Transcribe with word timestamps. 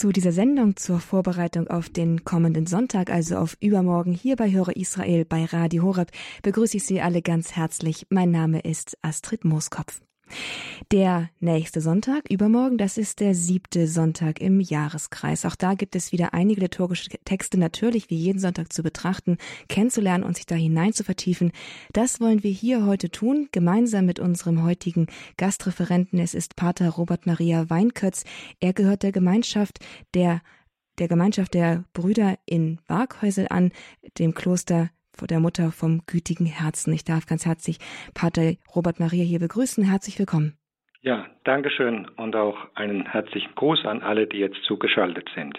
Zu 0.00 0.12
dieser 0.12 0.32
Sendung 0.32 0.76
zur 0.76 0.98
Vorbereitung 0.98 1.68
auf 1.68 1.90
den 1.90 2.24
kommenden 2.24 2.66
Sonntag, 2.66 3.10
also 3.10 3.36
auf 3.36 3.58
übermorgen, 3.60 4.14
hier 4.14 4.34
bei 4.34 4.50
Höre 4.50 4.74
Israel 4.74 5.26
bei 5.26 5.44
Radio 5.44 5.82
Horeb, 5.82 6.10
begrüße 6.42 6.78
ich 6.78 6.84
Sie 6.84 7.02
alle 7.02 7.20
ganz 7.20 7.52
herzlich. 7.52 8.06
Mein 8.08 8.30
Name 8.30 8.60
ist 8.60 8.96
Astrid 9.02 9.44
Mooskopf. 9.44 10.00
Der 10.92 11.30
nächste 11.38 11.80
Sonntag, 11.80 12.30
übermorgen, 12.30 12.78
das 12.78 12.98
ist 12.98 13.20
der 13.20 13.34
siebte 13.34 13.86
Sonntag 13.86 14.40
im 14.40 14.60
Jahreskreis. 14.60 15.44
Auch 15.44 15.54
da 15.54 15.74
gibt 15.74 15.94
es 15.94 16.12
wieder 16.12 16.34
einige 16.34 16.62
liturgische 16.62 17.10
Texte 17.24 17.58
natürlich 17.58 18.10
wie 18.10 18.16
jeden 18.16 18.38
Sonntag 18.38 18.72
zu 18.72 18.82
betrachten, 18.82 19.38
kennenzulernen 19.68 20.24
und 20.24 20.36
sich 20.36 20.46
da 20.46 20.54
hinein 20.54 20.92
zu 20.92 21.04
vertiefen. 21.04 21.52
Das 21.92 22.20
wollen 22.20 22.42
wir 22.42 22.50
hier 22.50 22.86
heute 22.86 23.10
tun, 23.10 23.48
gemeinsam 23.52 24.06
mit 24.06 24.18
unserem 24.18 24.62
heutigen 24.62 25.06
Gastreferenten. 25.36 26.18
Es 26.18 26.34
ist 26.34 26.56
Pater 26.56 26.88
Robert 26.90 27.26
Maria 27.26 27.70
Weinkötz. 27.70 28.24
Er 28.58 28.72
gehört 28.72 29.02
der 29.02 29.12
Gemeinschaft 29.12 29.78
der 30.14 30.40
der 30.98 31.08
Gemeinschaft 31.08 31.54
der 31.54 31.84
Brüder 31.94 32.38
in 32.44 32.78
Waghäusel 32.86 33.46
an, 33.48 33.72
dem 34.18 34.34
Kloster 34.34 34.90
der 35.26 35.40
Mutter 35.40 35.72
vom 35.72 36.02
gütigen 36.06 36.46
Herzen. 36.46 36.92
Ich 36.92 37.04
darf 37.04 37.26
ganz 37.26 37.46
herzlich 37.46 37.78
Pater 38.14 38.54
Robert 38.74 39.00
Maria 39.00 39.24
hier 39.24 39.38
begrüßen. 39.38 39.84
Herzlich 39.84 40.18
willkommen. 40.18 40.56
Ja, 41.02 41.26
Dankeschön 41.44 42.08
und 42.16 42.36
auch 42.36 42.56
einen 42.74 43.06
herzlichen 43.06 43.54
Gruß 43.54 43.86
an 43.86 44.02
alle, 44.02 44.26
die 44.26 44.36
jetzt 44.36 44.62
zugeschaltet 44.66 45.28
sind. 45.34 45.58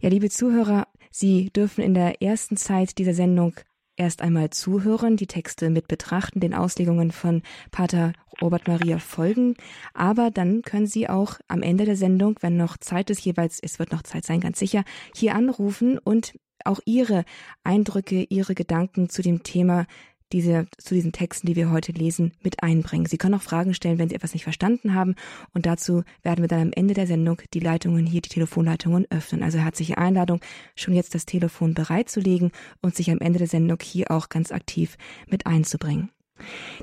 Ja, 0.00 0.08
liebe 0.08 0.30
Zuhörer, 0.30 0.86
Sie 1.10 1.50
dürfen 1.50 1.82
in 1.82 1.94
der 1.94 2.22
ersten 2.22 2.56
Zeit 2.56 2.98
dieser 2.98 3.12
Sendung 3.12 3.54
erst 3.96 4.22
einmal 4.22 4.50
zuhören, 4.50 5.16
die 5.16 5.26
Texte 5.26 5.68
mit 5.68 5.88
betrachten, 5.88 6.40
den 6.40 6.54
Auslegungen 6.54 7.10
von 7.10 7.42
Pater 7.70 8.12
Robert 8.40 8.66
Maria 8.66 8.98
folgen, 8.98 9.54
aber 9.94 10.30
dann 10.30 10.62
können 10.62 10.86
Sie 10.86 11.08
auch 11.08 11.34
am 11.48 11.62
Ende 11.62 11.84
der 11.84 11.96
Sendung, 11.96 12.36
wenn 12.40 12.56
noch 12.56 12.78
Zeit 12.78 13.10
ist, 13.10 13.24
jeweils, 13.24 13.60
es 13.62 13.78
wird 13.78 13.92
noch 13.92 14.02
Zeit 14.02 14.24
sein, 14.24 14.40
ganz 14.40 14.58
sicher, 14.58 14.84
hier 15.14 15.34
anrufen 15.34 15.98
und 15.98 16.32
auch 16.66 16.80
Ihre 16.84 17.24
Eindrücke, 17.64 18.26
Ihre 18.28 18.54
Gedanken 18.54 19.08
zu 19.08 19.22
dem 19.22 19.42
Thema 19.42 19.86
diese, 20.32 20.66
zu 20.78 20.94
diesen 20.94 21.12
Texten, 21.12 21.46
die 21.46 21.56
wir 21.56 21.70
heute 21.70 21.92
lesen, 21.92 22.32
mit 22.42 22.62
einbringen. 22.62 23.06
Sie 23.06 23.18
können 23.18 23.34
auch 23.34 23.42
Fragen 23.42 23.74
stellen, 23.74 23.98
wenn 23.98 24.08
Sie 24.08 24.14
etwas 24.14 24.32
nicht 24.32 24.44
verstanden 24.44 24.94
haben. 24.94 25.14
Und 25.52 25.66
dazu 25.66 26.02
werden 26.22 26.42
wir 26.42 26.48
dann 26.48 26.62
am 26.62 26.72
Ende 26.72 26.94
der 26.94 27.06
Sendung 27.06 27.40
die 27.52 27.60
Leitungen 27.60 28.06
hier, 28.06 28.22
die 28.22 28.28
Telefonleitungen 28.28 29.06
öffnen. 29.10 29.42
Also 29.42 29.58
herzliche 29.58 29.98
Einladung, 29.98 30.40
schon 30.74 30.94
jetzt 30.94 31.14
das 31.14 31.26
Telefon 31.26 31.74
bereitzulegen 31.74 32.50
und 32.80 32.96
sich 32.96 33.10
am 33.10 33.20
Ende 33.20 33.38
der 33.38 33.48
Sendung 33.48 33.78
hier 33.82 34.10
auch 34.10 34.28
ganz 34.28 34.52
aktiv 34.52 34.96
mit 35.28 35.46
einzubringen. 35.46 36.10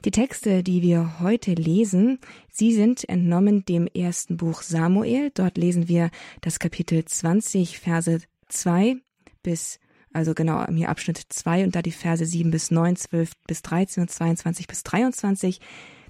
Die 0.05 0.11
Texte, 0.11 0.63
die 0.63 0.81
wir 0.81 1.19
heute 1.19 1.53
lesen, 1.53 2.19
sie 2.49 2.73
sind 2.73 3.07
entnommen 3.09 3.65
dem 3.65 3.87
ersten 3.87 4.37
Buch 4.37 4.61
Samuel. 4.61 5.31
Dort 5.33 5.57
lesen 5.57 5.89
wir 5.89 6.11
das 6.41 6.59
Kapitel 6.59 7.03
20, 7.03 7.79
Verse 7.79 8.19
2 8.47 8.97
bis, 9.43 9.79
also 10.13 10.33
genau 10.33 10.65
hier 10.67 10.89
Abschnitt 10.89 11.21
2 11.29 11.63
und 11.63 11.75
da 11.75 11.81
die 11.81 11.91
Verse 11.91 12.25
7 12.25 12.51
bis 12.51 12.71
9, 12.71 12.95
12 12.95 13.31
bis 13.47 13.61
13 13.61 14.01
und 14.01 14.09
22 14.09 14.67
bis 14.67 14.83
23. 14.83 15.59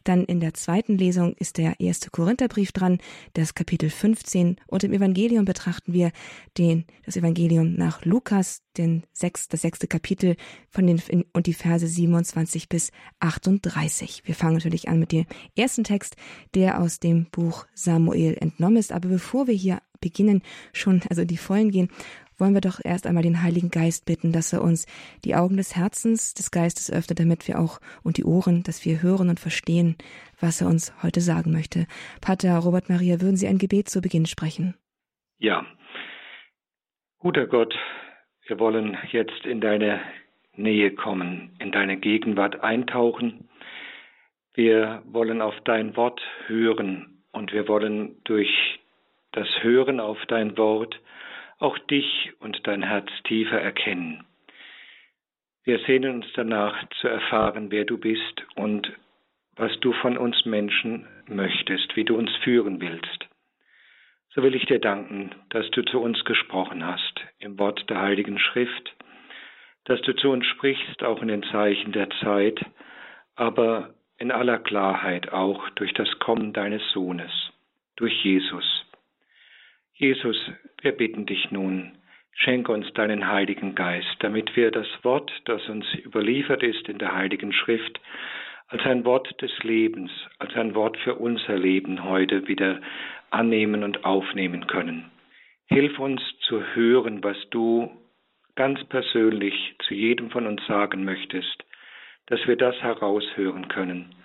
Dann 0.03 0.23
in 0.23 0.39
der 0.39 0.53
zweiten 0.53 0.97
Lesung 0.97 1.33
ist 1.33 1.57
der 1.57 1.79
erste 1.79 2.09
Korintherbrief 2.09 2.71
dran, 2.71 2.99
das 3.33 3.53
Kapitel 3.53 3.89
15. 3.89 4.57
Und 4.67 4.83
im 4.83 4.93
Evangelium 4.93 5.45
betrachten 5.45 5.93
wir 5.93 6.11
den, 6.57 6.85
das 7.05 7.17
Evangelium 7.17 7.75
nach 7.75 8.05
Lukas, 8.05 8.61
den 8.77 9.03
sechs, 9.13 9.47
das 9.47 9.61
sechste 9.61 9.87
Kapitel 9.87 10.35
von 10.69 10.87
den, 10.87 11.01
und 11.33 11.47
die 11.47 11.53
Verse 11.53 11.87
27 11.87 12.69
bis 12.69 12.91
38. 13.19 14.23
Wir 14.25 14.35
fangen 14.35 14.55
natürlich 14.55 14.87
an 14.89 14.99
mit 14.99 15.11
dem 15.11 15.25
ersten 15.55 15.83
Text, 15.83 16.15
der 16.55 16.81
aus 16.81 16.99
dem 16.99 17.25
Buch 17.25 17.65
Samuel 17.73 18.37
entnommen 18.39 18.77
ist. 18.77 18.91
Aber 18.91 19.09
bevor 19.09 19.47
wir 19.47 19.55
hier 19.55 19.81
beginnen, 19.99 20.41
schon, 20.73 21.01
also 21.09 21.25
die 21.25 21.37
Vollen 21.37 21.71
gehen, 21.71 21.89
wollen 22.39 22.53
wir 22.53 22.61
doch 22.61 22.79
erst 22.83 23.05
einmal 23.07 23.23
den 23.23 23.43
Heiligen 23.43 23.69
Geist 23.69 24.05
bitten, 24.05 24.31
dass 24.31 24.53
er 24.53 24.61
uns 24.61 24.85
die 25.25 25.35
Augen 25.35 25.57
des 25.57 25.75
Herzens, 25.75 26.33
des 26.33 26.51
Geistes 26.51 26.91
öffnet, 26.91 27.19
damit 27.19 27.47
wir 27.47 27.59
auch 27.59 27.79
und 28.03 28.17
die 28.17 28.23
Ohren, 28.23 28.63
dass 28.63 28.85
wir 28.85 29.01
hören 29.01 29.29
und 29.29 29.39
verstehen, 29.39 29.95
was 30.39 30.61
er 30.61 30.67
uns 30.67 30.93
heute 31.03 31.21
sagen 31.21 31.51
möchte. 31.51 31.85
Pater 32.21 32.57
Robert 32.57 32.89
Maria, 32.89 33.21
würden 33.21 33.37
Sie 33.37 33.47
ein 33.47 33.57
Gebet 33.57 33.89
zu 33.89 34.01
Beginn 34.01 34.25
sprechen? 34.25 34.75
Ja. 35.37 35.65
Guter 37.19 37.47
Gott, 37.47 37.75
wir 38.47 38.59
wollen 38.59 38.97
jetzt 39.11 39.45
in 39.45 39.61
deine 39.61 39.99
Nähe 40.55 40.91
kommen, 40.91 41.55
in 41.59 41.71
deine 41.71 41.97
Gegenwart 41.97 42.61
eintauchen. 42.61 43.49
Wir 44.53 45.01
wollen 45.05 45.41
auf 45.41 45.55
dein 45.65 45.95
Wort 45.95 46.21
hören 46.47 47.23
und 47.31 47.53
wir 47.53 47.67
wollen 47.67 48.21
durch 48.23 48.49
das 49.31 49.47
Hören 49.61 49.99
auf 49.99 50.17
dein 50.27 50.57
Wort 50.57 50.99
auch 51.59 51.77
dich 51.77 52.31
und 52.39 52.65
dein 52.67 52.81
Herz 52.81 53.09
tiefer 53.25 53.61
erkennen. 53.61 54.25
Wir 55.63 55.79
sehnen 55.79 56.15
uns 56.15 56.25
danach 56.33 56.87
zu 57.01 57.07
erfahren, 57.07 57.69
wer 57.69 57.85
du 57.85 57.97
bist 57.97 58.43
und 58.55 58.91
was 59.55 59.77
du 59.81 59.91
von 59.93 60.17
uns 60.17 60.45
Menschen 60.45 61.05
möchtest, 61.27 61.95
wie 61.95 62.05
du 62.05 62.17
uns 62.17 62.33
führen 62.37 62.79
willst. 62.79 63.27
So 64.33 64.41
will 64.41 64.55
ich 64.55 64.65
dir 64.65 64.79
danken, 64.79 65.31
dass 65.49 65.69
du 65.71 65.83
zu 65.83 65.99
uns 65.99 66.23
gesprochen 66.23 66.85
hast 66.85 67.19
im 67.39 67.59
Wort 67.59 67.89
der 67.89 67.99
Heiligen 67.99 68.39
Schrift, 68.39 68.95
dass 69.85 70.01
du 70.01 70.15
zu 70.15 70.29
uns 70.29 70.45
sprichst, 70.45 71.03
auch 71.03 71.21
in 71.21 71.27
den 71.27 71.43
Zeichen 71.43 71.91
der 71.91 72.09
Zeit, 72.21 72.59
aber 73.35 73.93
in 74.17 74.31
aller 74.31 74.59
Klarheit 74.59 75.33
auch 75.33 75.69
durch 75.71 75.93
das 75.93 76.19
Kommen 76.19 76.53
deines 76.53 76.81
Sohnes, 76.91 77.31
durch 77.95 78.23
Jesus. 78.23 78.78
Jesus, 80.01 80.37
wir 80.81 80.93
bitten 80.93 81.25
dich 81.25 81.51
nun, 81.51 81.91
schenke 82.31 82.71
uns 82.71 82.89
deinen 82.93 83.27
Heiligen 83.27 83.75
Geist, 83.75 84.15
damit 84.19 84.55
wir 84.55 84.71
das 84.71 84.87
Wort, 85.03 85.29
das 85.43 85.67
uns 85.67 85.85
überliefert 85.93 86.63
ist 86.63 86.87
in 86.87 86.99
der 86.99 87.13
Heiligen 87.13 87.51
Schrift, 87.51 87.99
als 88.69 88.81
ein 88.85 89.03
Wort 89.03 89.41
des 89.41 89.51
Lebens, 89.61 90.09
als 90.37 90.55
ein 90.55 90.73
Wort 90.73 90.95
für 90.99 91.15
unser 91.15 91.57
Leben 91.57 92.05
heute 92.05 92.47
wieder 92.47 92.79
annehmen 93.29 93.83
und 93.83 94.05
aufnehmen 94.05 94.67
können. 94.67 95.11
Hilf 95.65 95.99
uns 95.99 96.21
zu 96.47 96.63
hören, 96.75 97.21
was 97.21 97.35
du 97.49 97.91
ganz 98.55 98.81
persönlich 98.85 99.75
zu 99.85 99.95
jedem 99.95 100.29
von 100.29 100.47
uns 100.47 100.65
sagen 100.65 101.03
möchtest, 101.03 101.65
dass 102.27 102.47
wir 102.47 102.55
das 102.55 102.81
heraushören 102.81 103.67
können. 103.67 104.15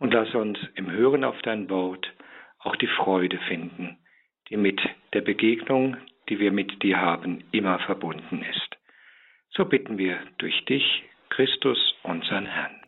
Und 0.00 0.14
lass 0.14 0.34
uns 0.34 0.58
im 0.74 0.90
Hören 0.90 1.22
auf 1.22 1.40
dein 1.42 1.70
Wort 1.70 2.12
auch 2.58 2.74
die 2.74 2.88
Freude 2.88 3.38
finden 3.46 3.98
die 4.48 4.56
mit 4.56 4.80
der 5.12 5.20
Begegnung, 5.20 5.96
die 6.28 6.38
wir 6.38 6.52
mit 6.52 6.82
dir 6.82 6.98
haben, 6.98 7.44
immer 7.52 7.78
verbunden 7.80 8.42
ist. 8.42 8.76
So 9.50 9.64
bitten 9.64 9.98
wir 9.98 10.18
durch 10.38 10.64
dich, 10.64 10.84
Christus, 11.30 11.78
unseren 12.02 12.46
Herrn. 12.46 12.80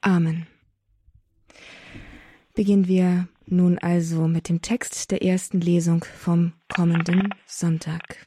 Amen. 0.00 0.46
Beginnen 2.54 2.88
wir 2.88 3.28
nun 3.46 3.78
also 3.78 4.26
mit 4.28 4.48
dem 4.48 4.62
Text 4.62 5.10
der 5.10 5.22
ersten 5.22 5.60
Lesung 5.60 6.04
vom 6.04 6.52
kommenden 6.74 7.34
Sonntag. 7.46 8.26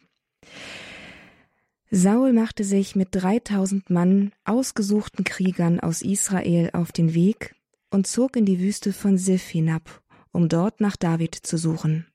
Saul 1.90 2.32
machte 2.32 2.64
sich 2.64 2.96
mit 2.96 3.10
dreitausend 3.12 3.90
Mann 3.90 4.32
ausgesuchten 4.46 5.26
Kriegern 5.26 5.80
aus 5.80 6.02
Israel 6.02 6.70
auf 6.74 6.92
den 6.92 7.14
Weg 7.14 7.56
und 7.90 8.08
zog 8.08 8.38
in 8.38 8.46
die 8.46 8.62
Wüste 8.62 8.94
von 8.94 9.18
Sif 9.18 9.44
hinab, 9.44 10.02
um 10.32 10.48
dort 10.48 10.80
nach 10.80 10.96
David 10.96 11.36
zu 11.36 11.58
suchen. 11.58 12.08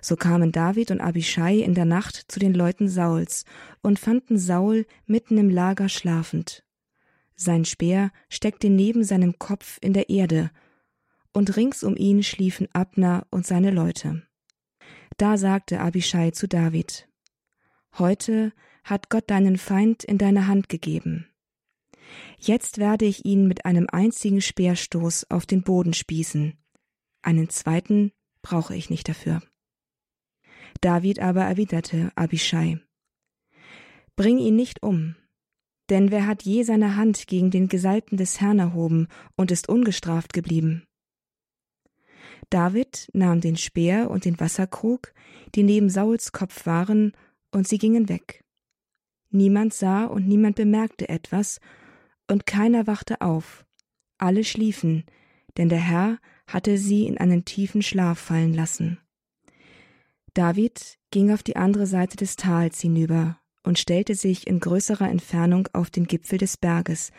So 0.00 0.16
kamen 0.16 0.52
David 0.52 0.90
und 0.90 1.00
Abishai 1.00 1.58
in 1.58 1.74
der 1.74 1.84
Nacht 1.84 2.24
zu 2.28 2.40
den 2.40 2.54
Leuten 2.54 2.88
Sauls 2.88 3.44
und 3.82 3.98
fanden 3.98 4.38
Saul 4.38 4.86
mitten 5.06 5.38
im 5.38 5.50
Lager 5.50 5.88
schlafend. 5.88 6.64
Sein 7.36 7.64
Speer 7.64 8.10
steckte 8.28 8.68
neben 8.68 9.04
seinem 9.04 9.38
Kopf 9.38 9.78
in 9.80 9.92
der 9.92 10.10
Erde, 10.10 10.50
und 11.32 11.56
rings 11.56 11.84
um 11.84 11.96
ihn 11.96 12.22
schliefen 12.22 12.68
Abner 12.72 13.26
und 13.30 13.46
seine 13.46 13.70
Leute. 13.70 14.22
Da 15.16 15.36
sagte 15.36 15.80
Abishai 15.80 16.30
zu 16.32 16.48
David, 16.48 17.08
Heute 17.98 18.52
hat 18.84 19.10
Gott 19.10 19.30
deinen 19.30 19.58
Feind 19.58 20.04
in 20.04 20.18
deine 20.18 20.46
Hand 20.46 20.68
gegeben. 20.68 21.26
Jetzt 22.38 22.78
werde 22.78 23.04
ich 23.04 23.24
ihn 23.24 23.46
mit 23.46 23.64
einem 23.64 23.86
einzigen 23.90 24.40
Speerstoß 24.40 25.30
auf 25.30 25.46
den 25.46 25.62
Boden 25.62 25.92
spießen. 25.92 26.58
Einen 27.22 27.48
zweiten 27.50 28.12
brauche 28.42 28.74
ich 28.74 28.90
nicht 28.90 29.08
dafür. 29.08 29.42
David 30.80 31.20
aber 31.20 31.42
erwiderte 31.42 32.10
Abishai, 32.14 32.80
Bring 34.16 34.38
ihn 34.38 34.56
nicht 34.56 34.82
um, 34.82 35.16
denn 35.88 36.10
wer 36.10 36.26
hat 36.26 36.42
je 36.42 36.62
seine 36.62 36.96
Hand 36.96 37.26
gegen 37.26 37.50
den 37.50 37.68
Gesalbten 37.68 38.16
des 38.16 38.40
Herrn 38.40 38.58
erhoben 38.58 39.08
und 39.36 39.50
ist 39.50 39.68
ungestraft 39.68 40.32
geblieben? 40.32 40.84
David 42.48 43.08
nahm 43.12 43.40
den 43.40 43.56
Speer 43.56 44.10
und 44.10 44.24
den 44.24 44.38
Wasserkrug, 44.40 45.14
die 45.54 45.62
neben 45.62 45.88
Sauls 45.88 46.32
Kopf 46.32 46.66
waren, 46.66 47.12
und 47.52 47.66
sie 47.66 47.78
gingen 47.78 48.08
weg. 48.08 48.44
Niemand 49.30 49.74
sah 49.74 50.04
und 50.04 50.28
niemand 50.28 50.56
bemerkte 50.56 51.08
etwas, 51.08 51.60
und 52.28 52.46
keiner 52.46 52.86
wachte 52.86 53.20
auf. 53.20 53.64
Alle 54.18 54.44
schliefen, 54.44 55.04
denn 55.56 55.68
der 55.68 55.80
Herr 55.80 56.18
hatte 56.46 56.78
sie 56.78 57.06
in 57.06 57.18
einen 57.18 57.44
tiefen 57.44 57.82
Schlaf 57.82 58.18
fallen 58.18 58.54
lassen. 58.54 58.98
David 60.34 60.98
ging 61.10 61.32
auf 61.32 61.42
die 61.42 61.56
andere 61.56 61.86
Seite 61.86 62.16
des 62.16 62.36
Tals 62.36 62.80
hinüber 62.80 63.38
und 63.62 63.78
stellte 63.78 64.14
sich 64.14 64.46
in 64.46 64.60
größerer 64.60 65.08
Entfernung 65.08 65.68
auf 65.72 65.90
den 65.90 66.06
Gipfel 66.06 66.38
des 66.38 66.56
Berges, 66.56 67.12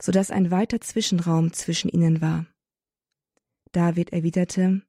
so 0.00 0.12
dass 0.12 0.30
ein 0.30 0.50
weiter 0.50 0.80
Zwischenraum 0.80 1.52
zwischen 1.52 1.88
ihnen 1.88 2.20
war. 2.20 2.46
David 3.72 4.12
erwiderte 4.12 4.82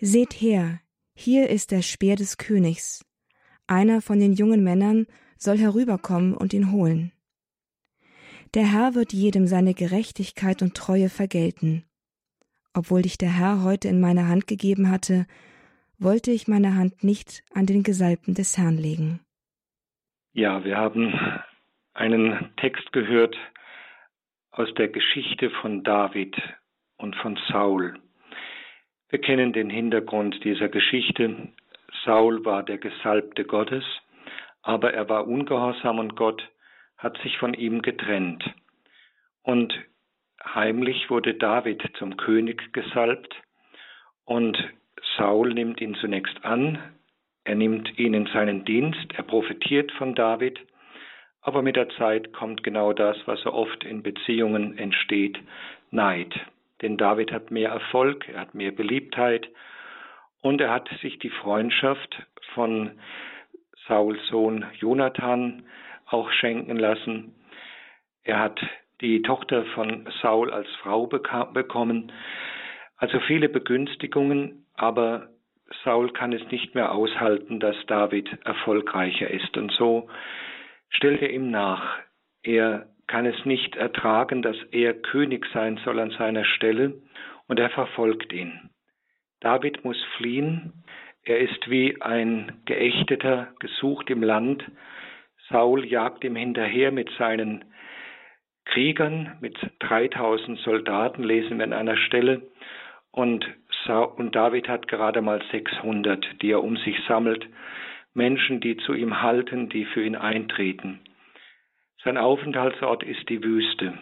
Seht 0.00 0.40
her, 0.40 0.80
hier 1.14 1.48
ist 1.48 1.70
der 1.70 1.82
Speer 1.82 2.16
des 2.16 2.38
Königs. 2.38 3.04
Einer 3.66 4.02
von 4.02 4.18
den 4.18 4.32
jungen 4.32 4.64
Männern 4.64 5.06
soll 5.38 5.58
herüberkommen 5.58 6.34
und 6.34 6.52
ihn 6.52 6.72
holen. 6.72 7.12
Der 8.54 8.70
Herr 8.70 8.94
wird 8.94 9.12
jedem 9.12 9.46
seine 9.46 9.74
Gerechtigkeit 9.74 10.62
und 10.62 10.74
Treue 10.74 11.08
vergelten. 11.08 11.84
Obwohl 12.74 13.02
dich 13.02 13.18
der 13.18 13.32
Herr 13.32 13.62
heute 13.62 13.88
in 13.88 14.00
meine 14.00 14.28
Hand 14.28 14.46
gegeben 14.46 14.90
hatte, 14.90 15.26
wollte 16.02 16.30
ich 16.30 16.48
meine 16.48 16.76
Hand 16.76 17.04
nicht 17.04 17.42
an 17.54 17.66
den 17.66 17.82
Gesalbten 17.82 18.34
des 18.34 18.58
Herrn 18.58 18.76
legen. 18.76 19.20
Ja, 20.32 20.64
wir 20.64 20.76
haben 20.76 21.12
einen 21.94 22.52
Text 22.56 22.92
gehört 22.92 23.36
aus 24.50 24.72
der 24.74 24.88
Geschichte 24.88 25.50
von 25.50 25.82
David 25.82 26.36
und 26.96 27.16
von 27.16 27.38
Saul. 27.48 27.98
Wir 29.08 29.20
kennen 29.20 29.52
den 29.52 29.68
Hintergrund 29.68 30.42
dieser 30.44 30.68
Geschichte. 30.68 31.52
Saul 32.04 32.44
war 32.44 32.62
der 32.62 32.78
Gesalbte 32.78 33.44
Gottes, 33.44 33.84
aber 34.62 34.94
er 34.94 35.08
war 35.08 35.26
ungehorsam 35.26 35.98
und 35.98 36.16
Gott 36.16 36.42
hat 36.96 37.18
sich 37.18 37.36
von 37.38 37.52
ihm 37.52 37.82
getrennt. 37.82 38.42
Und 39.42 39.74
heimlich 40.42 41.10
wurde 41.10 41.34
David 41.34 41.82
zum 41.98 42.16
König 42.16 42.72
gesalbt 42.72 43.34
und 44.24 44.56
Saul 45.16 45.54
nimmt 45.54 45.80
ihn 45.80 45.94
zunächst 45.94 46.44
an, 46.44 46.78
er 47.44 47.54
nimmt 47.54 47.98
ihn 47.98 48.14
in 48.14 48.26
seinen 48.26 48.64
Dienst, 48.64 49.12
er 49.14 49.24
profitiert 49.24 49.90
von 49.92 50.14
David, 50.14 50.60
aber 51.40 51.62
mit 51.62 51.76
der 51.76 51.88
Zeit 51.90 52.32
kommt 52.32 52.62
genau 52.62 52.92
das, 52.92 53.16
was 53.26 53.40
so 53.40 53.52
oft 53.52 53.84
in 53.84 54.02
Beziehungen 54.02 54.78
entsteht, 54.78 55.38
Neid. 55.90 56.32
Denn 56.80 56.96
David 56.96 57.32
hat 57.32 57.50
mehr 57.50 57.70
Erfolg, 57.70 58.28
er 58.28 58.40
hat 58.40 58.54
mehr 58.54 58.72
Beliebtheit 58.72 59.48
und 60.40 60.60
er 60.60 60.70
hat 60.70 60.88
sich 61.00 61.18
die 61.18 61.30
Freundschaft 61.30 62.22
von 62.54 62.92
Sauls 63.86 64.18
Sohn 64.28 64.64
Jonathan 64.78 65.64
auch 66.06 66.30
schenken 66.30 66.76
lassen. 66.76 67.34
Er 68.24 68.38
hat 68.38 68.60
die 69.00 69.22
Tochter 69.22 69.64
von 69.74 70.08
Saul 70.20 70.52
als 70.52 70.68
Frau 70.82 71.06
bekommen. 71.06 72.12
Also 72.96 73.18
viele 73.20 73.48
Begünstigungen, 73.48 74.61
aber 74.82 75.28
Saul 75.84 76.12
kann 76.12 76.32
es 76.32 76.42
nicht 76.50 76.74
mehr 76.74 76.90
aushalten, 76.90 77.60
dass 77.60 77.76
David 77.86 78.28
erfolgreicher 78.44 79.30
ist. 79.30 79.56
Und 79.56 79.70
so 79.70 80.10
stellt 80.90 81.22
er 81.22 81.30
ihm 81.30 81.52
nach. 81.52 82.00
Er 82.42 82.88
kann 83.06 83.24
es 83.24 83.44
nicht 83.44 83.76
ertragen, 83.76 84.42
dass 84.42 84.56
er 84.72 84.94
König 84.94 85.46
sein 85.54 85.78
soll 85.84 86.00
an 86.00 86.10
seiner 86.10 86.44
Stelle, 86.44 87.00
und 87.46 87.60
er 87.60 87.70
verfolgt 87.70 88.32
ihn. 88.32 88.70
David 89.40 89.84
muss 89.84 90.02
fliehen. 90.16 90.72
Er 91.22 91.38
ist 91.38 91.70
wie 91.70 92.00
ein 92.00 92.62
Geächteter, 92.64 93.52
gesucht 93.60 94.10
im 94.10 94.22
Land. 94.22 94.64
Saul 95.48 95.84
jagt 95.84 96.24
ihm 96.24 96.34
hinterher 96.34 96.90
mit 96.90 97.10
seinen 97.18 97.64
Kriegern, 98.64 99.36
mit 99.40 99.56
3000 99.78 100.58
Soldaten, 100.60 101.22
lesen 101.22 101.58
wir 101.58 101.64
an 101.64 101.72
einer 101.72 101.96
Stelle. 101.96 102.42
Und 103.12 103.46
und 103.88 104.34
David 104.34 104.68
hat 104.68 104.88
gerade 104.88 105.22
mal 105.22 105.42
600, 105.50 106.42
die 106.42 106.50
er 106.50 106.62
um 106.62 106.76
sich 106.76 106.96
sammelt, 107.08 107.46
Menschen, 108.14 108.60
die 108.60 108.76
zu 108.76 108.94
ihm 108.94 109.22
halten, 109.22 109.68
die 109.68 109.84
für 109.86 110.04
ihn 110.04 110.16
eintreten. 110.16 111.00
Sein 112.04 112.18
Aufenthaltsort 112.18 113.02
ist 113.02 113.28
die 113.28 113.42
Wüste. 113.42 113.94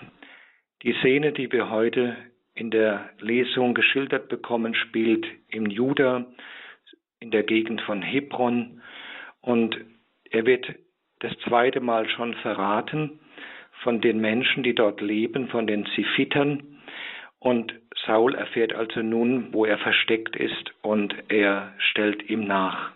Die 0.83 0.95
Szene, 0.95 1.33
die 1.33 1.53
wir 1.53 1.71
heute 1.71 2.17
in 2.55 2.71
der 2.71 3.11
Lesung 3.21 3.75
geschildert 3.75 4.29
bekommen, 4.29 4.75
spielt 4.75 5.27
im 5.49 5.67
Juda, 5.67 6.27
in 7.21 7.31
der 7.31 7.43
Gegend 7.43 7.81
von 7.83 8.03
Hebron. 8.03 8.81
Und 9.41 9.79
er 10.31 10.47
wird 10.47 10.67
das 11.21 11.33
zweite 11.47 11.81
Mal 11.81 12.09
schon 12.09 12.35
verraten 12.35 13.21
von 13.83 14.01
den 14.01 14.21
Menschen, 14.21 14.63
die 14.63 14.75
dort 14.75 15.01
leben, 15.01 15.49
von 15.49 15.67
den 15.67 15.87
Ziphitern. 15.95 16.79
Und 17.39 17.75
Saul 18.07 18.35
erfährt 18.35 18.75
also 18.75 19.03
nun, 19.03 19.53
wo 19.53 19.65
er 19.65 19.79
versteckt 19.79 20.37
ist 20.37 20.73
und 20.83 21.15
er 21.29 21.75
stellt 21.79 22.29
ihm 22.31 22.45
nach. 22.45 22.93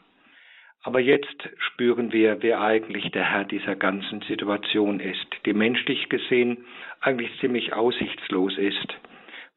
Aber 0.82 1.00
jetzt 1.00 1.48
spüren 1.58 2.12
wir, 2.12 2.42
wer 2.42 2.60
eigentlich 2.60 3.10
der 3.10 3.24
Herr 3.24 3.44
dieser 3.44 3.74
ganzen 3.74 4.20
Situation 4.22 5.00
ist, 5.00 5.26
die 5.46 5.54
menschlich 5.54 6.10
gesehen 6.10 6.66
eigentlich 7.00 7.30
ziemlich 7.40 7.72
aussichtslos 7.72 8.58
ist. 8.58 8.94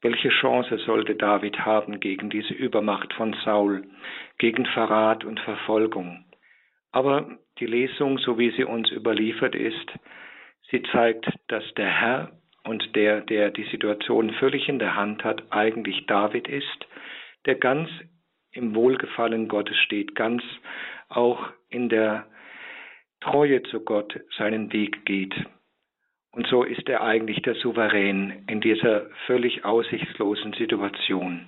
Welche 0.01 0.29
Chance 0.29 0.77
sollte 0.77 1.15
David 1.15 1.59
haben 1.65 2.00
gegen 2.00 2.29
diese 2.29 2.53
Übermacht 2.53 3.13
von 3.13 3.35
Saul, 3.43 3.83
gegen 4.38 4.65
Verrat 4.67 5.25
und 5.25 5.39
Verfolgung? 5.41 6.23
Aber 6.91 7.38
die 7.59 7.65
Lesung, 7.65 8.19
so 8.19 8.39
wie 8.39 8.51
sie 8.51 8.63
uns 8.63 8.89
überliefert 8.91 9.55
ist, 9.55 9.91
sie 10.69 10.83
zeigt, 10.91 11.27
dass 11.47 11.63
der 11.73 11.89
Herr 11.89 12.31
und 12.67 12.95
der, 12.95 13.21
der 13.21 13.49
die 13.49 13.63
Situation 13.71 14.31
völlig 14.33 14.67
in 14.67 14.77
der 14.77 14.95
Hand 14.95 15.23
hat, 15.23 15.43
eigentlich 15.51 16.05
David 16.05 16.47
ist, 16.47 16.87
der 17.45 17.55
ganz 17.55 17.89
im 18.51 18.75
Wohlgefallen 18.75 19.47
Gottes 19.47 19.77
steht, 19.77 20.15
ganz 20.15 20.43
auch 21.07 21.49
in 21.69 21.87
der 21.87 22.27
Treue 23.21 23.63
zu 23.63 23.79
Gott 23.79 24.19
seinen 24.37 24.73
Weg 24.73 25.05
geht. 25.05 25.33
Und 26.31 26.47
so 26.47 26.63
ist 26.63 26.87
er 26.89 27.01
eigentlich 27.01 27.41
der 27.41 27.55
Souverän 27.55 28.43
in 28.47 28.61
dieser 28.61 29.09
völlig 29.25 29.63
aussichtslosen 29.63 30.53
Situation. 30.53 31.47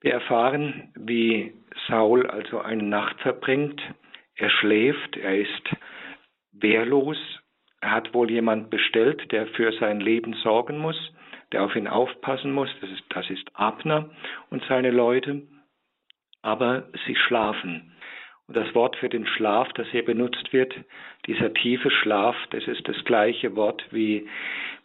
Wir 0.00 0.12
erfahren, 0.12 0.92
wie 0.96 1.54
Saul 1.88 2.26
also 2.26 2.60
eine 2.60 2.82
Nacht 2.82 3.20
verbringt. 3.20 3.80
Er 4.36 4.50
schläft, 4.50 5.16
er 5.16 5.38
ist 5.38 5.70
wehrlos, 6.52 7.16
hat 7.90 8.14
wohl 8.14 8.30
jemand 8.30 8.70
bestellt, 8.70 9.30
der 9.32 9.46
für 9.48 9.72
sein 9.72 10.00
Leben 10.00 10.34
sorgen 10.34 10.78
muss, 10.78 10.96
der 11.52 11.62
auf 11.64 11.76
ihn 11.76 11.88
aufpassen 11.88 12.52
muss. 12.52 12.70
Das 12.80 12.90
ist, 12.90 13.04
das 13.10 13.30
ist 13.30 13.50
Abner 13.54 14.10
und 14.50 14.62
seine 14.68 14.90
Leute. 14.90 15.42
Aber 16.42 16.88
sie 17.06 17.16
schlafen. 17.16 17.92
Und 18.46 18.56
das 18.56 18.74
Wort 18.74 18.96
für 18.96 19.08
den 19.08 19.26
Schlaf, 19.26 19.72
das 19.74 19.88
hier 19.88 20.04
benutzt 20.04 20.52
wird, 20.52 20.74
dieser 21.26 21.52
tiefe 21.54 21.90
Schlaf, 21.90 22.36
das 22.50 22.66
ist 22.66 22.86
das 22.86 23.02
gleiche 23.04 23.56
Wort 23.56 23.86
wie 23.90 24.28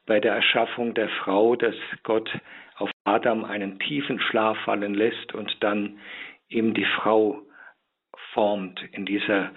bei 0.06 0.20
der 0.20 0.34
Erschaffung 0.34 0.94
der 0.94 1.10
Frau, 1.10 1.56
dass 1.56 1.76
Gott 2.04 2.30
auf 2.78 2.90
Adam 3.04 3.44
einen 3.44 3.80
tiefen 3.80 4.20
Schlaf 4.20 4.58
fallen 4.60 4.94
lässt 4.94 5.34
und 5.34 5.58
dann 5.62 6.00
ihm 6.48 6.74
die 6.74 6.86
Frau 6.86 7.42
formt 8.34 8.82
in 8.94 9.06
dieser 9.06 9.52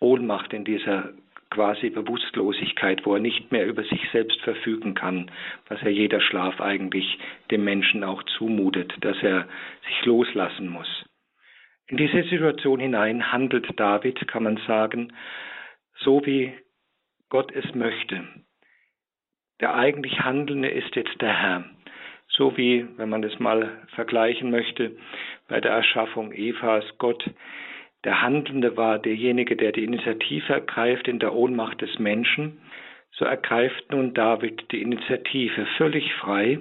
Ohnmacht, 0.00 0.52
in 0.52 0.64
dieser 0.64 1.12
quasi 1.52 1.90
Bewusstlosigkeit, 1.90 3.04
wo 3.04 3.14
er 3.14 3.20
nicht 3.20 3.52
mehr 3.52 3.66
über 3.66 3.84
sich 3.84 4.00
selbst 4.10 4.40
verfügen 4.40 4.94
kann, 4.94 5.30
was 5.68 5.80
ja 5.82 5.88
jeder 5.88 6.20
Schlaf 6.20 6.60
eigentlich 6.60 7.18
dem 7.50 7.62
Menschen 7.64 8.02
auch 8.04 8.22
zumutet, 8.38 8.92
dass 9.02 9.22
er 9.22 9.46
sich 9.86 10.04
loslassen 10.06 10.68
muss. 10.68 11.04
In 11.88 11.98
diese 11.98 12.22
Situation 12.24 12.80
hinein 12.80 13.32
handelt 13.32 13.68
David, 13.78 14.26
kann 14.26 14.44
man 14.44 14.56
sagen, 14.66 15.12
so 15.98 16.24
wie 16.24 16.54
Gott 17.28 17.52
es 17.52 17.74
möchte. 17.74 18.24
Der 19.60 19.74
eigentlich 19.74 20.20
Handelnde 20.20 20.68
ist 20.68 20.96
jetzt 20.96 21.20
der 21.20 21.38
Herr. 21.38 21.64
So 22.28 22.56
wie, 22.56 22.86
wenn 22.96 23.10
man 23.10 23.20
das 23.20 23.38
mal 23.38 23.86
vergleichen 23.94 24.50
möchte, 24.50 24.96
bei 25.48 25.60
der 25.60 25.72
Erschaffung 25.72 26.32
Evas 26.32 26.84
Gott 26.96 27.22
der 28.04 28.20
Handelnde 28.22 28.76
war 28.76 28.98
derjenige, 28.98 29.56
der 29.56 29.72
die 29.72 29.84
Initiative 29.84 30.52
ergreift 30.52 31.06
in 31.08 31.18
der 31.18 31.34
Ohnmacht 31.34 31.80
des 31.80 31.98
Menschen. 31.98 32.60
So 33.12 33.24
ergreift 33.24 33.90
nun 33.92 34.14
David 34.14 34.72
die 34.72 34.82
Initiative 34.82 35.66
völlig 35.76 36.12
frei 36.14 36.58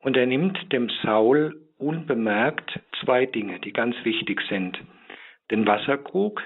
und 0.00 0.16
er 0.16 0.26
nimmt 0.26 0.72
dem 0.72 0.90
Saul 1.02 1.60
unbemerkt 1.78 2.80
zwei 3.00 3.26
Dinge, 3.26 3.58
die 3.60 3.72
ganz 3.72 3.96
wichtig 4.04 4.40
sind. 4.48 4.78
Den 5.50 5.66
Wasserkrug, 5.66 6.42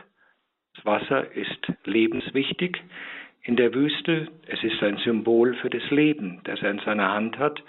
das 0.75 0.85
Wasser 0.85 1.33
ist 1.33 1.73
lebenswichtig 1.85 2.83
in 3.43 3.57
der 3.57 3.75
Wüste, 3.75 4.29
es 4.47 4.63
ist 4.63 4.83
ein 4.83 4.99
Symbol 4.99 5.55
für 5.55 5.71
das 5.71 5.89
Leben, 5.91 6.41
das 6.45 6.63
er 6.63 6.71
in 6.71 6.81
seiner 6.81 7.13
Hand 7.13 7.39
hat, 7.39 7.63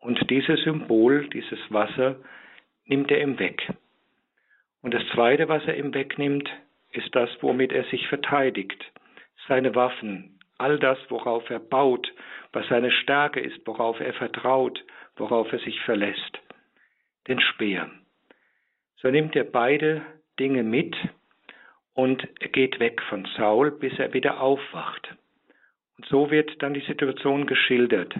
und 0.00 0.18
dieses 0.30 0.60
Symbol, 0.62 1.28
dieses 1.28 1.58
Wasser, 1.70 2.16
nimmt 2.86 3.10
er 3.10 3.22
ihm 3.22 3.38
weg. 3.38 3.68
Und 4.82 4.94
das 4.94 5.06
Zweite, 5.14 5.48
was 5.48 5.64
er 5.66 5.76
ihm 5.76 5.94
wegnimmt, 5.94 6.50
ist 6.90 7.14
das, 7.14 7.30
womit 7.40 7.72
er 7.72 7.84
sich 7.84 8.06
verteidigt. 8.08 8.84
Seine 9.48 9.74
Waffen, 9.74 10.38
all 10.58 10.78
das, 10.78 10.98
worauf 11.08 11.48
er 11.50 11.60
baut, 11.60 12.12
was 12.52 12.66
seine 12.68 12.90
Stärke 12.90 13.40
ist, 13.40 13.66
worauf 13.66 13.98
er 14.00 14.12
vertraut, 14.12 14.84
worauf 15.16 15.52
er 15.52 15.58
sich 15.60 15.80
verlässt. 15.80 16.38
Den 17.28 17.40
Speer. 17.40 17.90
So 18.96 19.08
nimmt 19.10 19.34
er 19.36 19.44
beide 19.44 20.02
Dinge 20.38 20.62
mit 20.62 20.96
und 21.94 22.26
geht 22.52 22.78
weg 22.80 23.02
von 23.08 23.26
Saul, 23.36 23.70
bis 23.70 23.98
er 23.98 24.12
wieder 24.12 24.40
aufwacht. 24.40 25.14
Und 25.96 26.06
so 26.06 26.30
wird 26.30 26.62
dann 26.62 26.74
die 26.74 26.86
Situation 26.86 27.46
geschildert. 27.46 28.14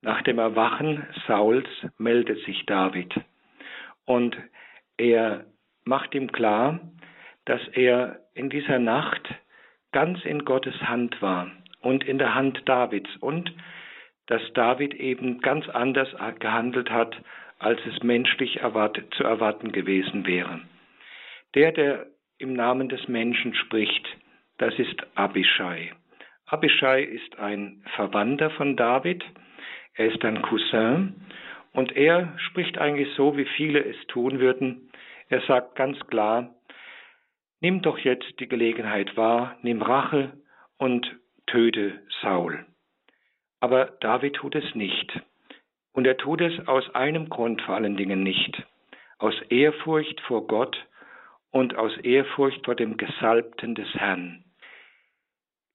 Nach 0.00 0.22
dem 0.22 0.38
Erwachen 0.38 1.06
Sauls 1.26 1.68
meldet 1.98 2.44
sich 2.44 2.66
David 2.66 3.14
und 4.04 4.36
er 4.96 5.44
macht 5.84 6.14
ihm 6.14 6.30
klar, 6.32 6.80
dass 7.44 7.60
er 7.68 8.20
in 8.34 8.50
dieser 8.50 8.78
Nacht 8.78 9.22
ganz 9.92 10.24
in 10.24 10.44
Gottes 10.44 10.80
Hand 10.82 11.20
war 11.20 11.50
und 11.80 12.04
in 12.04 12.18
der 12.18 12.34
Hand 12.34 12.62
Davids 12.66 13.10
und 13.20 13.52
dass 14.26 14.42
David 14.54 14.94
eben 14.94 15.40
ganz 15.40 15.68
anders 15.68 16.08
gehandelt 16.38 16.90
hat, 16.90 17.20
als 17.58 17.80
es 17.86 18.02
menschlich 18.02 18.60
erwartet, 18.60 19.12
zu 19.14 19.24
erwarten 19.24 19.72
gewesen 19.72 20.26
wäre. 20.26 20.60
Der, 21.54 21.72
der 21.72 22.06
im 22.38 22.54
Namen 22.54 22.88
des 22.88 23.06
Menschen 23.08 23.54
spricht, 23.54 24.06
das 24.58 24.78
ist 24.78 24.96
Abishai. 25.16 25.92
Abishai 26.46 27.02
ist 27.02 27.38
ein 27.38 27.82
Verwandter 27.94 28.50
von 28.50 28.76
David, 28.76 29.24
er 29.94 30.06
ist 30.06 30.24
ein 30.24 30.42
Cousin 30.42 31.14
und 31.72 31.96
er 31.96 32.32
spricht 32.38 32.78
eigentlich 32.78 33.08
so, 33.16 33.36
wie 33.36 33.44
viele 33.44 33.84
es 33.84 33.96
tun 34.08 34.40
würden. 34.40 34.90
Er 35.32 35.40
sagt 35.46 35.76
ganz 35.76 35.98
klar, 36.08 36.54
nimm 37.62 37.80
doch 37.80 37.96
jetzt 37.96 38.38
die 38.38 38.48
Gelegenheit 38.48 39.16
wahr, 39.16 39.56
nimm 39.62 39.80
Rache 39.80 40.34
und 40.76 41.10
töte 41.46 42.02
Saul. 42.20 42.66
Aber 43.58 43.86
David 44.00 44.34
tut 44.34 44.54
es 44.54 44.74
nicht. 44.74 45.22
Und 45.94 46.06
er 46.06 46.18
tut 46.18 46.42
es 46.42 46.68
aus 46.68 46.94
einem 46.94 47.30
Grund 47.30 47.62
vor 47.62 47.76
allen 47.76 47.96
Dingen 47.96 48.22
nicht. 48.22 48.62
Aus 49.16 49.34
Ehrfurcht 49.48 50.20
vor 50.20 50.46
Gott 50.46 50.76
und 51.50 51.76
aus 51.76 51.96
Ehrfurcht 51.96 52.66
vor 52.66 52.74
dem 52.74 52.98
Gesalbten 52.98 53.74
des 53.74 53.88
Herrn. 53.94 54.44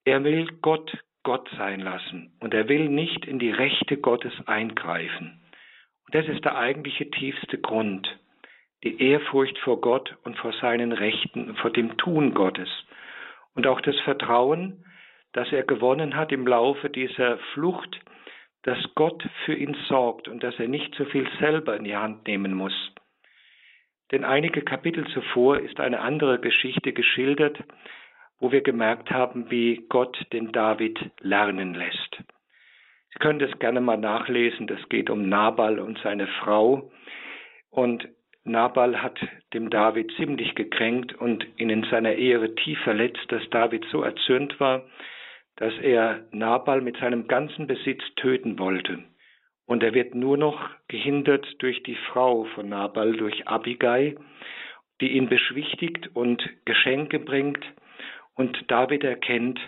Er 0.05 0.23
will 0.23 0.45
Gott 0.61 1.03
Gott 1.23 1.49
sein 1.57 1.79
lassen 1.79 2.37
und 2.41 2.53
er 2.53 2.69
will 2.69 2.89
nicht 2.89 3.25
in 3.25 3.39
die 3.39 3.51
Rechte 3.51 3.97
Gottes 3.97 4.33
eingreifen. 4.45 5.41
Und 6.05 6.13
das 6.13 6.27
ist 6.27 6.45
der 6.45 6.57
eigentliche 6.57 7.09
tiefste 7.09 7.57
Grund. 7.57 8.07
Die 8.83 9.01
Ehrfurcht 9.01 9.57
vor 9.59 9.81
Gott 9.81 10.15
und 10.23 10.37
vor 10.37 10.53
seinen 10.53 10.91
Rechten, 10.91 11.55
vor 11.55 11.71
dem 11.71 11.97
Tun 11.97 12.33
Gottes. 12.33 12.69
Und 13.55 13.65
auch 13.67 13.81
das 13.81 13.99
Vertrauen, 14.01 14.85
das 15.33 15.51
er 15.51 15.63
gewonnen 15.63 16.15
hat 16.15 16.31
im 16.31 16.45
Laufe 16.47 16.89
dieser 16.89 17.37
Flucht, 17.53 17.99
dass 18.63 18.77
Gott 18.95 19.23
für 19.45 19.53
ihn 19.53 19.75
sorgt 19.87 20.27
und 20.27 20.43
dass 20.43 20.59
er 20.59 20.67
nicht 20.67 20.93
so 20.95 21.05
viel 21.05 21.27
selber 21.39 21.75
in 21.75 21.85
die 21.85 21.95
Hand 21.95 22.27
nehmen 22.27 22.53
muss. 22.53 22.73
Denn 24.11 24.23
einige 24.23 24.61
Kapitel 24.61 25.05
zuvor 25.07 25.59
ist 25.59 25.79
eine 25.79 25.99
andere 25.99 26.39
Geschichte 26.39 26.93
geschildert, 26.93 27.57
wo 28.39 28.51
wir 28.51 28.61
gemerkt 28.61 29.09
haben, 29.11 29.49
wie 29.49 29.85
Gott 29.89 30.17
den 30.31 30.51
David 30.51 30.99
lernen 31.19 31.73
lässt. 31.73 32.23
Sie 33.13 33.19
können 33.19 33.39
das 33.39 33.57
gerne 33.59 33.81
mal 33.81 33.97
nachlesen. 33.97 34.67
Das 34.67 34.87
geht 34.89 35.09
um 35.09 35.27
Nabal 35.27 35.79
und 35.79 35.97
seine 35.99 36.27
Frau. 36.27 36.91
Und 37.69 38.07
Nabal 38.47 39.01
hat 39.01 39.19
dem 39.53 39.69
David 39.69 40.11
ziemlich 40.15 40.55
gekränkt 40.55 41.13
und 41.13 41.45
ihn 41.57 41.69
in 41.69 41.83
seiner 41.85 42.13
Ehre 42.13 42.55
tief 42.55 42.79
verletzt, 42.79 43.25
dass 43.29 43.47
David 43.49 43.85
so 43.91 44.01
erzürnt 44.01 44.59
war, 44.59 44.85
dass 45.57 45.73
er 45.79 46.25
Nabal 46.31 46.81
mit 46.81 46.97
seinem 46.97 47.27
ganzen 47.27 47.67
Besitz 47.67 48.01
töten 48.15 48.57
wollte. 48.59 49.03
Und 49.65 49.83
er 49.83 49.93
wird 49.93 50.15
nur 50.15 50.37
noch 50.37 50.69
gehindert 50.87 51.45
durch 51.59 51.83
die 51.83 51.97
Frau 52.11 52.45
von 52.55 52.69
Nabal, 52.69 53.13
durch 53.13 53.47
Abigai, 53.47 54.15
die 55.01 55.11
ihn 55.11 55.27
beschwichtigt 55.27 56.09
und 56.15 56.41
Geschenke 56.65 57.19
bringt. 57.19 57.65
Und 58.35 58.57
David 58.71 59.03
erkennt, 59.03 59.59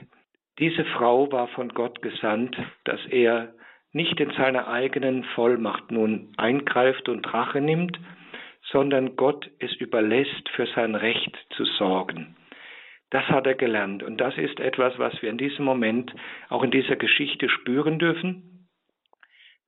diese 0.58 0.86
Frau 0.86 1.32
war 1.32 1.48
von 1.50 1.70
Gott 1.70 2.02
gesandt, 2.02 2.56
dass 2.86 3.00
er 3.08 3.54
nicht 3.92 4.20
in 4.20 4.32
seiner 4.32 4.68
eigenen 4.68 5.24
Vollmacht 5.36 5.92
nun 5.92 6.34
eingreift 6.38 7.10
und 7.10 7.34
Rache 7.34 7.60
nimmt, 7.60 8.00
sondern 8.72 9.16
Gott 9.16 9.50
es 9.60 9.74
überlässt, 9.76 10.50
für 10.50 10.68
sein 10.68 10.96
Recht 10.96 11.38
zu 11.56 11.66
sorgen. 11.66 12.36
Das 13.10 13.26
hat 13.26 13.48
er 13.48 13.56
gelernt 13.56 14.04
und 14.04 14.18
das 14.18 14.38
ist 14.38 14.60
etwas, 14.60 14.98
was 15.00 15.20
wir 15.22 15.30
in 15.30 15.38
diesem 15.38 15.66
Moment 15.66 16.14
auch 16.50 16.64
in 16.64 16.72
dieser 16.72 16.96
Geschichte 16.96 17.50
spüren 17.50 17.98
dürfen 17.98 18.50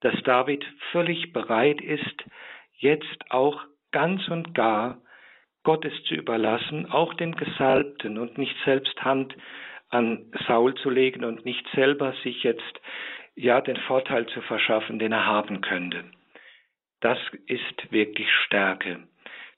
dass 0.02 0.16
David 0.24 0.66
völlig 0.92 1.32
bereit 1.32 1.80
ist, 1.80 2.24
jetzt 2.78 3.18
auch 3.30 3.62
ganz 3.92 4.28
und 4.28 4.54
gar 4.54 5.02
Gottes 5.64 5.94
zu 6.06 6.16
überlassen, 6.16 6.92
auch 6.92 7.14
den 7.14 7.36
Gesalbten 7.36 8.18
und 8.18 8.38
nicht 8.38 8.56
selbst 8.66 9.00
Hand 9.04 9.36
an 9.90 10.32
Saul 10.48 10.74
zu 10.76 10.90
legen 10.90 11.24
und 11.24 11.46
nicht 11.46 11.66
selber 11.76 12.14
sich 12.24 12.44
jetzt 12.44 12.82
ja 13.36 13.62
den 13.62 13.78
Vorteil 13.78 14.26
zu 14.28 14.42
verschaffen, 14.42 14.98
den 14.98 15.12
er 15.12 15.26
haben 15.28 15.62
könnte. 15.62 16.04
Das 17.02 17.18
ist 17.48 17.92
wirklich 17.92 18.32
Stärke. 18.46 19.04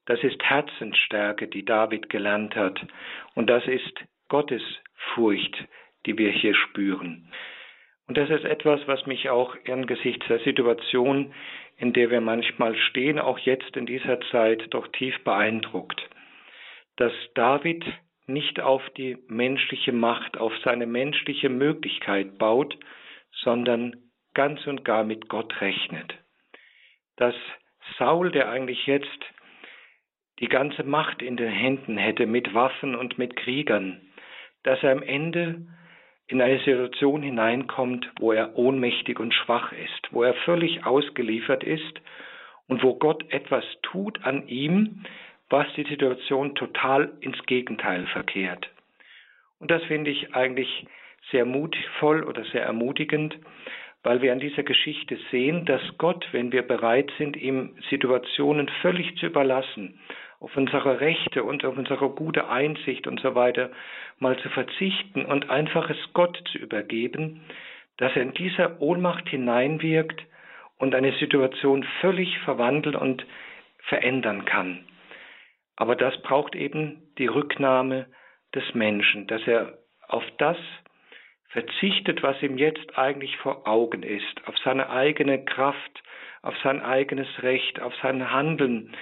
Das 0.05 0.21
ist 0.23 0.41
Herzensstärke, 0.43 1.47
die 1.47 1.63
David 1.63 2.09
gelernt 2.09 2.55
hat. 2.55 2.79
Und 3.35 3.49
das 3.49 3.65
ist 3.67 3.93
Gottes 4.27 4.63
Furcht, 5.13 5.65
die 6.05 6.17
wir 6.17 6.31
hier 6.31 6.55
spüren. 6.55 7.29
Und 8.07 8.17
das 8.17 8.29
ist 8.29 8.43
etwas, 8.43 8.85
was 8.87 9.05
mich 9.05 9.29
auch 9.29 9.55
angesichts 9.67 10.27
der 10.27 10.39
Situation, 10.39 11.33
in 11.77 11.93
der 11.93 12.09
wir 12.09 12.21
manchmal 12.21 12.75
stehen, 12.75 13.19
auch 13.19 13.39
jetzt 13.39 13.77
in 13.77 13.85
dieser 13.85 14.19
Zeit 14.31 14.73
doch 14.73 14.87
tief 14.89 15.17
beeindruckt. 15.23 16.01
Dass 16.97 17.13
David 17.33 17.83
nicht 18.25 18.59
auf 18.59 18.81
die 18.91 19.17
menschliche 19.27 19.91
Macht, 19.91 20.37
auf 20.37 20.53
seine 20.63 20.85
menschliche 20.85 21.49
Möglichkeit 21.49 22.37
baut, 22.37 22.77
sondern 23.31 23.95
ganz 24.33 24.65
und 24.67 24.85
gar 24.85 25.03
mit 25.03 25.29
Gott 25.29 25.59
rechnet. 25.61 26.13
Dass 27.17 27.35
Saul, 27.97 28.31
der 28.31 28.49
eigentlich 28.49 28.85
jetzt 28.87 29.19
die 30.39 30.47
ganze 30.47 30.83
Macht 30.83 31.21
in 31.21 31.37
den 31.37 31.51
Händen 31.51 31.97
hätte 31.97 32.25
mit 32.25 32.53
Waffen 32.53 32.95
und 32.95 33.17
mit 33.17 33.35
Kriegern, 33.35 34.01
dass 34.63 34.81
er 34.83 34.91
am 34.91 35.03
Ende 35.03 35.67
in 36.27 36.41
eine 36.41 36.57
Situation 36.59 37.21
hineinkommt, 37.21 38.09
wo 38.19 38.31
er 38.31 38.55
ohnmächtig 38.57 39.19
und 39.19 39.33
schwach 39.33 39.71
ist, 39.73 40.11
wo 40.11 40.23
er 40.23 40.33
völlig 40.33 40.85
ausgeliefert 40.85 41.63
ist 41.63 42.01
und 42.67 42.81
wo 42.81 42.95
Gott 42.95 43.29
etwas 43.31 43.65
tut 43.81 44.23
an 44.23 44.47
ihm, 44.47 45.03
was 45.49 45.67
die 45.75 45.83
Situation 45.83 46.55
total 46.55 47.11
ins 47.19 47.37
Gegenteil 47.45 48.07
verkehrt. 48.07 48.69
Und 49.59 49.69
das 49.69 49.83
finde 49.83 50.11
ich 50.11 50.33
eigentlich 50.33 50.87
sehr 51.31 51.45
mutvoll 51.45 52.23
oder 52.23 52.43
sehr 52.45 52.63
ermutigend, 52.63 53.37
weil 54.03 54.21
wir 54.21 54.33
an 54.33 54.39
dieser 54.39 54.63
Geschichte 54.63 55.17
sehen, 55.31 55.65
dass 55.65 55.81
Gott, 55.97 56.27
wenn 56.31 56.51
wir 56.51 56.61
bereit 56.61 57.11
sind, 57.17 57.37
ihm 57.37 57.75
Situationen 57.89 58.69
völlig 58.81 59.17
zu 59.17 59.27
überlassen, 59.27 59.99
auf 60.39 60.55
unsere 60.57 60.99
Rechte 60.99 61.43
und 61.43 61.63
auf 61.63 61.77
unsere 61.77 62.09
gute 62.09 62.49
Einsicht 62.49 63.07
und 63.07 63.21
so 63.21 63.33
weiter 63.33 63.71
mal 64.19 64.37
zu 64.39 64.49
verzichten 64.49 65.25
und 65.25 65.49
einfach 65.49 65.89
es 65.89 65.97
Gott 66.13 66.37
zu 66.51 66.57
übergeben, 66.57 67.41
dass 67.97 68.13
er 68.15 68.23
in 68.23 68.33
dieser 68.33 68.81
Ohnmacht 68.81 69.29
hineinwirkt 69.29 70.21
und 70.77 70.95
eine 70.95 71.13
Situation 71.13 71.85
völlig 72.01 72.37
verwandeln 72.39 72.95
und 72.95 73.25
verändern 73.87 74.43
kann. 74.43 74.83
Aber 75.77 75.95
das 75.95 76.21
braucht 76.21 76.55
eben 76.55 77.03
die 77.17 77.27
Rücknahme 77.27 78.07
des 78.53 78.63
Menschen, 78.73 79.27
dass 79.27 79.41
er 79.47 79.77
auf 80.07 80.23
das 80.37 80.57
verzichtet, 81.53 82.23
was 82.23 82.41
ihm 82.41 82.57
jetzt 82.57 82.97
eigentlich 82.97 83.37
vor 83.37 83.67
Augen 83.67 84.03
ist, 84.03 84.47
auf 84.47 84.57
seine 84.63 84.89
eigene 84.89 85.45
Kraft, 85.45 86.03
auf 86.41 86.55
sein 86.63 86.81
eigenes 86.81 87.27
Recht, 87.41 87.79
auf 87.79 87.93
sein 88.01 88.31
Handeln, 88.31 88.93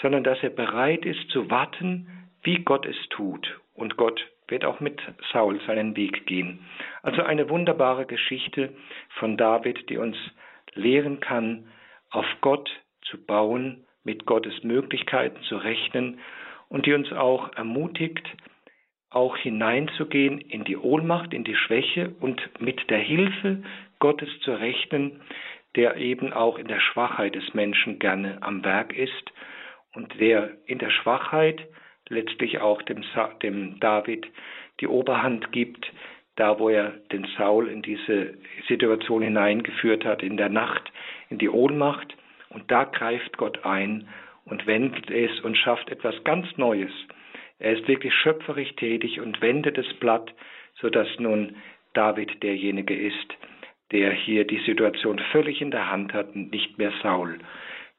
sondern 0.00 0.24
dass 0.24 0.42
er 0.42 0.50
bereit 0.50 1.04
ist 1.04 1.28
zu 1.30 1.50
warten, 1.50 2.30
wie 2.42 2.58
Gott 2.60 2.86
es 2.86 2.96
tut. 3.10 3.60
Und 3.74 3.96
Gott 3.96 4.24
wird 4.48 4.64
auch 4.64 4.78
mit 4.80 5.00
Saul 5.32 5.60
seinen 5.66 5.96
Weg 5.96 6.26
gehen. 6.26 6.64
Also 7.02 7.22
eine 7.22 7.50
wunderbare 7.50 8.06
Geschichte 8.06 8.72
von 9.18 9.36
David, 9.36 9.90
die 9.90 9.98
uns 9.98 10.16
lehren 10.74 11.20
kann, 11.20 11.66
auf 12.10 12.26
Gott 12.40 12.70
zu 13.02 13.22
bauen, 13.24 13.84
mit 14.04 14.26
Gottes 14.26 14.62
Möglichkeiten 14.62 15.42
zu 15.42 15.56
rechnen 15.56 16.20
und 16.68 16.86
die 16.86 16.94
uns 16.94 17.12
auch 17.12 17.52
ermutigt, 17.54 18.24
auch 19.10 19.36
hineinzugehen 19.36 20.40
in 20.40 20.64
die 20.64 20.76
Ohnmacht, 20.76 21.32
in 21.32 21.44
die 21.44 21.56
Schwäche 21.56 22.14
und 22.20 22.42
mit 22.60 22.90
der 22.90 22.98
Hilfe 22.98 23.62
Gottes 23.98 24.28
zu 24.40 24.52
rechnen, 24.52 25.20
der 25.74 25.96
eben 25.96 26.32
auch 26.32 26.58
in 26.58 26.68
der 26.68 26.80
Schwachheit 26.80 27.34
des 27.34 27.54
Menschen 27.54 27.98
gerne 27.98 28.38
am 28.42 28.64
Werk 28.64 28.96
ist 28.96 29.32
und 29.94 30.18
der 30.20 30.50
in 30.66 30.78
der 30.78 30.90
Schwachheit 30.90 31.66
letztlich 32.08 32.60
auch 32.60 32.82
dem, 32.82 33.04
dem 33.42 33.80
David 33.80 34.26
die 34.80 34.88
Oberhand 34.88 35.52
gibt, 35.52 35.90
da 36.36 36.58
wo 36.58 36.68
er 36.68 36.90
den 37.12 37.26
Saul 37.36 37.68
in 37.68 37.82
diese 37.82 38.34
Situation 38.68 39.22
hineingeführt 39.22 40.04
hat, 40.04 40.22
in 40.22 40.36
der 40.36 40.50
Nacht, 40.50 40.92
in 41.30 41.38
die 41.38 41.48
Ohnmacht. 41.48 42.14
Und 42.50 42.70
da 42.70 42.84
greift 42.84 43.36
Gott 43.38 43.64
ein 43.64 44.06
und 44.44 44.66
wendet 44.66 45.10
es 45.10 45.40
und 45.40 45.56
schafft 45.56 45.90
etwas 45.90 46.14
ganz 46.24 46.46
Neues. 46.56 46.92
Er 47.58 47.72
ist 47.72 47.88
wirklich 47.88 48.14
schöpferisch 48.14 48.74
tätig 48.76 49.20
und 49.20 49.40
wendet 49.40 49.78
das 49.78 49.92
Blatt, 49.94 50.32
sodass 50.80 51.08
nun 51.18 51.56
David 51.94 52.42
derjenige 52.42 52.94
ist, 52.94 53.34
der 53.92 54.12
hier 54.12 54.46
die 54.46 54.60
Situation 54.66 55.18
völlig 55.32 55.60
in 55.62 55.70
der 55.70 55.90
Hand 55.90 56.12
hat 56.12 56.34
und 56.34 56.50
nicht 56.50 56.76
mehr 56.78 56.92
Saul. 57.02 57.38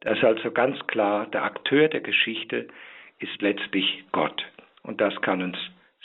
Das 0.01 0.17
ist 0.17 0.23
also 0.23 0.51
ganz 0.51 0.77
klar, 0.87 1.25
der 1.27 1.43
Akteur 1.43 1.87
der 1.87 2.01
Geschichte 2.01 2.67
ist 3.19 3.41
letztlich 3.41 4.03
Gott. 4.11 4.45
Und 4.83 5.01
das 5.01 5.19
kann 5.21 5.41
uns 5.41 5.57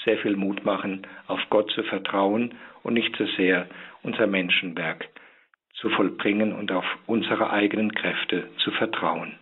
sehr 0.05 0.19
viel 0.19 0.37
Mut 0.37 0.65
machen, 0.65 1.07
auf 1.27 1.41
Gott 1.51 1.71
zu 1.73 1.83
vertrauen 1.83 2.55
und 2.83 2.95
nicht 2.95 3.15
so 3.17 3.27
sehr 3.37 3.69
unser 4.03 4.27
Menschenwerk 4.27 5.09
zu 5.75 5.91
vollbringen 5.91 6.53
und 6.53 6.73
auf 6.73 6.85
unsere 7.07 7.51
eigenen 7.51 7.93
Kräfte 7.93 8.49
zu 8.59 8.71
vertrauen. 8.71 9.39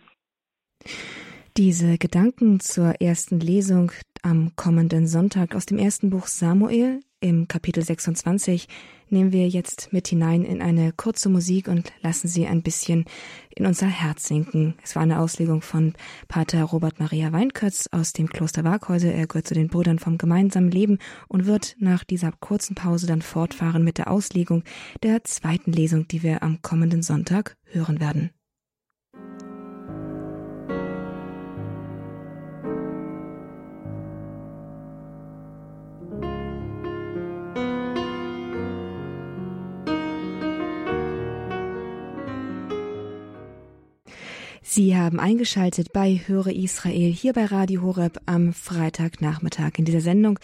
Diese 1.57 1.97
Gedanken 1.97 2.61
zur 2.61 3.01
ersten 3.01 3.41
Lesung 3.41 3.91
am 4.21 4.55
kommenden 4.55 5.05
Sonntag 5.05 5.53
aus 5.53 5.65
dem 5.65 5.77
ersten 5.77 6.09
Buch 6.09 6.27
Samuel 6.27 7.01
im 7.19 7.49
Kapitel 7.49 7.83
26 7.83 8.69
nehmen 9.09 9.33
wir 9.33 9.49
jetzt 9.49 9.91
mit 9.91 10.07
hinein 10.07 10.45
in 10.45 10.61
eine 10.61 10.93
kurze 10.93 11.27
Musik 11.27 11.67
und 11.67 11.91
lassen 12.01 12.29
sie 12.29 12.47
ein 12.47 12.63
bisschen 12.63 13.03
in 13.53 13.65
unser 13.65 13.87
Herz 13.87 14.29
sinken. 14.29 14.75
Es 14.81 14.95
war 14.95 15.03
eine 15.03 15.19
Auslegung 15.19 15.61
von 15.61 15.93
Pater 16.29 16.63
Robert 16.63 17.01
Maria 17.01 17.33
Weinkötz 17.33 17.89
aus 17.91 18.13
dem 18.13 18.29
Kloster 18.29 18.63
Waghäuse. 18.63 19.11
Er 19.11 19.27
gehört 19.27 19.47
zu 19.47 19.53
den 19.53 19.67
Brüdern 19.67 19.99
vom 19.99 20.17
gemeinsamen 20.17 20.71
Leben 20.71 20.99
und 21.27 21.47
wird 21.47 21.75
nach 21.79 22.05
dieser 22.05 22.31
kurzen 22.31 22.75
Pause 22.75 23.07
dann 23.07 23.21
fortfahren 23.21 23.83
mit 23.83 23.97
der 23.97 24.09
Auslegung 24.09 24.63
der 25.03 25.25
zweiten 25.25 25.73
Lesung, 25.73 26.07
die 26.07 26.23
wir 26.23 26.43
am 26.43 26.61
kommenden 26.61 27.03
Sonntag 27.03 27.57
hören 27.65 27.99
werden. 27.99 28.31
Sie 44.73 44.95
haben 44.95 45.19
eingeschaltet 45.19 45.91
bei 45.91 46.21
Höre 46.27 46.47
Israel 46.47 47.11
hier 47.11 47.33
bei 47.33 47.43
Radio 47.43 47.81
Horeb 47.81 48.21
am 48.25 48.53
Freitagnachmittag. 48.53 49.71
In 49.75 49.83
dieser 49.83 49.99
Sendung 49.99 50.39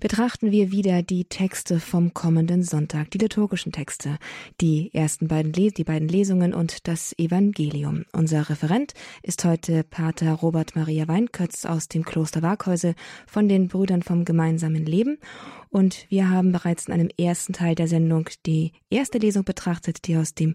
betrachten 0.00 0.50
wir 0.50 0.72
wieder 0.72 1.04
die 1.04 1.26
Texte 1.26 1.78
vom 1.78 2.12
kommenden 2.12 2.64
Sonntag, 2.64 3.12
die 3.12 3.18
liturgischen 3.18 3.70
Texte, 3.70 4.18
die 4.60 4.92
ersten 4.92 5.28
beiden, 5.28 5.52
Les 5.52 5.74
die 5.74 5.84
beiden 5.84 6.08
Lesungen 6.08 6.54
und 6.54 6.88
das 6.88 7.16
Evangelium. 7.20 8.04
Unser 8.12 8.50
Referent 8.50 8.94
ist 9.22 9.44
heute 9.44 9.84
Pater 9.84 10.32
Robert 10.32 10.74
Maria 10.74 11.06
Weinkötz 11.06 11.64
aus 11.64 11.86
dem 11.86 12.04
Kloster 12.04 12.42
Waghäuse 12.42 12.96
von 13.28 13.48
den 13.48 13.68
Brüdern 13.68 14.02
vom 14.02 14.24
gemeinsamen 14.24 14.86
Leben 14.86 15.18
und 15.70 16.06
wir 16.08 16.30
haben 16.30 16.52
bereits 16.52 16.86
in 16.86 16.94
einem 16.94 17.10
ersten 17.18 17.52
Teil 17.52 17.74
der 17.74 17.88
Sendung 17.88 18.28
die 18.46 18.72
erste 18.88 19.18
Lesung 19.18 19.44
betrachtet, 19.44 20.06
die 20.06 20.16
aus 20.16 20.34
dem 20.34 20.54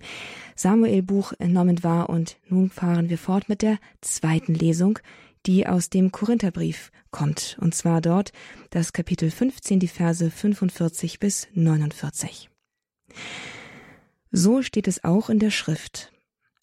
Samuel-Buch 0.55 1.33
entnommen 1.37 1.83
war. 1.83 2.09
Und 2.09 2.37
nun 2.47 2.69
fahren 2.69 3.09
wir 3.09 3.12
fort 3.17 3.49
mit 3.49 3.61
der 3.61 3.79
zweiten 4.01 4.53
Lesung, 4.53 4.99
die 5.45 5.67
aus 5.67 5.89
dem 5.89 6.11
Korintherbrief 6.11 6.91
kommt. 7.11 7.57
Und 7.59 7.75
zwar 7.75 8.01
dort 8.01 8.31
das 8.69 8.93
Kapitel 8.93 9.29
15, 9.29 9.79
die 9.79 9.87
Verse 9.87 10.29
45 10.29 11.19
bis 11.19 11.47
49. 11.53 12.49
So 14.31 14.61
steht 14.61 14.87
es 14.87 15.03
auch 15.03 15.29
in 15.29 15.39
der 15.39 15.51
Schrift. 15.51 16.11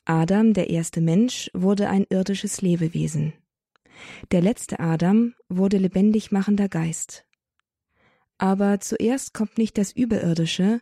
Adam, 0.04 0.54
der 0.54 0.70
erste 0.70 1.00
Mensch, 1.00 1.50
wurde 1.54 1.88
ein 1.88 2.06
irdisches 2.08 2.62
Lebewesen. 2.62 3.32
Der 4.30 4.40
letzte 4.40 4.80
Adam 4.80 5.34
wurde 5.48 5.76
lebendig 5.78 6.32
machender 6.32 6.68
Geist. 6.68 7.26
Aber 8.38 8.80
zuerst 8.80 9.34
kommt 9.34 9.58
nicht 9.58 9.76
das 9.76 9.92
Überirdische, 9.92 10.80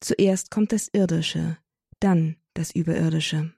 zuerst 0.00 0.50
kommt 0.50 0.72
das 0.72 0.88
Irdische, 0.88 1.58
dann 2.00 2.36
das 2.54 2.74
Überirdische. 2.74 3.52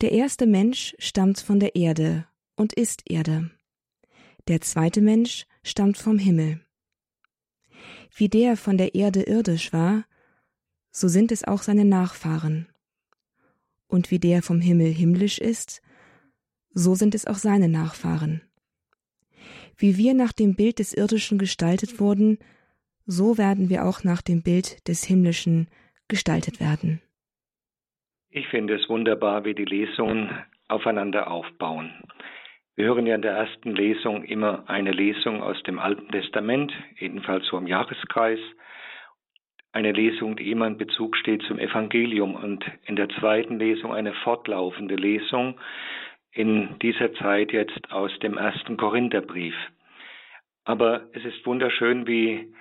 Der 0.00 0.12
erste 0.12 0.46
Mensch 0.46 0.94
stammt 0.98 1.40
von 1.40 1.60
der 1.60 1.76
Erde 1.76 2.26
und 2.56 2.72
ist 2.72 3.02
Erde. 3.08 3.50
Der 4.48 4.60
zweite 4.60 5.00
Mensch 5.00 5.46
stammt 5.62 5.98
vom 5.98 6.18
Himmel. 6.18 6.60
Wie 8.14 8.28
der 8.28 8.56
von 8.56 8.76
der 8.76 8.94
Erde 8.94 9.22
irdisch 9.22 9.72
war, 9.72 10.04
so 10.90 11.08
sind 11.08 11.32
es 11.32 11.44
auch 11.44 11.62
seine 11.62 11.84
Nachfahren. 11.84 12.68
Und 13.86 14.10
wie 14.10 14.18
der 14.18 14.42
vom 14.42 14.60
Himmel 14.60 14.92
himmlisch 14.92 15.38
ist, 15.38 15.80
so 16.74 16.94
sind 16.94 17.14
es 17.14 17.26
auch 17.26 17.38
seine 17.38 17.68
Nachfahren. 17.68 18.42
Wie 19.76 19.96
wir 19.96 20.14
nach 20.14 20.32
dem 20.32 20.54
Bild 20.54 20.78
des 20.78 20.92
Irdischen 20.92 21.38
gestaltet 21.38 22.00
wurden, 22.00 22.38
so 23.06 23.38
werden 23.38 23.68
wir 23.68 23.84
auch 23.84 24.04
nach 24.04 24.22
dem 24.22 24.42
Bild 24.42 24.86
des 24.88 25.04
Himmlischen 25.04 25.68
gestaltet 26.08 26.60
werden. 26.60 27.00
Ich 28.34 28.48
finde 28.48 28.76
es 28.76 28.88
wunderbar, 28.88 29.44
wie 29.44 29.52
die 29.52 29.66
Lesungen 29.66 30.30
aufeinander 30.66 31.30
aufbauen. 31.30 31.92
Wir 32.76 32.86
hören 32.86 33.06
ja 33.06 33.14
in 33.14 33.20
der 33.20 33.36
ersten 33.36 33.74
Lesung 33.74 34.24
immer 34.24 34.64
eine 34.70 34.90
Lesung 34.90 35.42
aus 35.42 35.62
dem 35.64 35.78
Alten 35.78 36.10
Testament, 36.10 36.72
jedenfalls 36.96 37.46
so 37.48 37.58
im 37.58 37.66
Jahreskreis, 37.66 38.38
eine 39.72 39.92
Lesung, 39.92 40.36
die 40.36 40.50
immer 40.50 40.66
in 40.66 40.78
Bezug 40.78 41.14
steht 41.18 41.42
zum 41.42 41.58
Evangelium 41.58 42.34
und 42.34 42.64
in 42.86 42.96
der 42.96 43.10
zweiten 43.10 43.58
Lesung 43.58 43.92
eine 43.92 44.14
fortlaufende 44.14 44.96
Lesung, 44.96 45.60
in 46.32 46.78
dieser 46.80 47.12
Zeit 47.16 47.52
jetzt 47.52 47.92
aus 47.92 48.18
dem 48.20 48.38
ersten 48.38 48.78
Korintherbrief. 48.78 49.54
Aber 50.64 51.02
es 51.12 51.22
ist 51.26 51.44
wunderschön, 51.44 52.06
wie 52.06 52.54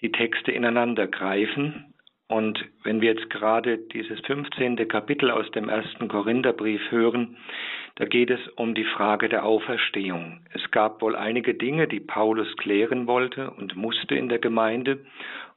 die 0.00 0.12
Texte 0.12 0.50
ineinander 0.50 1.06
greifen. 1.06 1.93
Und 2.26 2.64
wenn 2.82 3.02
wir 3.02 3.12
jetzt 3.12 3.28
gerade 3.28 3.76
dieses 3.78 4.18
15. 4.20 4.76
Kapitel 4.88 5.30
aus 5.30 5.50
dem 5.50 5.68
ersten 5.68 6.08
Korintherbrief 6.08 6.80
hören, 6.90 7.36
da 7.96 8.06
geht 8.06 8.30
es 8.30 8.40
um 8.56 8.74
die 8.74 8.84
Frage 8.84 9.28
der 9.28 9.44
Auferstehung. 9.44 10.40
Es 10.52 10.70
gab 10.70 11.02
wohl 11.02 11.16
einige 11.16 11.54
Dinge, 11.54 11.86
die 11.86 12.00
Paulus 12.00 12.56
klären 12.56 13.06
wollte 13.06 13.50
und 13.50 13.76
musste 13.76 14.14
in 14.14 14.28
der 14.28 14.38
Gemeinde 14.38 15.04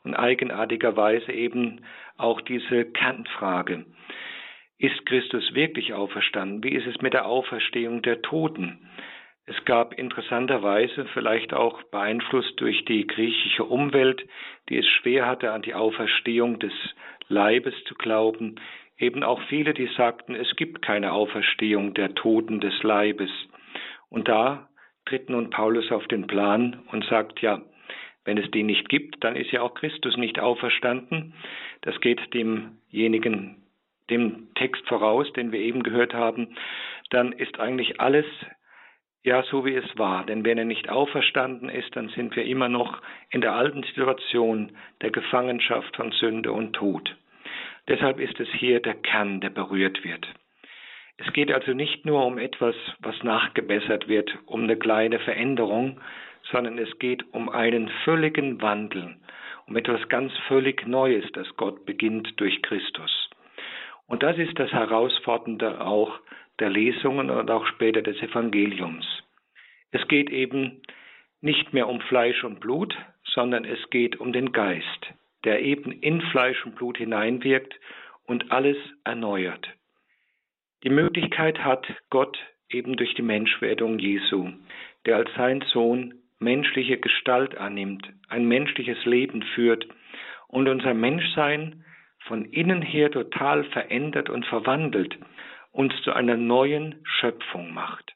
und 0.04 0.14
eigenartigerweise 0.14 1.32
eben 1.32 1.82
auch 2.18 2.42
diese 2.42 2.86
Kernfrage. 2.86 3.86
Ist 4.78 5.06
Christus 5.06 5.54
wirklich 5.54 5.94
auferstanden? 5.94 6.64
Wie 6.64 6.76
ist 6.76 6.86
es 6.86 7.02
mit 7.02 7.14
der 7.14 7.26
Auferstehung 7.26 8.02
der 8.04 8.22
Toten? 8.22 8.78
Es 9.50 9.64
gab 9.64 9.98
interessanterweise, 9.98 11.06
vielleicht 11.14 11.54
auch 11.54 11.82
beeinflusst 11.84 12.60
durch 12.60 12.84
die 12.84 13.08
griechische 13.08 13.64
Umwelt, 13.64 14.28
die 14.68 14.78
es 14.78 14.86
schwer 14.86 15.26
hatte, 15.26 15.54
an 15.54 15.62
die 15.62 15.74
Auferstehung 15.74 16.60
des 16.60 16.74
Leibes 17.30 17.74
zu 17.86 17.96
glauben, 17.96 18.56
eben 18.98 19.24
auch 19.24 19.42
viele, 19.44 19.74
die 19.74 19.88
sagten, 19.96 20.36
es 20.36 20.54
gibt 20.58 20.82
keine 20.82 21.14
Auferstehung 21.14 21.94
der 21.94 22.14
Toten 22.14 22.60
des 22.60 22.84
Leibes. 22.84 23.32
Und 24.10 24.28
da 24.28 24.68
tritt 25.06 25.30
nun 25.30 25.50
Paulus 25.50 25.94
auf 25.94 26.06
den 26.08 26.28
Plan 26.28 26.84
und 26.92 27.06
sagt, 27.06 27.42
ja, 27.42 27.62
wenn 28.26 28.38
es 28.38 28.52
die 28.52 28.64
nicht 28.64 28.90
gibt, 28.90 29.24
dann 29.24 29.38
ist 29.38 29.52
ja 29.52 29.62
auch 29.62 29.76
Christus 29.76 30.18
nicht 30.18 30.40
auferstanden. 30.40 31.34
Das 31.82 32.02
geht 32.02 32.34
demjenigen 32.34 33.64
dem 34.10 34.54
Text 34.56 34.86
voraus, 34.88 35.32
den 35.34 35.52
wir 35.52 35.60
eben 35.60 35.84
gehört 35.84 36.14
haben, 36.14 36.56
dann 37.10 37.32
ist 37.32 37.60
eigentlich 37.60 38.00
alles 38.00 38.26
ja 39.24 39.44
so 39.44 39.66
wie 39.66 39.76
es 39.76 39.98
war. 39.98 40.26
Denn 40.26 40.46
wenn 40.46 40.58
er 40.58 40.66
nicht 40.66 40.90
auferstanden 40.90 41.70
ist, 41.70 41.96
dann 41.96 42.10
sind 42.10 42.36
wir 42.36 42.46
immer 42.46 42.70
noch 42.70 43.02
in 43.30 43.42
der 43.42 43.54
alten 43.54 43.84
Situation 43.84 44.72
der 45.02 45.12
Gefangenschaft 45.12 45.96
von 45.96 46.12
Sünde 46.12 46.52
und 46.52 46.74
Tod. 46.74 47.16
Deshalb 47.88 48.20
ist 48.20 48.40
es 48.40 48.50
hier 48.50 48.82
der 48.82 48.96
Kern, 48.96 49.40
der 49.40 49.50
berührt 49.50 50.04
wird. 50.04 50.28
Es 51.18 51.34
geht 51.34 51.52
also 51.52 51.74
nicht 51.74 52.06
nur 52.06 52.26
um 52.26 52.38
etwas, 52.38 52.76
was 53.00 53.24
nachgebessert 53.24 54.08
wird, 54.08 54.38
um 54.46 54.64
eine 54.64 54.78
kleine 54.78 55.20
Veränderung, 55.20 56.00
sondern 56.52 56.78
es 56.78 57.00
geht 57.00 57.26
um 57.34 57.50
einen 57.50 57.90
völligen 58.04 58.62
Wandel, 58.62 59.16
um 59.66 59.76
etwas 59.76 60.08
ganz 60.10 60.32
völlig 60.48 60.86
Neues, 60.86 61.26
das 61.34 61.48
Gott 61.58 61.86
beginnt 61.86 62.40
durch 62.40 62.62
Christus. 62.62 63.30
Und 64.06 64.24
das 64.24 64.38
ist 64.38 64.58
das 64.60 64.72
Herausfordernde 64.72 65.82
auch 65.82 66.20
der 66.60 66.70
Lesungen 66.70 67.30
und 67.30 67.52
auch 67.52 67.66
später 67.68 68.02
des 68.02 68.18
Evangeliums. 68.22 69.06
Es 69.92 70.08
geht 70.08 70.30
eben 70.30 70.82
nicht 71.42 71.74
mehr 71.74 71.88
um 71.88 72.02
Fleisch 72.02 72.44
und 72.44 72.60
Blut, 72.60 72.96
sondern 73.24 73.66
es 73.66 73.90
geht 73.90 74.20
um 74.20 74.34
den 74.34 74.52
Geist, 74.52 75.14
der 75.44 75.62
eben 75.62 75.92
in 75.92 76.22
Fleisch 76.22 76.66
und 76.66 76.76
Blut 76.76 76.98
hineinwirkt 76.98 77.76
und 78.26 78.52
alles 78.52 78.78
erneuert. 79.04 79.68
Die 80.84 80.90
Möglichkeit 80.90 81.64
hat 81.64 81.88
Gott 82.10 82.38
eben 82.70 82.98
durch 82.98 83.14
die 83.16 83.22
Menschwerdung 83.22 84.00
Jesu, 84.00 84.50
der 85.06 85.18
als 85.18 85.30
sein 85.36 85.64
Sohn 85.72 86.16
menschliche 86.40 86.98
Gestalt 86.98 87.56
annimmt, 87.58 88.08
ein 88.30 88.46
menschliches 88.46 89.04
Leben 89.06 89.42
führt 89.56 89.88
und 90.48 90.68
unser 90.68 90.94
Menschsein 90.94 91.84
von 92.20 92.46
innen 92.46 92.82
her 92.82 93.10
total 93.10 93.64
verändert 93.66 94.30
und 94.30 94.46
verwandelt 94.46 95.18
uns 95.78 95.94
zu 96.02 96.12
einer 96.12 96.36
neuen 96.36 96.96
Schöpfung 97.04 97.72
macht. 97.72 98.16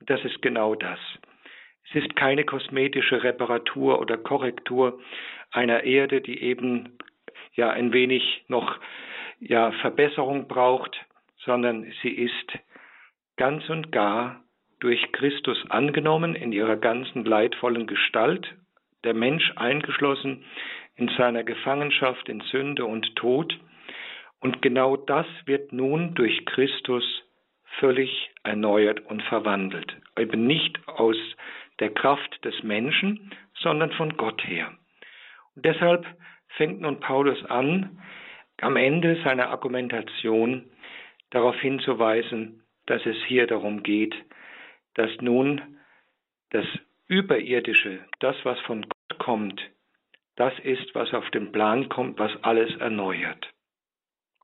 Und 0.00 0.10
das 0.10 0.24
ist 0.24 0.42
genau 0.42 0.74
das. 0.74 0.98
Es 1.88 2.02
ist 2.02 2.16
keine 2.16 2.44
kosmetische 2.44 3.22
Reparatur 3.22 4.00
oder 4.00 4.18
Korrektur 4.18 4.98
einer 5.52 5.84
Erde, 5.84 6.20
die 6.20 6.42
eben 6.42 6.98
ja 7.54 7.70
ein 7.70 7.92
wenig 7.92 8.44
noch 8.48 8.80
ja 9.38 9.70
Verbesserung 9.80 10.48
braucht, 10.48 10.98
sondern 11.36 11.86
sie 12.02 12.10
ist 12.10 12.58
ganz 13.36 13.68
und 13.70 13.92
gar 13.92 14.42
durch 14.80 15.12
Christus 15.12 15.58
angenommen 15.70 16.34
in 16.34 16.50
ihrer 16.50 16.76
ganzen 16.76 17.24
leidvollen 17.24 17.86
Gestalt, 17.86 18.56
der 19.04 19.14
Mensch 19.14 19.52
eingeschlossen 19.54 20.44
in 20.96 21.08
seiner 21.16 21.44
Gefangenschaft 21.44 22.28
in 22.28 22.40
Sünde 22.40 22.84
und 22.84 23.14
Tod. 23.14 23.56
Und 24.40 24.62
genau 24.62 24.96
das 24.96 25.26
wird 25.46 25.72
nun 25.72 26.14
durch 26.14 26.44
Christus 26.46 27.04
völlig 27.78 28.30
erneuert 28.42 29.00
und 29.06 29.22
verwandelt. 29.22 29.96
Eben 30.16 30.46
nicht 30.46 30.78
aus 30.88 31.16
der 31.80 31.90
Kraft 31.90 32.44
des 32.44 32.62
Menschen, 32.62 33.32
sondern 33.54 33.92
von 33.92 34.16
Gott 34.16 34.44
her. 34.46 34.72
Und 35.54 35.64
deshalb 35.64 36.06
fängt 36.56 36.80
nun 36.80 37.00
Paulus 37.00 37.44
an, 37.46 38.00
am 38.60 38.76
Ende 38.76 39.20
seiner 39.22 39.50
Argumentation 39.50 40.70
darauf 41.30 41.58
hinzuweisen, 41.60 42.62
dass 42.86 43.04
es 43.06 43.16
hier 43.26 43.46
darum 43.46 43.82
geht, 43.82 44.14
dass 44.94 45.10
nun 45.20 45.78
das 46.50 46.64
Überirdische, 47.06 48.00
das, 48.18 48.36
was 48.44 48.58
von 48.60 48.82
Gott 48.82 49.18
kommt, 49.18 49.62
das 50.36 50.52
ist, 50.60 50.94
was 50.94 51.12
auf 51.14 51.28
den 51.30 51.52
Plan 51.52 51.88
kommt, 51.88 52.18
was 52.18 52.32
alles 52.42 52.74
erneuert. 52.76 53.48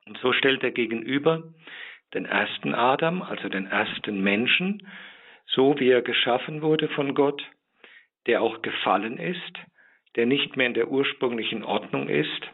Und 0.06 0.18
so 0.18 0.32
stellt 0.32 0.62
er 0.62 0.70
gegenüber 0.70 1.42
den 2.12 2.26
ersten 2.26 2.74
Adam, 2.74 3.22
also 3.22 3.48
den 3.48 3.66
ersten 3.66 4.22
Menschen, 4.22 4.86
so 5.46 5.78
wie 5.78 5.90
er 5.90 6.02
geschaffen 6.02 6.62
wurde 6.62 6.88
von 6.88 7.14
Gott, 7.14 7.42
der 8.26 8.42
auch 8.42 8.62
gefallen 8.62 9.18
ist, 9.18 9.58
der 10.16 10.26
nicht 10.26 10.56
mehr 10.56 10.66
in 10.66 10.74
der 10.74 10.88
ursprünglichen 10.88 11.64
Ordnung 11.64 12.08
ist, 12.08 12.50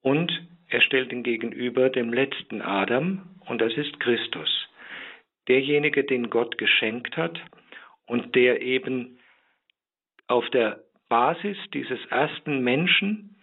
und 0.00 0.30
er 0.68 0.80
stellt 0.80 1.12
ihn 1.12 1.22
gegenüber 1.22 1.90
dem 1.90 2.12
letzten 2.12 2.62
Adam, 2.62 3.36
und 3.46 3.60
das 3.60 3.74
ist 3.74 4.00
Christus, 4.00 4.68
derjenige, 5.48 6.04
den 6.04 6.30
Gott 6.30 6.58
geschenkt 6.58 7.16
hat 7.16 7.38
und 8.06 8.34
der 8.34 8.62
eben 8.62 9.18
auf 10.26 10.48
der 10.50 10.80
Basis 11.08 11.56
dieses 11.72 12.04
ersten 12.06 12.62
Menschen, 12.62 13.36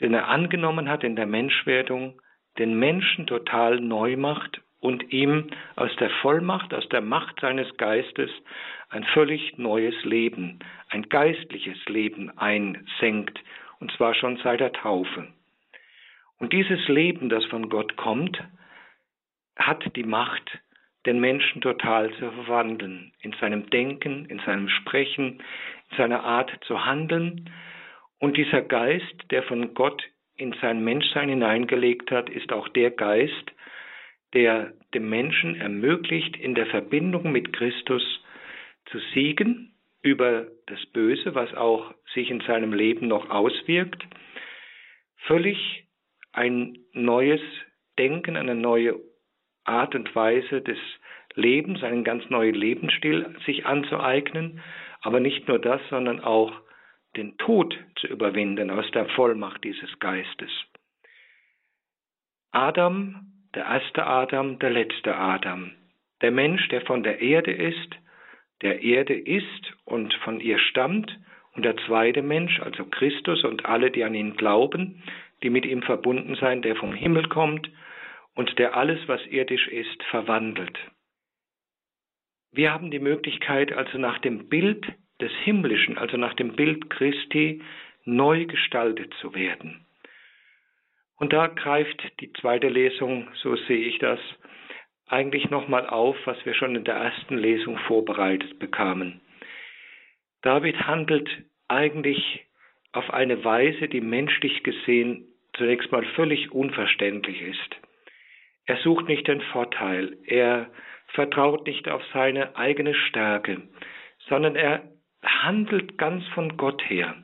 den 0.00 0.14
er 0.14 0.28
angenommen 0.28 0.88
hat 0.88 1.04
in 1.04 1.16
der 1.16 1.26
Menschwerdung, 1.26 2.20
den 2.58 2.78
Menschen 2.78 3.26
total 3.26 3.80
neu 3.80 4.16
macht 4.16 4.60
und 4.80 5.12
ihm 5.12 5.48
aus 5.76 5.94
der 5.96 6.10
Vollmacht, 6.22 6.74
aus 6.74 6.88
der 6.88 7.00
Macht 7.00 7.40
seines 7.40 7.76
Geistes 7.76 8.30
ein 8.90 9.04
völlig 9.04 9.56
neues 9.56 9.94
Leben, 10.04 10.58
ein 10.90 11.08
geistliches 11.08 11.78
Leben 11.86 12.36
einsenkt, 12.36 13.38
und 13.80 13.90
zwar 13.92 14.14
schon 14.14 14.36
seit 14.38 14.60
der 14.60 14.72
Taufe. 14.72 15.28
Und 16.38 16.52
dieses 16.52 16.88
Leben, 16.88 17.28
das 17.28 17.44
von 17.46 17.68
Gott 17.68 17.96
kommt, 17.96 18.42
hat 19.56 19.96
die 19.96 20.04
Macht, 20.04 20.58
den 21.06 21.20
Menschen 21.20 21.60
total 21.60 22.10
zu 22.14 22.30
verwandeln, 22.30 23.12
in 23.20 23.32
seinem 23.40 23.70
Denken, 23.70 24.26
in 24.26 24.40
seinem 24.40 24.68
Sprechen, 24.68 25.42
in 25.90 25.96
seiner 25.96 26.24
Art 26.24 26.52
zu 26.66 26.84
handeln. 26.84 27.50
Und 28.18 28.36
dieser 28.36 28.62
Geist, 28.62 29.14
der 29.30 29.42
von 29.44 29.74
Gott 29.74 30.02
in 30.42 30.54
sein 30.60 30.82
Menschsein 30.82 31.28
hineingelegt 31.28 32.10
hat, 32.10 32.28
ist 32.28 32.52
auch 32.52 32.68
der 32.68 32.90
Geist, 32.90 33.52
der 34.34 34.72
dem 34.92 35.08
Menschen 35.08 35.54
ermöglicht, 35.60 36.36
in 36.36 36.54
der 36.54 36.66
Verbindung 36.66 37.30
mit 37.32 37.52
Christus 37.52 38.02
zu 38.86 38.98
siegen 39.14 39.74
über 40.02 40.48
das 40.66 40.84
Böse, 40.86 41.34
was 41.34 41.54
auch 41.54 41.94
sich 42.12 42.30
in 42.30 42.40
seinem 42.40 42.72
Leben 42.72 43.06
noch 43.06 43.30
auswirkt, 43.30 44.02
völlig 45.26 45.86
ein 46.32 46.78
neues 46.92 47.40
Denken, 47.98 48.36
eine 48.36 48.56
neue 48.56 48.98
Art 49.64 49.94
und 49.94 50.14
Weise 50.16 50.60
des 50.60 50.78
Lebens, 51.34 51.82
einen 51.84 52.04
ganz 52.04 52.28
neuen 52.30 52.54
Lebensstil 52.54 53.36
sich 53.46 53.64
anzueignen, 53.64 54.60
aber 55.02 55.20
nicht 55.20 55.46
nur 55.46 55.58
das, 55.58 55.80
sondern 55.88 56.20
auch 56.20 56.52
den 57.16 57.36
Tod 57.38 57.78
zu 57.96 58.06
überwinden 58.06 58.70
aus 58.70 58.90
der 58.92 59.06
Vollmacht 59.10 59.62
dieses 59.64 59.98
Geistes. 59.98 60.50
Adam, 62.52 63.32
der 63.54 63.64
erste 63.64 64.06
Adam, 64.06 64.58
der 64.58 64.70
letzte 64.70 65.16
Adam, 65.16 65.72
der 66.20 66.30
Mensch, 66.30 66.68
der 66.68 66.82
von 66.82 67.02
der 67.02 67.20
Erde 67.20 67.52
ist, 67.52 67.96
der 68.62 68.82
Erde 68.82 69.14
ist 69.14 69.74
und 69.84 70.14
von 70.24 70.40
ihr 70.40 70.58
stammt, 70.58 71.18
und 71.54 71.64
der 71.64 71.76
zweite 71.86 72.22
Mensch, 72.22 72.60
also 72.60 72.84
Christus 72.86 73.44
und 73.44 73.66
alle, 73.66 73.90
die 73.90 74.04
an 74.04 74.14
ihn 74.14 74.36
glauben, 74.36 75.02
die 75.42 75.50
mit 75.50 75.66
ihm 75.66 75.82
verbunden 75.82 76.34
sein, 76.36 76.62
der 76.62 76.76
vom 76.76 76.94
Himmel 76.94 77.28
kommt 77.28 77.70
und 78.34 78.58
der 78.58 78.76
alles, 78.76 79.06
was 79.06 79.20
irdisch 79.26 79.68
ist, 79.68 80.02
verwandelt. 80.04 80.78
Wir 82.52 82.72
haben 82.72 82.90
die 82.90 83.00
Möglichkeit, 83.00 83.72
also 83.72 83.98
nach 83.98 84.18
dem 84.18 84.48
Bild 84.48 84.86
des 85.22 85.32
Himmlischen, 85.44 85.96
also 85.96 86.16
nach 86.16 86.34
dem 86.34 86.54
Bild 86.54 86.90
Christi, 86.90 87.62
neu 88.04 88.46
gestaltet 88.46 89.14
zu 89.20 89.34
werden. 89.34 89.86
Und 91.16 91.32
da 91.32 91.46
greift 91.46 92.02
die 92.20 92.32
zweite 92.32 92.68
Lesung, 92.68 93.28
so 93.34 93.54
sehe 93.54 93.86
ich 93.86 93.98
das, 93.98 94.18
eigentlich 95.06 95.50
nochmal 95.50 95.86
auf, 95.86 96.16
was 96.24 96.44
wir 96.44 96.54
schon 96.54 96.74
in 96.74 96.84
der 96.84 96.96
ersten 96.96 97.38
Lesung 97.38 97.78
vorbereitet 97.78 98.58
bekamen. 98.58 99.20
David 100.42 100.86
handelt 100.86 101.28
eigentlich 101.68 102.44
auf 102.92 103.10
eine 103.10 103.44
Weise, 103.44 103.88
die 103.88 104.00
menschlich 104.00 104.62
gesehen 104.64 105.28
zunächst 105.54 105.92
mal 105.92 106.04
völlig 106.16 106.50
unverständlich 106.50 107.40
ist. 107.42 107.76
Er 108.66 108.76
sucht 108.78 109.06
nicht 109.08 109.28
den 109.28 109.40
Vorteil, 109.40 110.16
er 110.24 110.70
vertraut 111.08 111.66
nicht 111.66 111.88
auf 111.88 112.02
seine 112.12 112.56
eigene 112.56 112.94
Stärke, 112.94 113.62
sondern 114.28 114.56
er 114.56 114.82
handelt 115.22 115.98
ganz 115.98 116.26
von 116.28 116.56
Gott 116.56 116.82
her. 116.88 117.14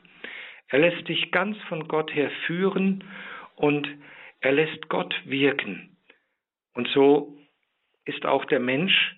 Er 0.69 0.81
lässt 0.81 1.07
sich 1.07 1.31
ganz 1.31 1.57
von 1.69 1.89
Gott 1.89 2.15
her 2.15 2.31
führen 2.47 3.05
und 3.57 3.89
er 4.41 4.53
lässt 4.53 4.89
Gott 4.89 5.15
wirken. 5.25 5.97
Und 6.75 6.89
so 6.89 7.37
ist 8.05 8.25
auch 8.25 8.45
der 8.45 8.61
Mensch, 8.61 9.17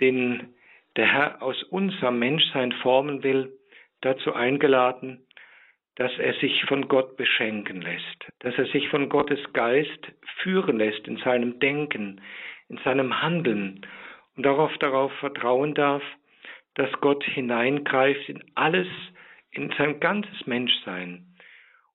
den 0.00 0.54
der 0.96 1.12
Herr 1.12 1.42
aus 1.42 1.62
unserem 1.64 2.18
Menschsein 2.18 2.72
formen 2.72 3.22
will, 3.22 3.52
dazu 4.00 4.34
eingeladen, 4.34 5.26
dass 5.96 6.12
er 6.18 6.34
sich 6.34 6.64
von 6.64 6.88
Gott 6.88 7.16
beschenken 7.16 7.80
lässt, 7.80 8.26
dass 8.40 8.56
er 8.58 8.66
sich 8.66 8.88
von 8.88 9.08
Gottes 9.08 9.40
Geist 9.52 10.12
führen 10.42 10.78
lässt 10.78 11.06
in 11.06 11.16
seinem 11.18 11.58
Denken, 11.58 12.20
in 12.68 12.78
seinem 12.78 13.22
Handeln 13.22 13.86
und 14.36 14.44
darauf 14.44 14.76
darauf 14.78 15.12
vertrauen 15.14 15.74
darf, 15.74 16.02
dass 16.76 16.92
Gott 17.00 17.24
hineingreift 17.24 18.28
in 18.28 18.44
alles, 18.54 18.86
in 19.50 19.72
sein 19.76 19.98
ganzes 19.98 20.46
Menschsein. 20.46 21.26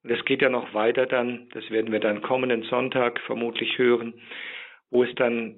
Und 0.03 0.09
es 0.09 0.25
geht 0.25 0.41
ja 0.41 0.49
noch 0.49 0.73
weiter 0.73 1.05
dann, 1.05 1.47
das 1.53 1.69
werden 1.69 1.91
wir 1.91 1.99
dann 1.99 2.21
kommenden 2.21 2.63
Sonntag 2.63 3.19
vermutlich 3.21 3.77
hören, 3.77 4.13
wo 4.89 5.03
es 5.03 5.13
dann 5.15 5.55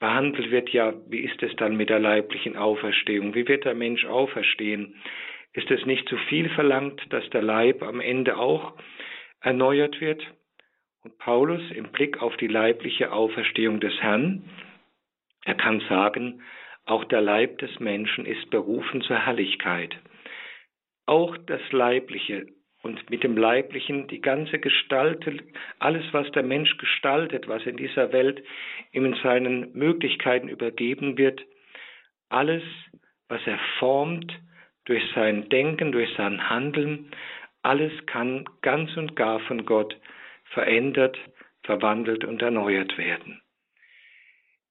behandelt 0.00 0.50
wird, 0.50 0.70
ja, 0.70 0.92
wie 1.08 1.20
ist 1.20 1.42
es 1.42 1.54
dann 1.56 1.76
mit 1.76 1.88
der 1.88 2.00
leiblichen 2.00 2.56
Auferstehung? 2.56 3.34
Wie 3.34 3.48
wird 3.48 3.64
der 3.64 3.74
Mensch 3.74 4.04
auferstehen? 4.04 4.96
Ist 5.52 5.70
es 5.70 5.86
nicht 5.86 6.08
zu 6.08 6.16
viel 6.28 6.48
verlangt, 6.50 7.00
dass 7.10 7.28
der 7.30 7.42
Leib 7.42 7.82
am 7.82 8.00
Ende 8.00 8.36
auch 8.36 8.74
erneuert 9.40 10.00
wird? 10.00 10.22
Und 11.04 11.16
Paulus 11.18 11.62
im 11.70 11.92
Blick 11.92 12.20
auf 12.20 12.36
die 12.38 12.48
leibliche 12.48 13.12
Auferstehung 13.12 13.78
des 13.78 13.94
Herrn, 14.00 14.42
er 15.44 15.54
kann 15.54 15.80
sagen, 15.88 16.42
auch 16.86 17.04
der 17.04 17.20
Leib 17.20 17.58
des 17.58 17.80
Menschen 17.80 18.26
ist 18.26 18.50
berufen 18.50 19.02
zur 19.02 19.24
Herrlichkeit. 19.24 19.96
Auch 21.06 21.36
das 21.46 21.60
Leibliche 21.72 22.46
und 22.82 23.08
mit 23.08 23.24
dem 23.24 23.36
Leiblichen 23.36 24.08
die 24.08 24.20
ganze 24.20 24.58
Gestalt, 24.58 25.26
alles, 25.78 26.04
was 26.12 26.30
der 26.32 26.42
Mensch 26.42 26.76
gestaltet, 26.76 27.48
was 27.48 27.64
in 27.64 27.78
dieser 27.78 28.12
Welt 28.12 28.42
ihm 28.92 29.06
in 29.06 29.14
seinen 29.22 29.72
Möglichkeiten 29.72 30.48
übergeben 30.48 31.16
wird, 31.16 31.42
alles, 32.28 32.62
was 33.28 33.40
er 33.46 33.58
formt 33.78 34.38
durch 34.84 35.02
sein 35.14 35.48
Denken, 35.48 35.92
durch 35.92 36.12
sein 36.16 36.50
Handeln, 36.50 37.10
alles 37.62 37.92
kann 38.04 38.44
ganz 38.60 38.94
und 38.98 39.16
gar 39.16 39.40
von 39.40 39.64
Gott 39.64 39.98
verändert, 40.50 41.18
verwandelt 41.62 42.24
und 42.24 42.42
erneuert 42.42 42.98
werden. 42.98 43.40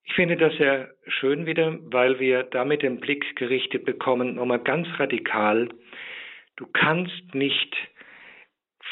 Ich 0.05 0.13
finde 0.13 0.37
das 0.37 0.53
sehr 0.57 0.93
schön 1.07 1.45
wieder, 1.45 1.79
weil 1.91 2.19
wir 2.19 2.43
damit 2.43 2.81
den 2.81 2.99
Blick 2.99 3.35
gerichtet 3.35 3.85
bekommen, 3.85 4.35
nochmal 4.35 4.59
ganz 4.59 4.87
radikal. 4.99 5.69
Du 6.57 6.67
kannst 6.67 7.33
nicht 7.33 7.75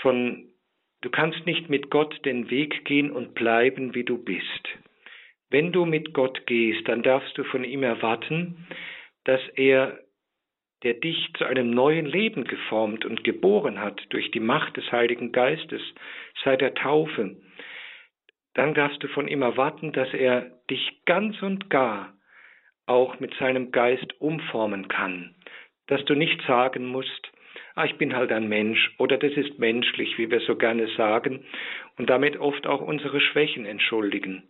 von, 0.02 0.50
du 1.02 1.10
kannst 1.10 1.46
nicht 1.46 1.70
mit 1.70 1.90
Gott 1.90 2.26
den 2.26 2.50
Weg 2.50 2.86
gehen 2.86 3.12
und 3.12 3.36
bleiben, 3.36 3.94
wie 3.94 4.04
du 4.04 4.18
bist. 4.18 4.70
Wenn 5.50 5.74
du 5.74 5.86
mit 5.86 6.14
Gott 6.14 6.48
gehst, 6.48 6.88
dann 6.88 7.04
darfst 7.04 7.38
du 7.38 7.44
von 7.44 7.66
ihm 7.66 7.84
erwarten, 7.84 8.66
dass 9.26 9.42
er, 9.56 10.00
der 10.84 10.96
dich 10.96 11.32
zu 11.38 11.46
einem 11.46 11.70
neuen 11.70 12.06
Leben 12.06 12.46
geformt 12.46 13.06
und 13.06 13.24
geboren 13.24 13.80
hat 13.80 14.02
durch 14.10 14.32
die 14.32 14.40
Macht 14.40 14.78
des 14.78 14.92
Heiligen 14.92 15.32
Geistes 15.34 15.82
seit 16.44 16.62
der 16.62 16.74
Taufe, 16.74 17.36
dann 18.54 18.74
darfst 18.74 19.02
du 19.04 19.08
von 19.08 19.28
ihm 19.28 19.42
erwarten, 19.42 19.92
dass 19.92 20.14
er 20.14 20.52
dich 20.70 21.02
ganz 21.06 21.42
und 21.42 21.70
gar 21.70 22.14
auch 22.86 23.20
mit 23.20 23.34
seinem 23.36 23.72
Geist 23.72 24.20
umformen 24.20 24.88
kann, 24.88 25.36
dass 25.88 26.04
du 26.06 26.16
nicht 26.16 26.42
sagen 26.48 26.86
musst, 26.86 27.32
ah, 27.76 27.86
ich 27.86 27.98
bin 27.98 28.16
halt 28.16 28.32
ein 28.32 28.50
Mensch 28.50 28.94
oder 28.98 29.18
das 29.18 29.34
ist 29.34 29.60
menschlich, 29.60 30.18
wie 30.18 30.30
wir 30.30 30.42
so 30.42 30.56
gerne 30.56 30.88
sagen, 30.98 31.46
und 31.98 32.10
damit 32.10 32.38
oft 32.38 32.68
auch 32.68 32.82
unsere 32.82 33.22
Schwächen 33.22 33.66
entschuldigen. 33.66 34.44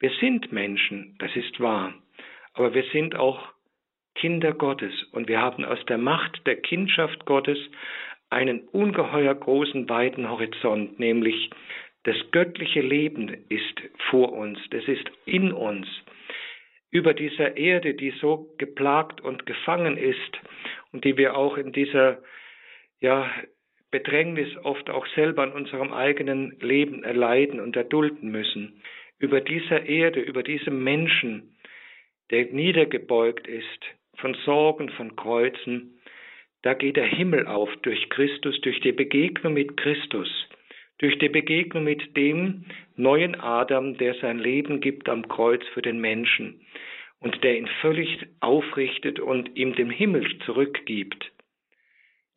Wir 0.00 0.10
sind 0.20 0.52
Menschen, 0.52 1.16
das 1.18 1.34
ist 1.34 1.60
wahr, 1.60 1.94
aber 2.54 2.74
wir 2.74 2.84
sind 2.92 3.16
auch 3.16 3.52
Kinder 4.14 4.52
Gottes 4.52 4.92
und 5.12 5.28
wir 5.28 5.40
haben 5.40 5.64
aus 5.64 5.84
der 5.86 5.98
Macht 5.98 6.46
der 6.46 6.56
Kindschaft 6.56 7.24
Gottes 7.24 7.58
einen 8.30 8.68
ungeheuer 8.68 9.34
großen, 9.34 9.88
weiten 9.88 10.28
Horizont, 10.28 10.98
nämlich 10.98 11.50
das 12.08 12.16
göttliche 12.30 12.80
Leben 12.80 13.28
ist 13.50 13.82
vor 14.08 14.32
uns, 14.32 14.58
das 14.70 14.82
ist 14.88 15.04
in 15.26 15.52
uns. 15.52 15.86
Über 16.90 17.12
dieser 17.12 17.58
Erde, 17.58 17.92
die 17.92 18.12
so 18.12 18.48
geplagt 18.56 19.20
und 19.20 19.44
gefangen 19.44 19.98
ist 19.98 20.40
und 20.90 21.04
die 21.04 21.18
wir 21.18 21.36
auch 21.36 21.58
in 21.58 21.70
dieser 21.70 22.22
ja, 23.00 23.30
Bedrängnis 23.90 24.48
oft 24.64 24.88
auch 24.88 25.06
selber 25.08 25.44
in 25.44 25.52
unserem 25.52 25.92
eigenen 25.92 26.58
Leben 26.60 27.04
erleiden 27.04 27.60
und 27.60 27.76
erdulden 27.76 28.30
müssen. 28.30 28.82
Über 29.18 29.42
dieser 29.42 29.84
Erde, 29.84 30.20
über 30.20 30.42
diesem 30.42 30.82
Menschen, 30.82 31.58
der 32.30 32.46
niedergebeugt 32.46 33.46
ist 33.46 33.84
von 34.16 34.32
Sorgen, 34.46 34.88
von 34.88 35.14
Kreuzen, 35.14 36.00
da 36.62 36.72
geht 36.72 36.96
der 36.96 37.04
Himmel 37.04 37.46
auf 37.46 37.68
durch 37.82 38.08
Christus, 38.08 38.58
durch 38.62 38.80
die 38.80 38.92
Begegnung 38.92 39.52
mit 39.52 39.76
Christus, 39.76 40.48
durch 40.98 41.18
die 41.18 41.28
Begegnung 41.28 41.84
mit 41.84 42.16
dem 42.16 42.64
neuen 42.96 43.40
Adam, 43.40 43.96
der 43.96 44.14
sein 44.14 44.38
Leben 44.38 44.80
gibt 44.80 45.08
am 45.08 45.28
Kreuz 45.28 45.64
für 45.72 45.82
den 45.82 46.00
Menschen 46.00 46.60
und 47.20 47.42
der 47.42 47.56
ihn 47.56 47.68
völlig 47.80 48.26
aufrichtet 48.40 49.20
und 49.20 49.56
ihm 49.56 49.74
dem 49.74 49.90
Himmel 49.90 50.26
zurückgibt. 50.44 51.32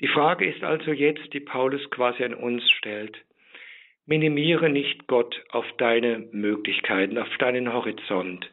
Die 0.02 0.08
Frage 0.08 0.46
ist 0.46 0.64
also 0.64 0.92
jetzt, 0.92 1.34
die 1.34 1.40
Paulus 1.40 1.90
quasi 1.92 2.24
an 2.24 2.34
uns 2.34 2.68
stellt. 2.72 3.18
Minimiere 4.08 4.70
nicht 4.70 5.08
Gott 5.08 5.44
auf 5.50 5.66
deine 5.78 6.28
Möglichkeiten, 6.32 7.20
auf 7.20 7.30
deinen 7.38 7.72
Horizont. 7.72 8.50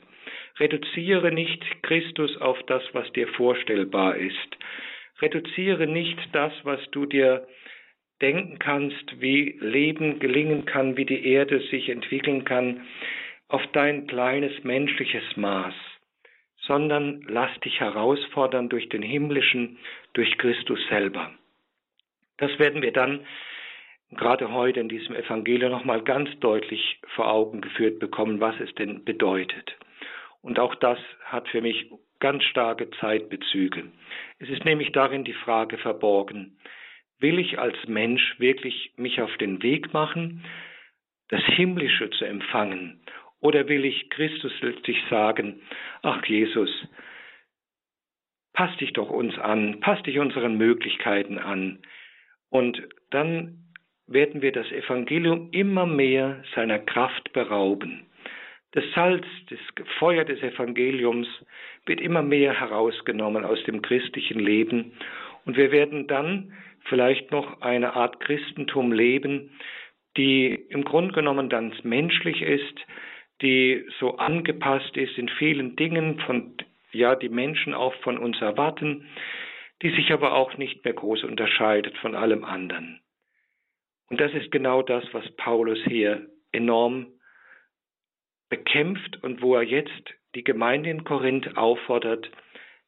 Reduziere 0.59 1.33
nicht 1.33 1.83
Christus 1.83 2.37
auf 2.38 2.62
das, 2.64 2.83
was 2.92 3.11
dir 3.12 3.29
vorstellbar 3.29 4.16
ist. 4.16 4.59
Reduziere 5.21 5.87
nicht 5.87 6.18
das, 6.33 6.53
was 6.64 6.81
du 6.90 7.07
dir 7.07 7.47
denken 8.21 8.59
kannst, 8.59 9.21
wie 9.21 9.57
Leben 9.61 10.19
gelingen 10.19 10.65
kann, 10.65 10.97
wie 10.97 11.05
die 11.05 11.27
Erde 11.27 11.61
sich 11.71 11.89
entwickeln 11.89 12.45
kann, 12.45 12.83
auf 13.49 13.63
dein 13.73 14.07
kleines 14.07 14.65
menschliches 14.65 15.37
Maß, 15.37 15.75
sondern 16.63 17.23
lass 17.29 17.51
dich 17.61 17.81
herausfordern 17.81 18.69
durch 18.69 18.89
den 18.89 19.03
himmlischen, 19.03 19.79
durch 20.13 20.37
Christus 20.39 20.81
selber. 20.89 21.33
Das 22.39 22.59
werden 22.59 22.83
wir 22.83 22.93
dann 22.93 23.25
gerade 24.11 24.53
heute 24.53 24.81
in 24.81 24.89
diesem 24.89 25.15
Evangelium 25.15 25.71
nochmal 25.71 26.03
ganz 26.03 26.31
deutlich 26.41 27.01
vor 27.15 27.31
Augen 27.31 27.61
geführt 27.61 27.99
bekommen, 27.99 28.41
was 28.41 28.59
es 28.61 28.75
denn 28.75 29.05
bedeutet. 29.05 29.77
Und 30.43 30.59
auch 30.59 30.75
das 30.77 30.99
hat 31.25 31.49
für 31.49 31.61
mich 31.61 31.91
ganz 32.21 32.45
starke 32.45 32.91
Zeitbezüge. 33.01 33.85
Es 34.39 34.49
ist 34.49 34.65
nämlich 34.65 34.93
darin 34.93 35.25
die 35.25 35.35
Frage 35.35 35.79
verborgen, 35.79 36.59
will 37.21 37.39
ich 37.39 37.59
als 37.59 37.77
Mensch 37.87 38.39
wirklich 38.39 38.93
mich 38.97 39.21
auf 39.21 39.37
den 39.39 39.63
Weg 39.63 39.93
machen, 39.93 40.45
das 41.29 41.43
Himmlische 41.45 42.11
zu 42.11 42.25
empfangen, 42.25 43.01
oder 43.41 43.69
will 43.69 43.85
ich 43.85 44.11
Christus 44.11 44.53
letztlich 44.61 44.99
sagen, 45.11 45.61
ach 46.03 46.25
Jesus, 46.27 46.71
pass 48.53 48.75
dich 48.79 48.93
doch 48.93 49.11
uns 49.11 49.39
an, 49.39 49.81
pass 49.81 50.03
dich 50.03 50.19
unseren 50.19 50.57
Möglichkeiten 50.57 51.39
an, 51.39 51.81
und 52.51 52.83
dann 53.11 53.59
werden 54.07 54.41
wir 54.41 54.53
das 54.53 54.71
Evangelium 54.73 55.51
immer 55.53 55.87
mehr 55.87 56.43
seiner 56.55 56.79
Kraft 56.79 57.33
berauben. 57.33 58.07
Das 58.73 58.85
Salz, 58.95 59.27
das 59.51 59.59
Feuer 59.99 60.25
des 60.25 60.43
Evangeliums 60.43 61.29
wird 61.87 62.01
immer 62.01 62.23
mehr 62.23 62.59
herausgenommen 62.59 63.45
aus 63.45 63.63
dem 63.65 63.83
christlichen 63.83 64.41
Leben. 64.41 64.93
Und 65.45 65.57
wir 65.57 65.73
werden 65.73 66.07
dann 66.07 66.53
vielleicht 66.88 67.31
noch 67.31 67.61
eine 67.61 67.94
Art 67.94 68.20
Christentum 68.20 68.92
leben, 68.92 69.59
die 70.16 70.55
im 70.55 70.85
Grunde 70.85 71.12
genommen 71.12 71.48
ganz 71.48 71.83
menschlich 71.85 72.42
ist, 72.42 72.79
die 73.42 73.87
so 74.01 74.16
angepasst 74.16 74.96
ist 74.96 75.16
in 75.16 75.29
vielen 75.29 75.77
Dingen, 75.77 76.20
von 76.20 76.57
ja 76.92 77.14
die 77.14 77.29
Menschen 77.29 77.74
auch 77.74 77.94
von 78.03 78.18
uns 78.18 78.40
erwarten, 78.40 79.07
die 79.83 79.90
sich 79.90 80.12
aber 80.12 80.33
auch 80.33 80.57
nicht 80.57 80.85
mehr 80.85 80.94
groß 80.94 81.24
unterscheidet 81.24 81.96
von 81.98 82.14
allem 82.14 82.44
anderen. 82.44 83.01
Und 84.11 84.20
das 84.20 84.33
ist 84.33 84.51
genau 84.51 84.83
das, 84.83 85.05
was 85.12 85.31
Paulus 85.37 85.79
hier 85.85 86.29
enorm 86.51 87.07
bekämpft 88.48 89.22
und 89.22 89.42
wo 89.42 89.55
er 89.55 89.62
jetzt 89.62 90.14
die 90.35 90.42
Gemeinde 90.42 90.90
in 90.90 91.05
Korinth 91.05 91.57
auffordert, 91.57 92.31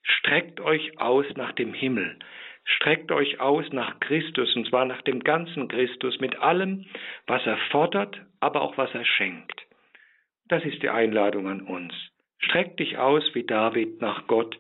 streckt 0.03 0.61
euch 0.61 0.99
aus 0.99 1.27
nach 1.37 1.53
dem 1.53 1.75
Himmel, 1.75 2.19
streckt 2.65 3.13
euch 3.13 3.41
aus 3.41 3.65
nach 3.73 4.01
Christus, 4.01 4.55
und 4.57 4.67
zwar 4.69 4.85
nach 4.85 5.03
dem 5.03 5.21
ganzen 5.25 5.69
Christus, 5.69 6.21
mit 6.21 6.39
allem, 6.39 6.87
was 7.27 7.45
er 7.47 7.59
fordert, 7.71 8.21
aber 8.41 8.63
auch 8.63 8.79
was 8.79 8.95
er 8.95 9.05
schenkt. 9.05 9.61
Das 10.49 10.65
ist 10.65 10.83
die 10.83 10.91
Einladung 10.91 11.49
an 11.49 11.61
uns. 11.61 11.95
Streck 12.39 12.77
dich 12.77 12.99
aus 12.99 13.23
wie 13.35 13.45
David 13.45 14.01
nach 14.01 14.27
Gott, 14.27 14.59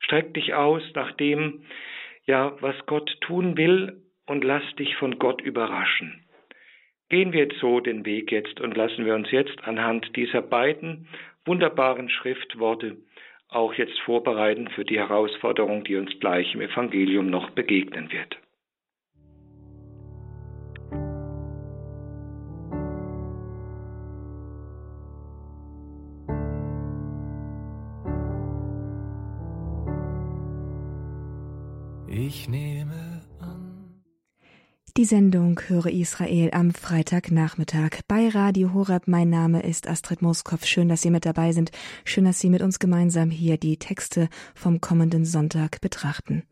Streck 0.00 0.34
dich 0.34 0.54
aus 0.54 0.82
nach 0.94 1.12
dem, 1.12 1.64
ja, 2.26 2.56
was 2.60 2.76
Gott 2.86 3.10
tun 3.20 3.56
will 3.56 4.02
und 4.26 4.44
lass 4.44 4.62
dich 4.76 4.96
von 4.96 5.18
Gott 5.18 5.40
überraschen. 5.40 6.24
Gehen 7.08 7.32
wir 7.32 7.44
jetzt 7.44 7.58
so 7.60 7.80
den 7.80 8.04
Weg 8.04 8.32
jetzt 8.32 8.60
und 8.60 8.76
lassen 8.76 9.04
wir 9.04 9.14
uns 9.14 9.30
jetzt 9.30 9.64
anhand 9.64 10.14
dieser 10.16 10.42
beiden 10.42 11.08
wunderbaren 11.44 12.08
Schriftworte 12.08 12.96
auch 13.48 13.74
jetzt 13.74 13.98
vorbereiten 14.00 14.68
für 14.68 14.84
die 14.84 14.98
Herausforderung, 14.98 15.84
die 15.84 15.96
uns 15.96 16.10
gleich 16.20 16.54
im 16.54 16.60
Evangelium 16.60 17.30
noch 17.30 17.50
begegnen 17.50 18.10
wird. 18.12 18.36
Sendung 35.06 35.60
Höre 35.68 35.86
Israel 35.86 36.50
am 36.52 36.72
Freitagnachmittag 36.72 38.00
bei 38.08 38.28
Radio 38.28 38.74
Horeb. 38.74 39.06
Mein 39.06 39.30
Name 39.30 39.62
ist 39.62 39.86
Astrid 39.86 40.20
Moskow. 40.20 40.64
Schön, 40.64 40.88
dass 40.88 41.02
Sie 41.02 41.10
mit 41.10 41.24
dabei 41.24 41.52
sind. 41.52 41.70
Schön, 42.04 42.24
dass 42.24 42.40
Sie 42.40 42.50
mit 42.50 42.60
uns 42.60 42.80
gemeinsam 42.80 43.30
hier 43.30 43.56
die 43.56 43.76
Texte 43.76 44.28
vom 44.56 44.80
kommenden 44.80 45.24
Sonntag 45.24 45.80
betrachten. 45.80 46.42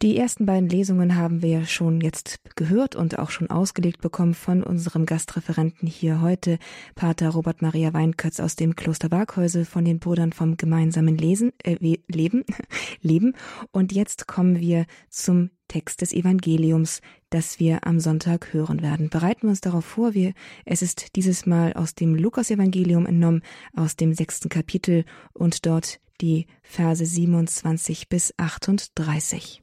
Die 0.00 0.16
ersten 0.16 0.46
beiden 0.46 0.70
Lesungen 0.70 1.16
haben 1.16 1.42
wir 1.42 1.66
schon 1.66 2.00
jetzt 2.00 2.40
gehört 2.54 2.96
und 2.96 3.18
auch 3.18 3.30
schon 3.30 3.50
ausgelegt 3.50 4.00
bekommen 4.00 4.34
von 4.34 4.62
unserem 4.62 5.04
Gastreferenten 5.04 5.86
hier 5.86 6.22
heute, 6.22 6.58
Pater 6.94 7.28
Robert 7.30 7.60
Maria 7.60 7.92
Weinkötz 7.92 8.40
aus 8.40 8.56
dem 8.56 8.74
Kloster 8.74 9.10
Waghäusel 9.10 9.66
von 9.66 9.84
den 9.84 9.98
Brüdern 9.98 10.32
vom 10.32 10.56
gemeinsamen 10.56 11.16
Lesen, 11.16 11.52
äh, 11.62 11.76
Leben, 12.08 12.44
Leben. 13.02 13.34
Und 13.70 13.92
jetzt 13.92 14.26
kommen 14.26 14.60
wir 14.60 14.86
zum 15.10 15.50
Text 15.68 16.00
des 16.00 16.12
Evangeliums, 16.12 17.00
das 17.30 17.58
wir 17.60 17.86
am 17.86 18.00
Sonntag 18.00 18.52
hören 18.52 18.82
werden. 18.82 19.10
Bereiten 19.10 19.42
wir 19.42 19.50
uns 19.50 19.60
darauf 19.60 19.84
vor, 19.84 20.14
wir, 20.14 20.32
es 20.64 20.82
ist 20.82 21.16
dieses 21.16 21.46
Mal 21.46 21.72
aus 21.74 21.94
dem 21.94 22.14
Lukas-Evangelium 22.14 23.06
entnommen, 23.06 23.42
aus 23.74 23.96
dem 23.96 24.14
sechsten 24.14 24.48
Kapitel 24.48 25.04
und 25.32 25.66
dort 25.66 26.00
die 26.20 26.46
Verse 26.62 27.04
27 27.04 28.08
bis 28.08 28.32
38. 28.36 29.62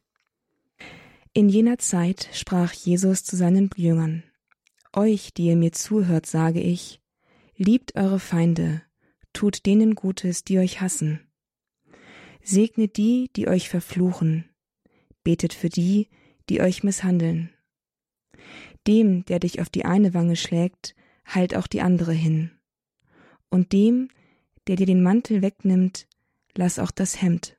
In 1.33 1.49
jener 1.49 1.79
Zeit 1.79 2.29
sprach 2.31 2.73
Jesus 2.73 3.23
zu 3.23 3.35
seinen 3.35 3.69
Jüngern, 3.75 4.23
Euch, 4.95 5.33
die 5.33 5.47
ihr 5.47 5.55
mir 5.55 5.71
zuhört, 5.71 6.27
sage 6.27 6.59
ich, 6.61 7.01
liebt 7.55 7.95
eure 7.95 8.19
Feinde, 8.19 8.83
tut 9.33 9.65
denen 9.65 9.95
Gutes, 9.95 10.43
die 10.43 10.59
euch 10.59 10.81
hassen. 10.81 11.21
Segnet 12.43 12.97
die, 12.97 13.31
die 13.35 13.47
euch 13.47 13.69
verfluchen, 13.69 14.45
betet 15.23 15.53
für 15.53 15.69
die, 15.69 16.09
die 16.49 16.61
euch 16.61 16.83
misshandeln. 16.83 17.49
Dem, 18.87 19.25
der 19.25 19.39
dich 19.39 19.61
auf 19.61 19.69
die 19.69 19.85
eine 19.85 20.13
Wange 20.13 20.35
schlägt, 20.35 20.95
halt 21.25 21.55
auch 21.55 21.67
die 21.67 21.81
andere 21.81 22.13
hin. 22.13 22.51
Und 23.49 23.71
dem, 23.71 24.09
der 24.67 24.75
dir 24.75 24.85
den 24.85 25.03
Mantel 25.03 25.41
wegnimmt, 25.41 26.07
lass 26.55 26.79
auch 26.79 26.91
das 26.91 27.21
Hemd. 27.21 27.57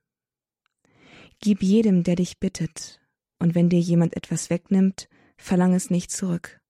Gib 1.41 1.63
jedem, 1.63 2.05
der 2.05 2.17
dich 2.17 2.39
bittet, 2.39 3.01
und 3.39 3.55
wenn 3.55 3.69
dir 3.69 3.81
jemand 3.81 4.17
etwas 4.17 4.51
wegnimmt, 4.51 5.09
verlang 5.37 5.75
es 5.75 5.91
nicht 5.91 6.11
zurück. 6.11 6.61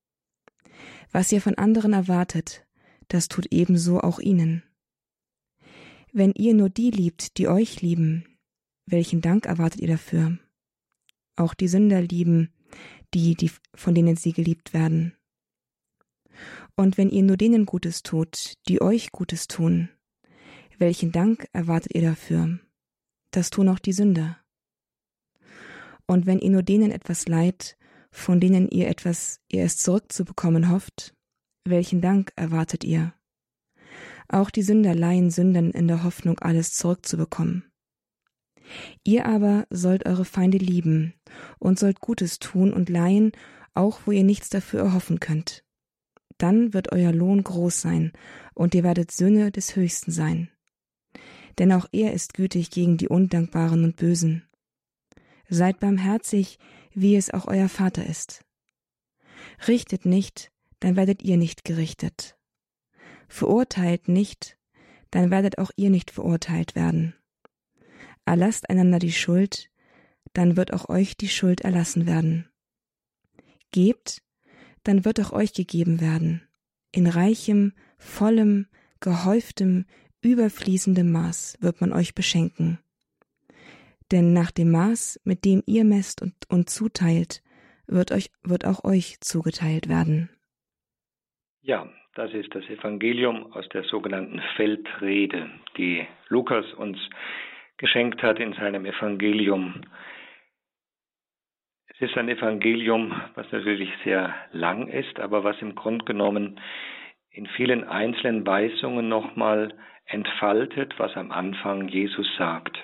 Was 1.13 1.31
ihr 1.31 1.41
von 1.41 1.57
anderen 1.57 1.93
erwartet, 1.93 2.67
das 3.09 3.29
tut 3.29 3.47
ebenso 3.51 4.01
auch 4.01 4.19
ihnen. 4.19 4.63
Wenn 6.13 6.33
ihr 6.33 6.55
nur 6.55 6.71
die 6.71 6.91
liebt, 6.91 7.39
die 7.39 7.49
euch 7.49 7.83
lieben, 7.83 8.25
welchen 8.87 9.21
Dank 9.21 9.47
erwartet 9.47 9.81
ihr 9.81 9.89
dafür? 9.89 10.39
Auch 11.37 11.55
die 11.55 11.69
Sünder 11.69 12.01
lieben 12.01 12.53
die, 13.13 13.35
die 13.35 13.51
von 13.75 13.95
denen 13.95 14.17
sie 14.17 14.33
geliebt 14.33 14.73
werden. 14.73 15.15
Und 16.77 16.99
wenn 16.99 17.11
ihr 17.11 17.23
nur 17.23 17.37
denen 17.37 17.67
Gutes 17.67 18.03
tut, 18.03 18.55
die 18.69 18.83
euch 18.83 19.13
Gutes 19.13 19.47
tun, 19.47 19.89
welchen 20.79 21.13
Dank 21.13 21.49
erwartet 21.53 21.95
ihr 21.95 22.03
dafür? 22.03 22.59
Das 23.31 23.51
tun 23.51 23.69
auch 23.69 23.79
die 23.79 23.93
Sünder. 23.93 24.39
Und 26.07 26.27
wenn 26.27 26.41
ihr 26.41 26.51
nur 26.51 26.63
denen 26.63 26.91
etwas 26.91 27.29
leiht, 27.29 27.77
von 28.11 28.41
denen 28.41 28.69
ihr 28.69 28.89
etwas 28.89 29.41
ihr 29.51 29.65
es 29.65 29.77
zurückzubekommen 29.77 30.71
hofft, 30.71 31.15
welchen 31.65 32.01
Dank 32.01 32.33
erwartet 32.37 32.85
ihr? 32.85 33.15
Auch 34.29 34.51
die 34.51 34.63
Sünder 34.63 34.95
leihen 34.95 35.31
Sündern 35.31 35.71
in 35.71 35.89
der 35.89 36.03
Hoffnung, 36.03 36.39
alles 36.41 36.75
zurückzubekommen. 36.75 37.65
Ihr 39.03 39.27
aber 39.27 39.67
sollt 39.71 40.07
eure 40.07 40.25
Feinde 40.25 40.59
lieben 40.59 41.15
und 41.59 41.79
sollt 41.79 42.01
Gutes 42.01 42.39
tun 42.39 42.73
und 42.73 42.89
leihen, 42.89 43.33
auch 43.75 44.01
wo 44.05 44.13
ihr 44.13 44.25
nichts 44.25 44.49
dafür 44.49 44.81
erhoffen 44.81 45.21
könnt. 45.21 45.65
Dann 46.39 46.73
wird 46.73 46.93
euer 46.93 47.13
Lohn 47.13 47.43
groß 47.43 47.81
sein, 47.81 48.13
und 48.55 48.75
ihr 48.75 48.83
werdet 48.83 49.11
Söhne 49.11 49.51
des 49.51 49.77
Höchsten 49.77 50.11
sein. 50.11 50.51
Denn 51.59 51.73
auch 51.73 51.87
er 51.93 52.13
ist 52.13 52.35
gütig 52.35 52.71
gegen 52.71 52.97
die 52.97 53.09
Undankbaren 53.09 53.85
und 53.85 53.97
Bösen. 53.97 54.49
Seid 55.49 55.79
barmherzig, 55.79 56.59
wie 56.93 57.17
es 57.17 57.33
auch 57.33 57.47
euer 57.47 57.69
Vater 57.69 58.07
ist. 58.07 58.45
Richtet 59.69 60.05
nicht, 60.05 60.51
dann 60.81 60.97
werdet 60.97 61.23
ihr 61.23 61.37
nicht 61.37 61.65
gerichtet. 61.65 62.37
Verurteilt 63.29 64.09
nicht, 64.09 64.57
dann 65.11 65.31
werdet 65.31 65.59
auch 65.59 65.71
ihr 65.77 65.91
nicht 65.91 66.11
verurteilt 66.11 66.75
werden. 66.75 67.15
Erlasst 68.27 68.71
einander 68.71 68.99
die 68.99 69.13
Schuld, 69.13 69.71
dann 70.33 70.57
wird 70.57 70.73
auch 70.73 70.89
euch 70.89 71.17
die 71.17 71.29
Schuld 71.29 71.61
erlassen 71.63 72.07
werden. 72.07 72.49
Gebt, 73.71 74.23
dann 74.83 75.05
wird 75.05 75.21
auch 75.21 75.33
euch 75.33 75.53
gegeben 75.53 76.01
werden, 76.01 76.43
in 76.93 77.07
reichem, 77.07 77.73
vollem, 77.99 78.67
gehäuftem, 79.01 79.87
überfließendem 80.23 81.11
Maß 81.11 81.59
wird 81.61 81.81
man 81.81 81.93
euch 81.93 82.15
beschenken. 82.15 82.79
Denn 84.13 84.33
nach 84.33 84.51
dem 84.51 84.71
Maß, 84.71 85.21
mit 85.25 85.45
dem 85.45 85.63
ihr 85.67 85.85
messt 85.85 86.23
und, 86.23 86.35
und 86.49 86.71
zuteilt, 86.71 87.43
wird, 87.87 88.13
euch, 88.13 88.31
wird 88.43 88.65
auch 88.65 88.85
euch 88.85 89.21
zugeteilt 89.21 89.89
werden. 89.89 90.31
Ja, 91.63 91.89
das 92.15 92.33
ist 92.33 92.55
das 92.55 92.65
Evangelium 92.65 93.53
aus 93.53 93.69
der 93.71 93.85
sogenannten 93.85 94.41
Feldrede, 94.57 95.51
die 95.77 96.07
Lukas 96.29 96.73
uns 96.75 96.99
geschenkt 97.79 98.23
hat 98.23 98.39
in 98.39 98.53
seinem 98.55 98.87
Evangelium. 98.87 99.83
Es 101.87 102.01
ist 102.01 102.17
ein 102.17 102.29
Evangelium, 102.29 103.21
was 103.35 103.51
natürlich 103.53 103.91
sehr 104.03 104.35
lang 104.53 104.89
ist, 104.89 105.21
aber 105.21 105.45
was 105.45 105.61
im 105.63 105.75
Grunde 105.75 106.05
genommen 106.05 106.61
in 107.31 107.47
vielen 107.47 107.85
einzelnen 107.85 108.47
Weisungen 108.47 109.09
nochmal 109.09 109.75
entfaltet, 110.07 110.99
was 110.99 111.17
am 111.17 111.31
Anfang 111.31 111.89
Jesus 111.89 112.29
sagt. 112.37 112.77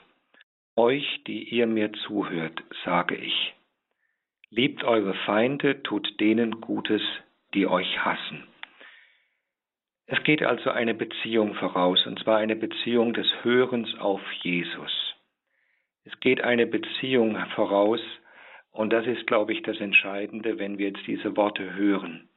Euch, 0.76 1.22
die 1.26 1.44
ihr 1.44 1.66
mir 1.66 1.92
zuhört, 1.92 2.62
sage 2.84 3.16
ich. 3.16 3.54
Liebt 4.50 4.82
eure 4.82 5.14
Feinde, 5.26 5.82
tut 5.82 6.18
denen 6.20 6.60
Gutes, 6.60 7.02
die 7.54 7.66
euch 7.66 8.04
hassen. 8.04 8.44
Es 10.12 10.20
geht 10.24 10.42
also 10.42 10.70
eine 10.70 10.92
Beziehung 10.92 11.54
voraus, 11.54 12.04
und 12.04 12.18
zwar 12.18 12.38
eine 12.38 12.56
Beziehung 12.56 13.12
des 13.12 13.28
Hörens 13.44 13.96
auf 14.00 14.20
Jesus. 14.42 15.14
Es 16.04 16.18
geht 16.18 16.42
eine 16.42 16.66
Beziehung 16.66 17.38
voraus, 17.54 18.00
und 18.72 18.92
das 18.92 19.06
ist, 19.06 19.28
glaube 19.28 19.52
ich, 19.52 19.62
das 19.62 19.78
Entscheidende, 19.78 20.58
wenn 20.58 20.78
wir 20.78 20.88
jetzt 20.88 21.06
diese 21.06 21.36
Worte 21.36 21.74
hören. 21.74 22.28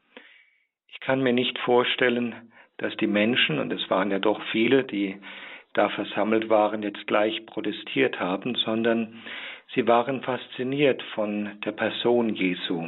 Ich 0.90 1.00
kann 1.00 1.24
mir 1.24 1.34
nicht 1.34 1.58
vorstellen, 1.58 2.52
dass 2.78 2.96
die 2.98 3.08
Menschen, 3.08 3.58
und 3.58 3.74
es 3.74 3.90
waren 3.90 4.12
ja 4.12 4.20
doch 4.20 4.40
viele, 4.52 4.84
die 4.84 5.20
da 5.74 5.90
versammelt 5.90 6.50
waren, 6.50 6.84
jetzt 6.84 7.08
gleich 7.08 7.44
protestiert 7.48 8.20
haben, 8.20 8.54
sondern 8.54 9.24
sie 9.74 9.88
waren 9.88 10.22
fasziniert 10.22 11.02
von 11.16 11.60
der 11.66 11.72
Person 11.72 12.36
Jesu. 12.36 12.88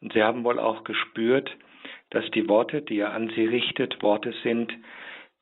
Und 0.00 0.14
sie 0.14 0.22
haben 0.22 0.44
wohl 0.44 0.58
auch 0.58 0.82
gespürt, 0.84 1.54
dass 2.14 2.30
die 2.30 2.48
Worte, 2.48 2.82
die 2.82 2.98
er 2.98 3.12
an 3.12 3.30
sie 3.34 3.44
richtet, 3.44 4.02
Worte 4.02 4.32
sind, 4.42 4.72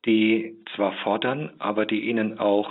die 0.05 0.57
zwar 0.75 0.93
fordern, 1.03 1.53
aber 1.59 1.85
die 1.85 2.09
ihnen 2.09 2.39
auch 2.39 2.69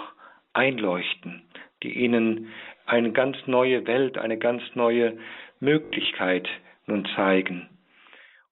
einleuchten, 0.52 1.42
die 1.82 1.92
ihnen 1.92 2.48
eine 2.84 3.12
ganz 3.12 3.36
neue 3.46 3.86
Welt, 3.86 4.18
eine 4.18 4.38
ganz 4.38 4.62
neue 4.74 5.18
Möglichkeit 5.60 6.48
nun 6.86 7.06
zeigen. 7.16 7.68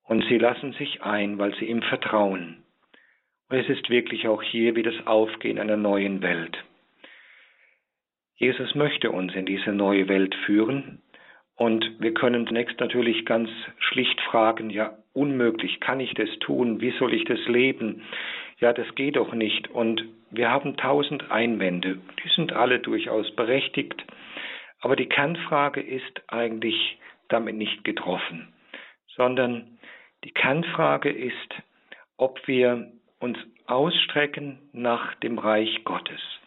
Und 0.05 0.25
sie 0.29 0.39
lassen 0.39 0.73
sich 0.75 1.03
ein, 1.03 1.39
weil 1.39 1.55
sie 1.57 1.67
ihm 1.67 1.83
vertrauen. 1.83 2.63
Und 3.49 3.59
es 3.59 3.69
ist 3.69 3.91
wirklich 3.91 4.29
auch 4.29 4.43
hier 4.43 4.77
wie 4.77 4.83
das 4.83 5.07
Aufgehen 5.07 5.59
einer 5.59 5.77
neuen 5.77 6.23
Welt. 6.23 6.57
Jesus 8.37 8.75
möchte 8.75 9.11
uns 9.11 9.35
in 9.35 9.45
diese 9.45 9.73
neue 9.73 10.09
Welt 10.09 10.35
führen 10.47 11.03
und 11.61 12.01
wir 12.01 12.15
können 12.15 12.47
zunächst 12.47 12.81
natürlich 12.81 13.27
ganz 13.27 13.51
schlicht 13.77 14.19
fragen, 14.23 14.71
ja, 14.71 14.97
unmöglich, 15.13 15.79
kann 15.79 16.01
ich 16.01 16.15
das 16.15 16.31
tun? 16.39 16.81
Wie 16.81 16.91
soll 16.93 17.13
ich 17.13 17.25
das 17.25 17.39
leben? 17.49 18.01
Ja, 18.61 18.73
das 18.73 18.87
geht 18.95 19.17
doch 19.17 19.35
nicht. 19.35 19.69
Und 19.69 20.03
wir 20.31 20.51
haben 20.51 20.79
tausend 20.79 21.31
Einwände. 21.31 21.99
Die 22.25 22.31
sind 22.35 22.55
alle 22.55 22.79
durchaus 22.79 23.31
berechtigt. 23.37 24.03
Aber 24.81 24.97
die 24.97 25.05
Kernfrage 25.05 25.83
ist 25.83 26.23
eigentlich 26.29 26.97
damit 27.29 27.57
nicht 27.57 27.85
getroffen, 27.85 28.49
sondern 29.15 29.79
die 30.25 30.33
Kernfrage 30.33 31.11
ist, 31.11 31.55
ob 32.17 32.41
wir 32.49 32.91
uns 33.19 33.37
ausstrecken 33.67 34.61
nach 34.73 35.15
dem 35.17 35.39
Reich 35.39 35.85
Gottes 35.85 36.40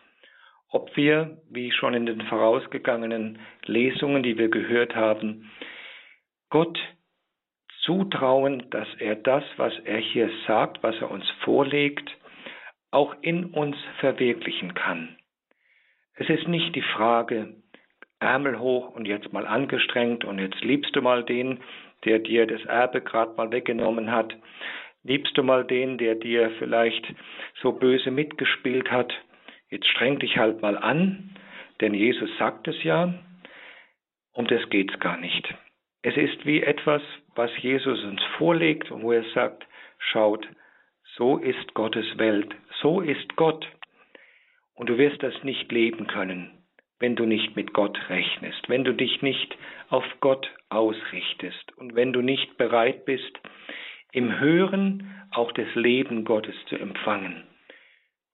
ob 0.73 0.95
wir, 0.97 1.37
wie 1.49 1.71
schon 1.71 1.93
in 1.93 2.05
den 2.05 2.21
vorausgegangenen 2.21 3.39
Lesungen, 3.65 4.23
die 4.23 4.37
wir 4.37 4.49
gehört 4.49 4.95
haben, 4.95 5.51
Gott 6.49 6.79
zutrauen, 7.81 8.69
dass 8.71 8.87
er 8.97 9.15
das, 9.15 9.43
was 9.57 9.73
er 9.85 9.97
hier 9.97 10.29
sagt, 10.47 10.81
was 10.81 10.95
er 10.99 11.11
uns 11.11 11.29
vorlegt, 11.43 12.09
auch 12.91 13.15
in 13.21 13.45
uns 13.45 13.77
verwirklichen 13.99 14.73
kann. 14.73 15.17
Es 16.15 16.29
ist 16.29 16.47
nicht 16.47 16.75
die 16.75 16.81
Frage, 16.81 17.55
Ärmel 18.19 18.57
hoch 18.59 18.89
und 18.95 19.07
jetzt 19.07 19.31
mal 19.33 19.45
angestrengt 19.45 20.23
und 20.25 20.39
jetzt 20.39 20.61
liebst 20.61 20.95
du 20.95 21.01
mal 21.01 21.23
den, 21.23 21.59
der 22.05 22.19
dir 22.19 22.47
das 22.47 22.63
Erbe 22.65 23.01
gerade 23.01 23.35
mal 23.35 23.51
weggenommen 23.51 24.11
hat, 24.11 24.35
liebst 25.03 25.37
du 25.37 25.43
mal 25.43 25.65
den, 25.65 25.97
der 25.97 26.15
dir 26.15 26.51
vielleicht 26.57 27.05
so 27.61 27.73
böse 27.73 28.11
mitgespielt 28.11 28.89
hat, 28.89 29.13
Jetzt 29.73 29.87
streng 29.87 30.19
dich 30.19 30.37
halt 30.37 30.61
mal 30.61 30.77
an, 30.77 31.31
denn 31.81 31.95
Jesus 31.95 32.29
sagt 32.37 32.67
es 32.67 32.83
ja, 32.83 33.11
um 34.31 34.45
das 34.45 34.69
geht's 34.69 34.99
gar 34.99 35.17
nicht. 35.17 35.51
Es 36.03 36.15
ist 36.15 36.45
wie 36.45 36.61
etwas, 36.61 37.01
was 37.33 37.49
Jesus 37.57 38.03
uns 38.03 38.21
vorlegt 38.37 38.91
und 38.91 39.01
wo 39.01 39.13
er 39.13 39.23
sagt, 39.33 39.65
schaut, 39.97 40.47
so 41.15 41.37
ist 41.37 41.73
Gottes 41.73 42.19
Welt, 42.19 42.53
so 42.83 43.01
ist 43.01 43.35
Gott. 43.35 43.67
Und 44.75 44.89
du 44.89 44.99
wirst 44.99 45.23
das 45.23 45.43
nicht 45.43 45.71
leben 45.71 46.05
können, 46.05 46.51
wenn 46.99 47.15
du 47.15 47.25
nicht 47.25 47.55
mit 47.55 47.73
Gott 47.73 47.97
rechnest, 48.09 48.69
wenn 48.69 48.83
du 48.83 48.93
dich 48.93 49.23
nicht 49.23 49.57
auf 49.89 50.05
Gott 50.19 50.53
ausrichtest 50.69 51.75
und 51.77 51.95
wenn 51.95 52.13
du 52.13 52.21
nicht 52.21 52.57
bereit 52.57 53.05
bist, 53.05 53.39
im 54.11 54.39
Hören 54.39 55.27
auch 55.31 55.51
das 55.51 55.73
Leben 55.73 56.25
Gottes 56.25 56.55
zu 56.67 56.75
empfangen. 56.75 57.47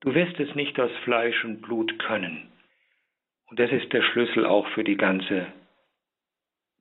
Du 0.01 0.13
wirst 0.13 0.39
es 0.39 0.53
nicht 0.55 0.79
aus 0.79 0.91
Fleisch 1.03 1.43
und 1.43 1.61
Blut 1.61 1.99
können. 1.99 2.49
Und 3.49 3.59
das 3.59 3.71
ist 3.71 3.91
der 3.91 4.01
Schlüssel 4.01 4.45
auch 4.45 4.67
für 4.69 4.83
die 4.83 4.97
ganze 4.97 5.47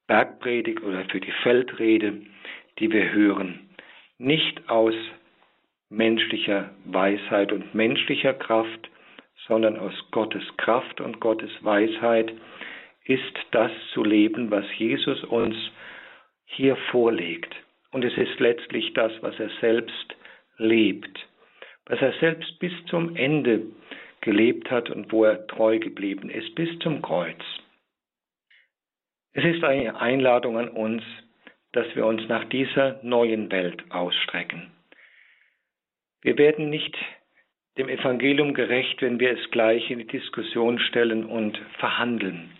Bergpredigt 0.06 0.82
oder 0.82 1.04
für 1.06 1.20
die 1.20 1.32
Feldrede, 1.42 2.22
die 2.78 2.90
wir 2.92 3.10
hören. 3.12 3.70
Nicht 4.18 4.68
aus 4.68 4.94
menschlicher 5.90 6.70
Weisheit 6.84 7.52
und 7.52 7.74
menschlicher 7.74 8.34
Kraft, 8.34 8.88
sondern 9.46 9.78
aus 9.78 9.94
Gottes 10.10 10.44
Kraft 10.56 11.00
und 11.00 11.20
Gottes 11.20 11.50
Weisheit 11.62 12.32
ist 13.04 13.34
das 13.50 13.72
zu 13.92 14.04
leben, 14.04 14.50
was 14.50 14.64
Jesus 14.76 15.24
uns 15.24 15.56
hier 16.44 16.76
vorlegt. 16.90 17.54
Und 17.90 18.04
es 18.04 18.16
ist 18.16 18.38
letztlich 18.38 18.92
das, 18.92 19.12
was 19.22 19.38
er 19.40 19.50
selbst 19.60 20.14
lebt. 20.58 21.27
Was 21.88 22.00
er 22.00 22.12
selbst 22.20 22.58
bis 22.58 22.72
zum 22.86 23.16
Ende 23.16 23.62
gelebt 24.20 24.70
hat 24.70 24.90
und 24.90 25.10
wo 25.12 25.24
er 25.24 25.46
treu 25.46 25.78
geblieben 25.78 26.30
ist, 26.30 26.54
bis 26.54 26.78
zum 26.80 27.02
Kreuz. 27.02 27.42
Es 29.32 29.44
ist 29.44 29.64
eine 29.64 30.00
Einladung 30.00 30.58
an 30.58 30.68
uns, 30.68 31.02
dass 31.72 31.86
wir 31.94 32.06
uns 32.06 32.26
nach 32.28 32.44
dieser 32.46 33.00
neuen 33.02 33.50
Welt 33.50 33.84
ausstrecken. 33.90 34.70
Wir 36.22 36.36
werden 36.36 36.70
nicht 36.70 36.96
dem 37.76 37.88
Evangelium 37.88 38.54
gerecht, 38.54 39.00
wenn 39.02 39.20
wir 39.20 39.38
es 39.38 39.50
gleich 39.50 39.88
in 39.90 39.98
die 39.98 40.06
Diskussion 40.06 40.78
stellen 40.80 41.24
und 41.24 41.56
verhandeln, 41.78 42.50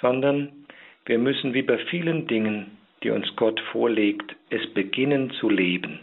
sondern 0.00 0.66
wir 1.04 1.18
müssen 1.18 1.52
wie 1.52 1.62
bei 1.62 1.78
vielen 1.86 2.26
Dingen, 2.26 2.78
die 3.02 3.10
uns 3.10 3.36
Gott 3.36 3.60
vorlegt, 3.72 4.34
es 4.48 4.66
beginnen 4.72 5.30
zu 5.32 5.50
leben, 5.50 6.00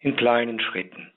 in 0.00 0.16
kleinen 0.16 0.58
Schritten. 0.60 1.13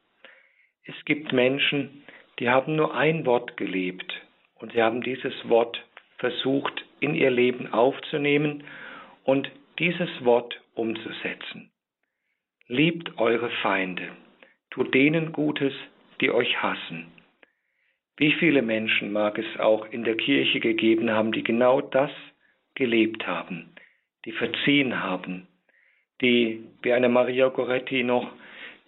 Es 0.87 1.05
gibt 1.05 1.33
Menschen, 1.33 2.03
die 2.39 2.49
haben 2.49 2.75
nur 2.75 2.95
ein 2.95 3.25
Wort 3.25 3.57
gelebt 3.57 4.21
und 4.55 4.71
sie 4.73 4.81
haben 4.81 5.01
dieses 5.01 5.33
Wort 5.49 5.83
versucht 6.17 6.85
in 6.99 7.13
ihr 7.13 7.29
Leben 7.29 7.71
aufzunehmen 7.73 8.63
und 9.23 9.51
dieses 9.79 10.09
Wort 10.23 10.59
umzusetzen. 10.73 11.69
Liebt 12.67 13.17
eure 13.17 13.49
Feinde, 13.61 14.09
tut 14.71 14.93
denen 14.93 15.33
Gutes, 15.33 15.73
die 16.21 16.31
euch 16.31 16.61
hassen. 16.61 17.11
Wie 18.15 18.31
viele 18.33 18.61
Menschen 18.61 19.11
mag 19.11 19.37
es 19.37 19.59
auch 19.59 19.85
in 19.91 20.03
der 20.03 20.17
Kirche 20.17 20.59
gegeben 20.59 21.11
haben, 21.11 21.31
die 21.31 21.43
genau 21.43 21.81
das 21.81 22.11
gelebt 22.73 23.27
haben, 23.27 23.75
die 24.25 24.31
verziehen 24.31 25.03
haben, 25.03 25.47
die 26.21 26.63
wie 26.81 26.93
eine 26.93 27.09
Maria 27.09 27.49
Goretti 27.49 28.03
noch 28.03 28.31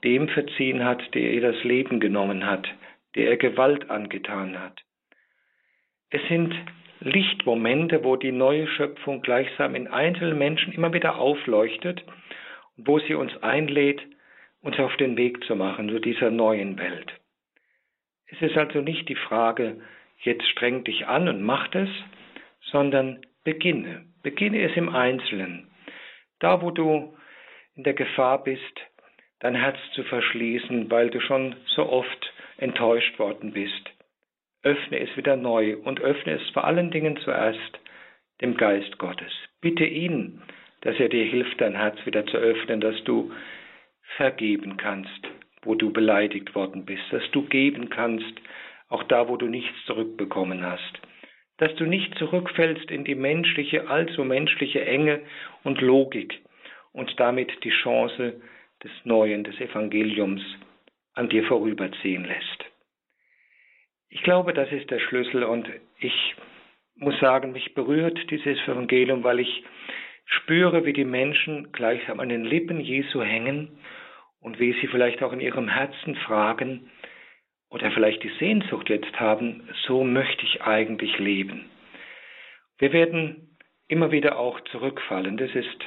dem 0.03 0.27
verziehen 0.29 0.83
hat, 0.83 1.13
der 1.13 1.33
ihr 1.33 1.41
das 1.41 1.63
Leben 1.63 1.99
genommen 1.99 2.45
hat, 2.45 2.67
der 3.15 3.31
ihr 3.31 3.37
Gewalt 3.37 3.89
angetan 3.89 4.59
hat. 4.59 4.81
Es 6.09 6.21
sind 6.27 6.53
Lichtmomente, 7.01 8.03
wo 8.03 8.15
die 8.15 8.31
neue 8.31 8.67
Schöpfung 8.67 9.21
gleichsam 9.21 9.75
in 9.75 9.87
einzelnen 9.87 10.37
Menschen 10.37 10.73
immer 10.73 10.93
wieder 10.93 11.17
aufleuchtet 11.17 12.03
und 12.77 12.87
wo 12.87 12.99
sie 12.99 13.13
uns 13.13 13.31
einlädt, 13.41 14.01
uns 14.61 14.77
auf 14.79 14.95
den 14.97 15.15
Weg 15.15 15.43
zu 15.45 15.55
machen 15.55 15.89
zu 15.89 15.99
dieser 15.99 16.29
neuen 16.29 16.77
Welt. 16.77 17.13
Es 18.27 18.41
ist 18.41 18.57
also 18.57 18.81
nicht 18.81 19.07
die 19.07 19.15
Frage, 19.15 19.79
jetzt 20.19 20.45
streng 20.49 20.83
dich 20.83 21.07
an 21.07 21.29
und 21.29 21.41
mach 21.41 21.73
es, 21.73 21.89
sondern 22.61 23.21
beginne. 23.43 24.05
Beginne 24.21 24.61
es 24.61 24.75
im 24.75 24.93
Einzelnen. 24.93 25.69
Da, 26.39 26.61
wo 26.61 26.71
du 26.71 27.15
in 27.75 27.83
der 27.83 27.93
Gefahr 27.93 28.43
bist, 28.43 28.81
dein 29.39 29.55
Herz 29.55 29.77
zu 29.93 30.03
verschließen, 30.03 30.89
weil 30.91 31.09
du 31.09 31.19
schon 31.19 31.55
so 31.67 31.87
oft 31.89 32.33
enttäuscht 32.57 33.17
worden 33.19 33.53
bist. 33.53 33.91
Öffne 34.63 34.99
es 34.99 35.15
wieder 35.15 35.37
neu 35.37 35.77
und 35.77 36.01
öffne 36.01 36.33
es 36.33 36.49
vor 36.49 36.65
allen 36.65 36.91
Dingen 36.91 37.17
zuerst 37.17 37.79
dem 38.41 38.57
Geist 38.57 38.97
Gottes. 38.97 39.31
Bitte 39.61 39.85
ihn, 39.85 40.41
dass 40.81 40.99
er 40.99 41.09
dir 41.09 41.25
hilft, 41.25 41.59
dein 41.61 41.75
Herz 41.75 41.97
wieder 42.05 42.25
zu 42.25 42.37
öffnen, 42.37 42.81
dass 42.81 43.01
du 43.03 43.31
vergeben 44.17 44.77
kannst, 44.77 45.27
wo 45.63 45.75
du 45.75 45.91
beleidigt 45.91 46.55
worden 46.55 46.85
bist, 46.85 47.03
dass 47.11 47.23
du 47.31 47.43
geben 47.43 47.89
kannst, 47.89 48.33
auch 48.89 49.03
da, 49.03 49.27
wo 49.27 49.37
du 49.37 49.47
nichts 49.47 49.75
zurückbekommen 49.85 50.65
hast, 50.65 50.99
dass 51.57 51.73
du 51.75 51.85
nicht 51.85 52.15
zurückfällst 52.15 52.89
in 52.91 53.03
die 53.03 53.15
menschliche, 53.15 53.87
allzu 53.87 54.23
menschliche 54.23 54.83
Enge 54.85 55.21
und 55.63 55.81
Logik 55.81 56.41
und 56.91 57.19
damit 57.19 57.51
die 57.63 57.71
Chance 57.71 58.41
des 58.83 58.91
Neuen, 59.03 59.43
des 59.43 59.59
Evangeliums 59.59 60.41
an 61.13 61.29
dir 61.29 61.43
vorüberziehen 61.43 62.25
lässt. 62.25 62.65
Ich 64.09 64.23
glaube, 64.23 64.53
das 64.53 64.71
ist 64.71 64.89
der 64.89 64.99
Schlüssel 64.99 65.43
und 65.43 65.69
ich 65.99 66.35
muss 66.95 67.17
sagen, 67.19 67.51
mich 67.51 67.73
berührt 67.73 68.19
dieses 68.31 68.57
Evangelium, 68.67 69.23
weil 69.23 69.39
ich 69.39 69.63
spüre, 70.25 70.85
wie 70.85 70.93
die 70.93 71.05
Menschen 71.05 71.71
gleichsam 71.71 72.19
an 72.19 72.29
den 72.29 72.43
Lippen 72.43 72.79
Jesu 72.79 73.21
hängen 73.21 73.79
und 74.41 74.59
wie 74.59 74.73
sie 74.73 74.87
vielleicht 74.87 75.23
auch 75.23 75.33
in 75.33 75.39
ihrem 75.39 75.67
Herzen 75.67 76.15
fragen 76.15 76.89
oder 77.69 77.91
vielleicht 77.91 78.23
die 78.23 78.33
Sehnsucht 78.39 78.89
jetzt 78.89 79.19
haben, 79.19 79.69
so 79.85 80.03
möchte 80.03 80.43
ich 80.45 80.61
eigentlich 80.61 81.17
leben. 81.19 81.69
Wir 82.77 82.93
werden 82.93 83.57
immer 83.87 84.11
wieder 84.11 84.37
auch 84.39 84.59
zurückfallen. 84.71 85.37
Das 85.37 85.53
ist 85.53 85.79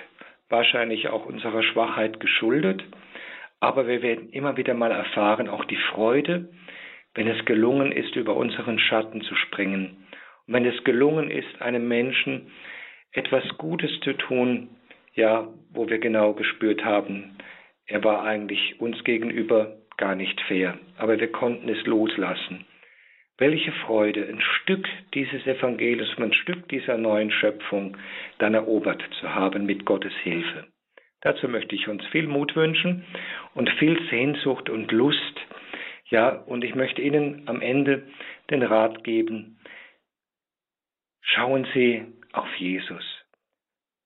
wahrscheinlich 0.53 1.09
auch 1.09 1.27
unserer 1.27 1.63
Schwachheit 1.65 2.21
geschuldet, 2.21 2.85
aber 3.59 3.89
wir 3.89 4.03
werden 4.03 4.31
immer 4.31 4.57
wieder 4.57 4.75
mal 4.75 4.93
erfahren, 4.93 5.49
auch 5.49 5.65
die 5.65 5.81
Freude, 5.91 6.49
wenn 7.15 7.27
es 7.27 7.45
gelungen 7.45 7.91
ist, 7.91 8.15
über 8.15 8.37
unseren 8.37 8.79
Schatten 8.79 9.23
zu 9.23 9.35
springen. 9.35 10.07
Und 10.47 10.55
wenn 10.55 10.65
es 10.65 10.85
gelungen 10.85 11.31
ist, 11.31 11.61
einem 11.61 11.89
Menschen 11.89 12.53
etwas 13.13 13.43
Gutes 13.59 13.91
zu 14.01 14.13
tun, 14.15 14.69
ja, 15.15 15.49
wo 15.71 15.89
wir 15.89 15.99
genau 15.99 16.33
gespürt 16.35 16.85
haben, 16.85 17.37
er 17.87 18.03
war 18.05 18.23
eigentlich 18.25 18.81
uns 18.81 19.03
gegenüber 19.05 19.77
gar 19.97 20.15
nicht 20.15 20.41
fair, 20.43 20.79
aber 20.97 21.19
wir 21.21 21.31
konnten 21.31 21.69
es 21.69 21.85
loslassen. 21.87 22.65
Welche 23.43 23.73
Freude, 23.73 24.25
ein 24.29 24.41
Stück 24.41 24.87
dieses 25.15 25.45
Evangeliums, 25.49 26.17
ein 26.17 26.33
Stück 26.33 26.69
dieser 26.69 26.97
neuen 26.97 27.33
Schöpfung 27.33 27.97
dann 28.39 28.55
erobert 28.55 29.03
zu 29.19 29.35
haben 29.35 29.67
mit 29.67 29.85
Gottes 29.85 30.13
Hilfe. 30.23 30.69
Dazu 31.23 31.49
möchte 31.49 31.75
ich 31.75 31.89
uns 31.89 32.07
viel 32.13 32.29
Mut 32.29 32.55
wünschen 32.55 33.05
und 33.57 33.69
viel 33.81 34.01
Sehnsucht 34.11 34.71
und 34.71 34.93
Lust, 34.93 35.41
ja, 36.09 36.29
und 36.29 36.63
ich 36.63 36.77
möchte 36.77 37.03
Ihnen 37.03 37.43
am 37.49 37.61
Ende 37.61 38.07
den 38.49 38.63
Rat 38.63 39.03
geben, 39.03 39.59
schauen 41.21 41.67
Sie 41.75 42.07
auf 42.31 42.55
Jesus. 42.59 43.05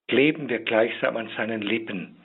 Kleben 0.09 0.49
wir 0.49 0.61
gleichsam 0.61 1.15
an 1.19 1.29
seinen 1.37 1.61
Lippen 1.61 2.23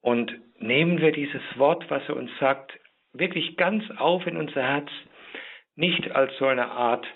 und 0.00 0.32
nehmen 0.60 0.98
wir 1.02 1.12
dieses 1.12 1.42
Wort, 1.56 1.84
was 1.90 2.08
er 2.08 2.16
uns 2.16 2.30
sagt, 2.40 2.72
wirklich 3.12 3.58
ganz 3.58 3.84
auf 3.98 4.26
in 4.26 4.38
unser 4.38 4.62
Herz, 4.62 4.88
nicht 5.76 6.10
als 6.12 6.36
so 6.38 6.46
eine 6.46 6.70
Art 6.70 7.06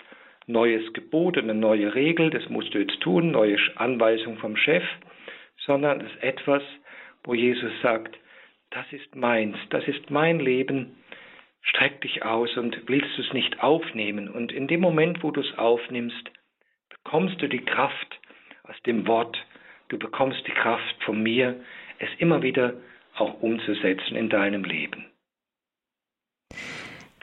neues 0.47 0.93
Gebot, 0.93 1.37
eine 1.37 1.53
neue 1.53 1.93
Regel, 1.93 2.31
das 2.31 2.49
musst 2.49 2.73
du 2.73 2.79
jetzt 2.79 2.99
tun, 3.01 3.31
neue 3.31 3.57
Anweisung 3.75 4.37
vom 4.37 4.57
Chef, 4.57 4.83
sondern 5.65 6.01
es 6.01 6.11
ist 6.11 6.23
etwas, 6.23 6.63
wo 7.23 7.33
Jesus 7.33 7.71
sagt, 7.81 8.17
das 8.71 8.85
ist 8.91 9.15
meins, 9.15 9.55
das 9.69 9.87
ist 9.87 10.09
mein 10.09 10.39
Leben, 10.39 10.97
streck 11.61 12.01
dich 12.01 12.23
aus 12.23 12.55
und 12.57 12.87
willst 12.87 13.17
du 13.17 13.21
es 13.21 13.33
nicht 13.33 13.61
aufnehmen. 13.61 14.29
Und 14.29 14.51
in 14.51 14.67
dem 14.67 14.81
Moment, 14.81 15.23
wo 15.23 15.31
du 15.31 15.41
es 15.41 15.57
aufnimmst, 15.57 16.31
bekommst 16.89 17.41
du 17.41 17.47
die 17.47 17.63
Kraft 17.63 18.19
aus 18.63 18.79
dem 18.85 19.07
Wort, 19.07 19.37
du 19.89 19.97
bekommst 19.97 20.45
die 20.47 20.51
Kraft 20.51 21.03
von 21.03 21.21
mir, 21.21 21.59
es 21.99 22.09
immer 22.17 22.41
wieder 22.41 22.73
auch 23.15 23.41
umzusetzen 23.41 24.15
in 24.15 24.29
deinem 24.29 24.63
Leben. 24.63 25.05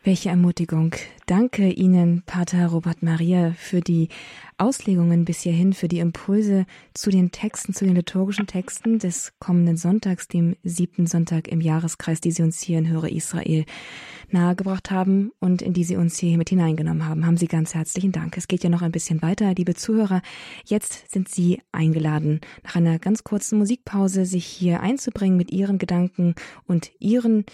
Welche 0.06 0.28
Ermutigung. 0.28 0.94
Danke 1.26 1.68
Ihnen, 1.68 2.22
Pater 2.26 2.68
Robert 2.68 3.02
Maria, 3.02 3.54
für 3.58 3.80
die 3.80 4.08
Auslegungen 4.56 5.24
bis 5.24 5.40
hierhin, 5.40 5.72
für 5.72 5.88
die 5.88 5.98
Impulse 5.98 6.64
zu 6.94 7.10
den 7.10 7.32
Texten, 7.32 7.74
zu 7.74 7.84
den 7.84 7.96
liturgischen 7.96 8.46
Texten 8.46 9.00
des 9.00 9.32
kommenden 9.40 9.76
Sonntags, 9.76 10.28
dem 10.28 10.54
siebten 10.62 11.08
Sonntag 11.08 11.48
im 11.48 11.60
Jahreskreis, 11.60 12.20
die 12.20 12.30
Sie 12.30 12.44
uns 12.44 12.60
hier 12.60 12.78
in 12.78 12.88
Höre 12.88 13.10
Israel 13.10 13.64
nahegebracht 14.30 14.92
haben 14.92 15.32
und 15.40 15.60
in 15.60 15.72
die 15.72 15.82
Sie 15.82 15.96
uns 15.96 16.16
hier 16.18 16.38
mit 16.38 16.50
hineingenommen 16.50 17.08
haben. 17.08 17.26
Haben 17.26 17.36
Sie 17.36 17.48
ganz 17.48 17.74
herzlichen 17.74 18.12
Dank. 18.12 18.36
Es 18.36 18.46
geht 18.46 18.62
ja 18.62 18.70
noch 18.70 18.82
ein 18.82 18.92
bisschen 18.92 19.22
weiter, 19.22 19.54
liebe 19.56 19.74
Zuhörer. 19.74 20.22
Jetzt 20.66 21.10
sind 21.10 21.28
Sie 21.28 21.62
eingeladen, 21.72 22.42
nach 22.62 22.76
einer 22.76 23.00
ganz 23.00 23.24
kurzen 23.24 23.58
Musikpause 23.58 24.24
sich 24.24 24.46
hier 24.46 24.82
einzubringen 24.82 25.36
mit 25.36 25.50
Ihren 25.50 25.78
Gedanken 25.78 26.36
und 26.68 26.92
Ihren 27.00 27.44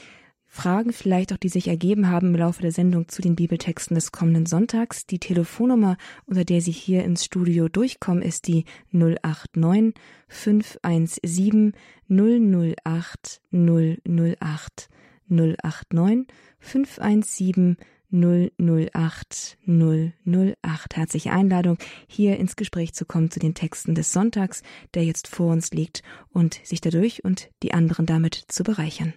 Fragen 0.54 0.92
vielleicht 0.92 1.32
auch, 1.32 1.38
die 1.38 1.48
sich 1.48 1.68
ergeben 1.68 2.10
haben 2.10 2.28
im 2.28 2.36
Laufe 2.36 2.60
der 2.60 2.72
Sendung 2.72 3.08
zu 3.08 3.22
den 3.22 3.36
Bibeltexten 3.36 3.94
des 3.94 4.12
kommenden 4.12 4.44
Sonntags. 4.44 5.06
Die 5.06 5.18
Telefonnummer, 5.18 5.96
unter 6.26 6.44
der 6.44 6.60
Sie 6.60 6.72
hier 6.72 7.04
ins 7.04 7.24
Studio 7.24 7.70
durchkommen, 7.70 8.22
ist 8.22 8.48
die 8.48 8.66
089 8.92 9.94
517 10.28 11.72
008 12.06 13.40
008 13.50 14.88
089 15.30 16.26
517 16.60 17.76
008 18.10 19.58
008. 19.66 20.96
Herzliche 20.96 21.32
Einladung, 21.32 21.78
hier 22.06 22.38
ins 22.38 22.56
Gespräch 22.56 22.92
zu 22.92 23.06
kommen 23.06 23.30
zu 23.30 23.40
den 23.40 23.54
Texten 23.54 23.94
des 23.94 24.12
Sonntags, 24.12 24.62
der 24.92 25.06
jetzt 25.06 25.28
vor 25.28 25.50
uns 25.50 25.70
liegt, 25.70 26.02
und 26.28 26.60
sich 26.62 26.82
dadurch 26.82 27.24
und 27.24 27.48
die 27.62 27.72
anderen 27.72 28.04
damit 28.04 28.34
zu 28.34 28.64
bereichern. 28.64 29.14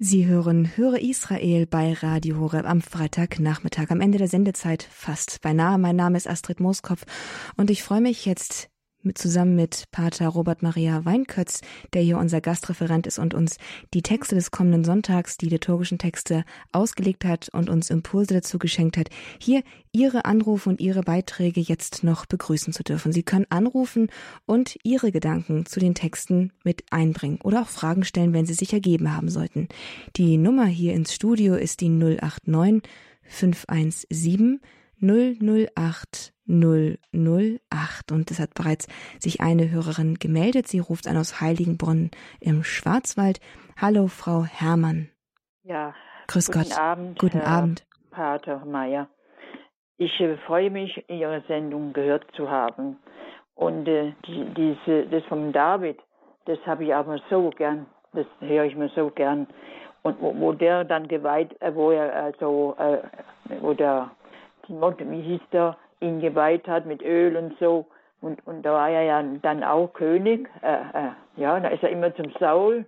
Sie 0.00 0.26
hören 0.26 0.76
Höre 0.76 1.00
Israel 1.00 1.66
bei 1.66 1.92
Radio 1.92 2.38
Horeb 2.38 2.66
am 2.66 2.80
Freitagnachmittag, 2.82 3.90
am 3.90 4.00
Ende 4.00 4.16
der 4.18 4.28
Sendezeit 4.28 4.84
fast 4.84 5.40
beinahe. 5.40 5.76
Mein 5.76 5.96
Name 5.96 6.16
ist 6.16 6.28
Astrid 6.28 6.60
Mooskopf 6.60 7.02
und 7.56 7.68
ich 7.68 7.82
freue 7.82 8.00
mich 8.00 8.24
jetzt 8.24 8.70
mit, 9.02 9.18
zusammen 9.18 9.54
mit 9.54 9.84
Pater 9.90 10.28
Robert 10.28 10.62
Maria 10.62 11.04
Weinkötz, 11.04 11.60
der 11.92 12.02
hier 12.02 12.18
unser 12.18 12.40
Gastreferent 12.40 13.06
ist 13.06 13.18
und 13.18 13.34
uns 13.34 13.56
die 13.94 14.02
Texte 14.02 14.34
des 14.34 14.50
kommenden 14.50 14.84
Sonntags, 14.84 15.36
die 15.36 15.48
liturgischen 15.48 15.98
Texte 15.98 16.44
ausgelegt 16.72 17.24
hat 17.24 17.48
und 17.52 17.70
uns 17.70 17.90
Impulse 17.90 18.34
dazu 18.34 18.58
geschenkt 18.58 18.96
hat, 18.96 19.08
hier 19.38 19.62
Ihre 19.92 20.24
Anrufe 20.24 20.68
und 20.68 20.80
Ihre 20.80 21.02
Beiträge 21.02 21.60
jetzt 21.60 22.04
noch 22.04 22.26
begrüßen 22.26 22.72
zu 22.72 22.82
dürfen. 22.82 23.12
Sie 23.12 23.22
können 23.22 23.46
anrufen 23.50 24.08
und 24.46 24.76
Ihre 24.82 25.12
Gedanken 25.12 25.66
zu 25.66 25.80
den 25.80 25.94
Texten 25.94 26.52
mit 26.64 26.84
einbringen 26.90 27.40
oder 27.42 27.62
auch 27.62 27.68
Fragen 27.68 28.04
stellen, 28.04 28.32
wenn 28.32 28.46
sie 28.46 28.54
sich 28.54 28.72
ergeben 28.72 29.14
haben 29.14 29.28
sollten. 29.28 29.68
Die 30.16 30.36
Nummer 30.36 30.66
hier 30.66 30.94
ins 30.94 31.14
Studio 31.14 31.54
ist 31.54 31.80
die 31.80 31.88
089 31.88 32.82
517 33.22 34.60
008 35.00 36.32
008 36.48 38.10
und 38.10 38.30
es 38.30 38.40
hat 38.40 38.54
bereits 38.54 38.88
sich 39.18 39.40
eine 39.40 39.70
Hörerin 39.70 40.14
gemeldet. 40.14 40.66
Sie 40.66 40.80
ruft 40.80 41.06
an 41.06 41.16
aus 41.16 41.40
Heiligenbrunn 41.40 42.10
im 42.40 42.64
Schwarzwald. 42.64 43.40
Hallo, 43.80 44.08
Frau 44.08 44.44
Herrmann. 44.44 45.08
Ja. 45.62 45.94
Grüß 46.26 46.46
guten 46.50 46.70
Gott. 46.70 46.78
Abend. 46.78 47.18
Guten 47.18 47.40
Herr 47.40 47.48
Abend. 47.48 47.86
Pater 48.10 48.64
Meier. 48.64 49.08
Ich 49.98 50.18
äh, 50.20 50.36
freue 50.46 50.70
mich, 50.70 51.04
Ihre 51.08 51.42
Sendung 51.48 51.92
gehört 51.92 52.24
zu 52.34 52.50
haben. 52.50 52.98
Und 53.54 53.88
äh, 53.88 54.12
die, 54.26 54.44
diese, 54.56 55.06
das 55.06 55.24
von 55.24 55.52
David, 55.52 55.98
das 56.46 56.58
habe 56.66 56.84
ich 56.84 56.94
aber 56.94 57.18
so 57.28 57.50
gern. 57.50 57.86
Das 58.12 58.26
höre 58.40 58.64
ich 58.64 58.76
mir 58.76 58.88
so 58.90 59.10
gern. 59.10 59.46
Und 60.02 60.20
wo, 60.20 60.34
wo 60.38 60.52
der 60.52 60.84
dann 60.84 61.08
geweiht, 61.08 61.60
äh, 61.60 61.74
wo 61.74 61.90
er 61.90 62.14
also, 62.14 62.76
äh, 62.78 62.98
wo 63.60 63.74
der, 63.74 64.12
wie 64.68 65.22
hieß 65.22 65.40
der, 65.52 65.76
ihn 66.00 66.20
geweiht 66.20 66.66
hat 66.68 66.86
mit 66.86 67.02
Öl 67.02 67.36
und 67.36 67.58
so. 67.58 67.86
Und, 68.20 68.44
und 68.46 68.62
da 68.62 68.72
war 68.72 68.90
er 68.90 69.02
ja 69.02 69.22
dann 69.42 69.62
auch 69.62 69.92
König. 69.92 70.48
Äh, 70.62 70.72
äh, 70.72 71.10
ja, 71.36 71.60
da 71.60 71.68
ist 71.68 71.82
er 71.82 71.90
immer 71.90 72.14
zum 72.16 72.32
Saul, 72.40 72.84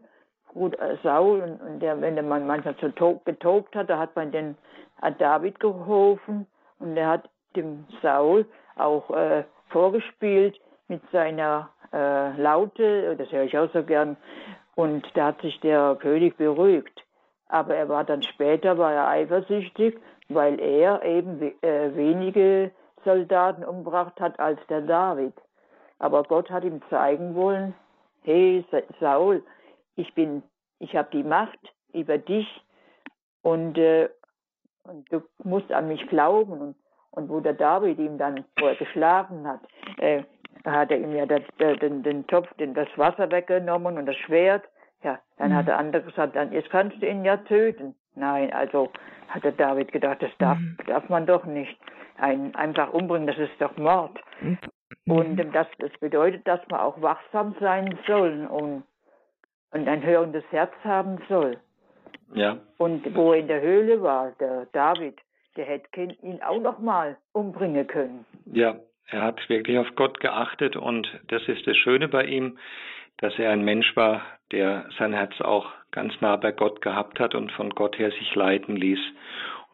gut, 0.48 0.78
äh, 0.78 0.96
Saul, 1.02 1.40
und, 1.40 1.60
und 1.60 1.80
der, 1.80 2.00
wenn 2.00 2.16
der 2.16 2.24
Mann 2.24 2.46
manchmal 2.46 2.74
so 2.80 2.88
to 2.88 3.20
getobt 3.24 3.74
hat, 3.76 3.88
da 3.88 3.98
hat 3.98 4.16
man 4.16 4.32
den, 4.32 4.56
hat 5.00 5.20
David 5.20 5.60
geholfen 5.60 6.46
und 6.80 6.96
er 6.96 7.08
hat 7.08 7.28
dem 7.54 7.84
Saul 8.02 8.44
auch 8.76 9.10
äh, 9.10 9.44
vorgespielt 9.68 10.60
mit 10.88 11.02
seiner 11.12 11.70
äh, 11.92 12.36
Laute, 12.40 13.16
das 13.16 13.30
höre 13.30 13.44
ich 13.44 13.56
auch 13.56 13.70
so 13.72 13.82
gern, 13.84 14.16
und 14.74 15.06
da 15.14 15.26
hat 15.26 15.40
sich 15.42 15.60
der 15.60 15.96
König 16.00 16.36
beruhigt. 16.36 17.04
Aber 17.48 17.74
er 17.74 17.88
war 17.88 18.04
dann 18.04 18.22
später, 18.22 18.78
war 18.78 18.92
er 18.92 19.08
eifersüchtig, 19.08 19.98
weil 20.28 20.60
er 20.60 21.02
eben 21.04 21.40
äh, 21.62 21.94
wenige 21.94 22.70
Soldaten 23.04 23.64
umgebracht 23.64 24.20
hat 24.20 24.38
als 24.38 24.58
der 24.68 24.82
David. 24.82 25.34
Aber 25.98 26.22
Gott 26.22 26.50
hat 26.50 26.64
ihm 26.64 26.80
zeigen 26.88 27.34
wollen, 27.34 27.74
hey 28.22 28.64
Saul, 28.98 29.42
ich 29.96 30.14
bin, 30.14 30.42
ich 30.78 30.96
habe 30.96 31.08
die 31.12 31.22
Macht 31.22 31.58
über 31.92 32.18
dich 32.18 32.46
und, 33.42 33.76
äh, 33.78 34.08
und 34.84 35.10
du 35.12 35.22
musst 35.44 35.70
an 35.72 35.88
mich 35.88 36.06
glauben. 36.08 36.52
Und, 36.52 36.76
und 37.10 37.28
wo 37.28 37.40
der 37.40 37.54
David 37.54 37.98
ihm 37.98 38.18
dann, 38.18 38.44
wo 38.58 38.66
er 38.66 38.76
geschlafen 38.76 39.46
hat, 39.46 39.60
äh, 39.98 40.22
hat 40.64 40.90
er 40.90 40.98
ihm 40.98 41.14
ja 41.14 41.26
das, 41.26 41.42
den, 41.58 42.02
den 42.02 42.26
Topf, 42.26 42.52
den, 42.54 42.74
das 42.74 42.88
Wasser 42.96 43.30
weggenommen 43.30 43.98
und 43.98 44.06
das 44.06 44.16
Schwert. 44.16 44.64
Ja, 45.02 45.18
dann 45.38 45.50
mhm. 45.50 45.56
hat 45.56 45.66
der 45.66 45.78
andere 45.78 46.02
gesagt, 46.02 46.36
dann 46.36 46.52
jetzt 46.52 46.70
kannst 46.70 47.00
du 47.00 47.06
ihn 47.06 47.24
ja 47.24 47.38
töten. 47.38 47.94
Nein, 48.14 48.52
also 48.52 48.90
hat 49.28 49.44
der 49.44 49.52
David 49.52 49.92
gedacht, 49.92 50.22
das 50.22 50.30
darf, 50.38 50.58
mhm. 50.58 50.76
darf 50.86 51.08
man 51.08 51.26
doch 51.26 51.44
nicht 51.44 51.78
einen 52.20 52.54
einfach 52.54 52.92
umbringen, 52.92 53.26
das 53.26 53.38
ist 53.38 53.52
doch 53.58 53.76
Mord. 53.76 54.18
Und 55.06 55.36
das, 55.54 55.66
das 55.78 55.90
bedeutet, 56.00 56.46
dass 56.46 56.60
man 56.70 56.80
auch 56.80 57.00
wachsam 57.00 57.54
sein 57.60 57.98
soll 58.06 58.46
und, 58.50 58.84
und 59.72 59.88
ein 59.88 60.04
hörendes 60.04 60.44
Herz 60.50 60.72
haben 60.84 61.18
soll. 61.28 61.58
Ja. 62.34 62.58
Und 62.78 63.14
wo 63.14 63.32
er 63.32 63.40
in 63.40 63.48
der 63.48 63.60
Höhle 63.60 64.02
war, 64.02 64.32
der 64.38 64.66
David, 64.72 65.18
der 65.56 65.66
hätte 65.66 66.02
ihn 66.22 66.40
auch 66.42 66.60
noch 66.60 66.78
mal 66.78 67.16
umbringen 67.32 67.86
können. 67.86 68.24
Ja, 68.46 68.76
er 69.08 69.22
hat 69.22 69.48
wirklich 69.48 69.78
auf 69.78 69.88
Gott 69.96 70.20
geachtet 70.20 70.76
und 70.76 71.08
das 71.28 71.42
ist 71.48 71.66
das 71.66 71.76
Schöne 71.76 72.08
bei 72.08 72.24
ihm, 72.24 72.58
dass 73.18 73.38
er 73.38 73.50
ein 73.50 73.64
Mensch 73.64 73.96
war, 73.96 74.22
der 74.52 74.86
sein 74.98 75.12
Herz 75.12 75.40
auch 75.40 75.66
ganz 75.90 76.12
nah 76.20 76.36
bei 76.36 76.52
Gott 76.52 76.80
gehabt 76.80 77.18
hat 77.18 77.34
und 77.34 77.50
von 77.52 77.70
Gott 77.70 77.98
her 77.98 78.10
sich 78.12 78.34
leiten 78.34 78.76
ließ. 78.76 79.00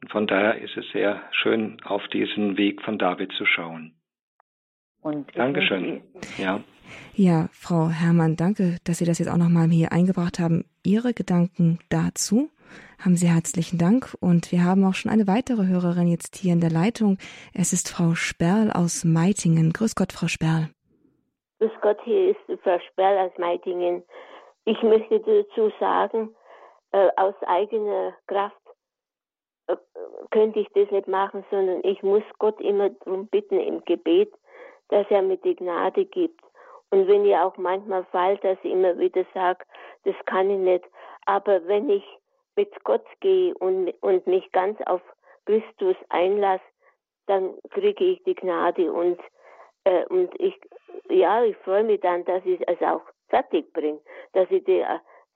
Und 0.06 0.12
von 0.12 0.28
daher 0.28 0.60
ist 0.60 0.76
es 0.76 0.84
sehr 0.92 1.20
schön, 1.32 1.78
auf 1.84 2.06
diesen 2.12 2.56
Weg 2.56 2.80
von 2.82 2.96
David 2.96 3.32
zu 3.32 3.44
schauen. 3.44 3.92
Und 5.02 5.36
Dankeschön. 5.36 6.00
Ja. 6.38 6.60
Ja, 7.14 7.48
Frau 7.50 7.88
Herrmann, 7.88 8.36
danke, 8.36 8.76
dass 8.84 8.98
Sie 8.98 9.04
das 9.04 9.18
jetzt 9.18 9.28
auch 9.28 9.36
nochmal 9.36 9.66
hier 9.66 9.90
eingebracht 9.90 10.38
haben. 10.38 10.64
Ihre 10.84 11.12
Gedanken 11.12 11.80
dazu 11.88 12.50
haben 13.04 13.16
Sie 13.16 13.26
herzlichen 13.26 13.78
Dank. 13.78 14.14
Und 14.20 14.52
wir 14.52 14.62
haben 14.62 14.84
auch 14.84 14.94
schon 14.94 15.10
eine 15.10 15.26
weitere 15.26 15.66
Hörerin 15.66 16.06
jetzt 16.06 16.36
hier 16.36 16.52
in 16.52 16.60
der 16.60 16.70
Leitung. 16.70 17.18
Es 17.52 17.72
ist 17.72 17.88
Frau 17.88 18.14
Sperl 18.14 18.70
aus 18.70 19.04
Meitingen. 19.04 19.72
Grüß 19.72 19.96
Gott, 19.96 20.12
Frau 20.12 20.28
Sperl. 20.28 20.68
Grüß 21.58 21.72
Gott, 21.82 21.98
hier 22.04 22.30
ist 22.30 22.62
Frau 22.62 22.78
Sperl 22.92 23.26
aus 23.26 23.36
Meitingen. 23.38 24.04
Ich 24.66 24.80
möchte 24.84 25.18
dazu 25.18 25.72
sagen, 25.80 26.30
äh, 26.92 27.08
aus 27.16 27.34
eigener 27.48 28.14
Kraft 28.28 28.54
könnte 30.30 30.60
ich 30.60 30.68
das 30.74 30.90
nicht 30.90 31.08
machen, 31.08 31.44
sondern 31.50 31.80
ich 31.84 32.02
muss 32.02 32.22
Gott 32.38 32.60
immer 32.60 32.90
darum 32.90 33.26
bitten 33.26 33.60
im 33.60 33.84
Gebet, 33.84 34.32
dass 34.88 35.06
er 35.10 35.22
mir 35.22 35.36
die 35.38 35.56
Gnade 35.56 36.04
gibt. 36.04 36.40
Und 36.90 37.08
wenn 37.08 37.24
ich 37.24 37.36
auch 37.36 37.56
manchmal 37.56 38.04
fall, 38.06 38.36
dass 38.38 38.58
ich 38.62 38.70
immer 38.70 38.98
wieder 38.98 39.24
sage, 39.34 39.64
das 40.04 40.14
kann 40.26 40.50
ich 40.50 40.58
nicht. 40.58 40.84
Aber 41.26 41.66
wenn 41.66 41.90
ich 41.90 42.04
mit 42.54 42.72
Gott 42.84 43.04
gehe 43.20 43.54
und, 43.54 43.92
und 44.00 44.26
mich 44.26 44.50
ganz 44.52 44.80
auf 44.86 45.02
Christus 45.46 45.96
einlasse, 46.08 46.64
dann 47.26 47.54
kriege 47.70 48.04
ich 48.04 48.22
die 48.24 48.34
Gnade 48.34 48.92
und, 48.92 49.18
äh, 49.84 50.06
und 50.06 50.30
ich, 50.40 50.54
ja, 51.08 51.42
ich 51.42 51.56
freue 51.58 51.84
mich 51.84 52.00
dann, 52.00 52.24
dass 52.24 52.44
ich 52.44 52.60
es 52.68 52.80
auch 52.82 53.02
fertig 53.28 53.72
bringe, 53.72 54.00
dass 54.32 54.50
ich, 54.50 54.64
die, 54.64 54.84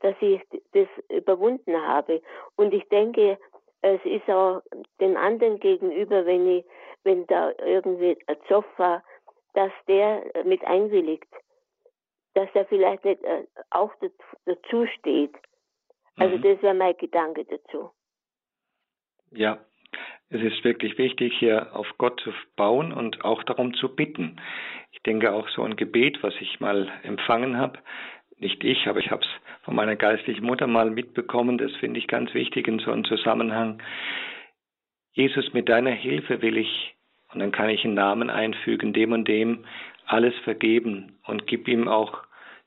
dass 0.01 0.15
ich 0.21 0.41
das 0.73 0.89
überwunden 1.09 1.77
habe. 1.77 2.23
Und 2.57 2.73
ich 2.73 2.89
denke, 2.89 3.39
es 3.83 4.01
ist 4.05 4.29
auch 4.29 4.63
dem 5.01 5.17
anderen 5.17 5.59
gegenüber, 5.61 6.27
wenn 6.27 6.47
ich, 6.47 6.65
wenn 7.05 7.27
da 7.27 7.53
irgendwie 7.65 8.19
ein 8.27 8.37
Zoff 8.49 8.67
war, 8.77 9.03
dass 9.55 9.73
der 9.89 10.25
mit 10.45 10.63
einwilligt, 10.65 11.29
dass 12.35 12.49
er 12.55 12.67
vielleicht 12.67 13.05
nicht 13.05 13.23
äh, 13.25 13.45
auch 13.71 13.93
dazu 14.45 14.87
steht. 14.99 15.35
Also 16.17 16.37
mhm. 16.37 16.43
das 16.43 16.63
wäre 16.63 16.75
mein 16.75 16.97
Gedanke 16.97 17.45
dazu. 17.45 17.91
Ja, 19.31 19.59
es 20.29 20.41
ist 20.43 20.63
wirklich 20.65 20.99
wichtig, 20.99 21.35
hier 21.39 21.75
auf 21.75 21.89
Gott 21.99 22.21
zu 22.21 22.33
bauen 22.57 22.93
und 22.93 23.25
auch 23.25 23.43
darum 23.43 23.75
zu 23.75 23.95
bitten. 23.95 24.41
Ich 24.93 25.03
denke 25.03 25.33
auch 25.33 25.49
so 25.49 25.63
ein 25.63 25.77
Gebet, 25.77 26.23
was 26.23 26.35
ich 26.41 26.61
mal 26.61 26.89
empfangen 27.03 27.57
habe, 27.57 27.79
nicht 28.41 28.65
ich, 28.65 28.87
aber 28.87 28.99
ich 28.99 29.11
habe 29.11 29.23
es 29.23 29.29
von 29.65 29.75
meiner 29.75 29.97
geistlichen 29.97 30.45
Mutter 30.45 30.67
mal 30.67 30.91
mitbekommen, 30.91 31.59
das 31.59 31.73
finde 31.77 31.99
ich 31.99 32.09
ganz 32.09 32.33
wichtig 32.35 32.67
in 32.67 32.79
so 32.79 32.91
einem 32.91 33.05
Zusammenhang. 33.05 33.83
Jesus, 35.13 35.53
mit 35.53 35.69
deiner 35.69 35.91
Hilfe 35.91 36.41
will 36.43 36.57
ich, 36.57 36.95
und 37.33 37.41
dann 37.41 37.53
kann 37.53 37.69
ich 37.69 37.85
einen 37.85 37.95
Namen 37.95 38.31
einfügen, 38.31 38.93
dem 38.93 39.13
und 39.13 39.29
dem 39.29 39.65
alles 40.07 40.35
vergeben 40.45 41.19
und 41.27 41.47
gib 41.47 41.69
ihm 41.69 41.87
auch 41.87 42.25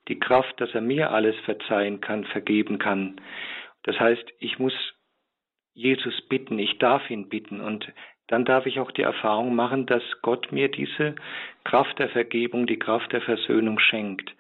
die 0.08 0.20
Kraft, 0.20 0.60
dass 0.62 0.74
er 0.74 0.82
mir 0.82 1.12
alles 1.12 1.36
verzeihen 1.46 2.02
kann, 2.02 2.26
vergeben 2.26 2.80
kann. 2.80 3.20
Das 3.84 4.00
heißt, 4.00 4.24
ich 4.40 4.60
muss 4.60 4.74
Jesus 5.74 6.22
bitten, 6.30 6.60
ich 6.60 6.78
darf 6.78 7.10
ihn 7.10 7.30
bitten 7.30 7.60
und 7.60 7.92
dann 8.28 8.46
darf 8.46 8.66
ich 8.66 8.80
auch 8.80 8.92
die 8.92 9.02
Erfahrung 9.02 9.56
machen, 9.56 9.86
dass 9.86 10.04
Gott 10.22 10.52
mir 10.52 10.70
diese 10.70 11.16
Kraft 11.64 12.00
der 12.00 12.10
Vergebung, 12.10 12.68
die 12.68 12.80
Kraft 12.80 13.12
der 13.12 13.22
Versöhnung 13.22 13.80
schenkt. 13.80 14.34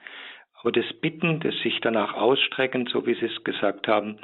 Aber 0.64 0.72
das 0.72 0.91
Bitten, 1.01 1.41
das 1.41 1.53
sich 1.59 1.80
danach 1.82 2.14
ausstrecken, 2.14 2.88
so 2.88 3.05
wie 3.05 3.16
Sie 3.16 3.26
es 3.26 3.43
gesagt 3.43 3.89
haben, 3.89 4.18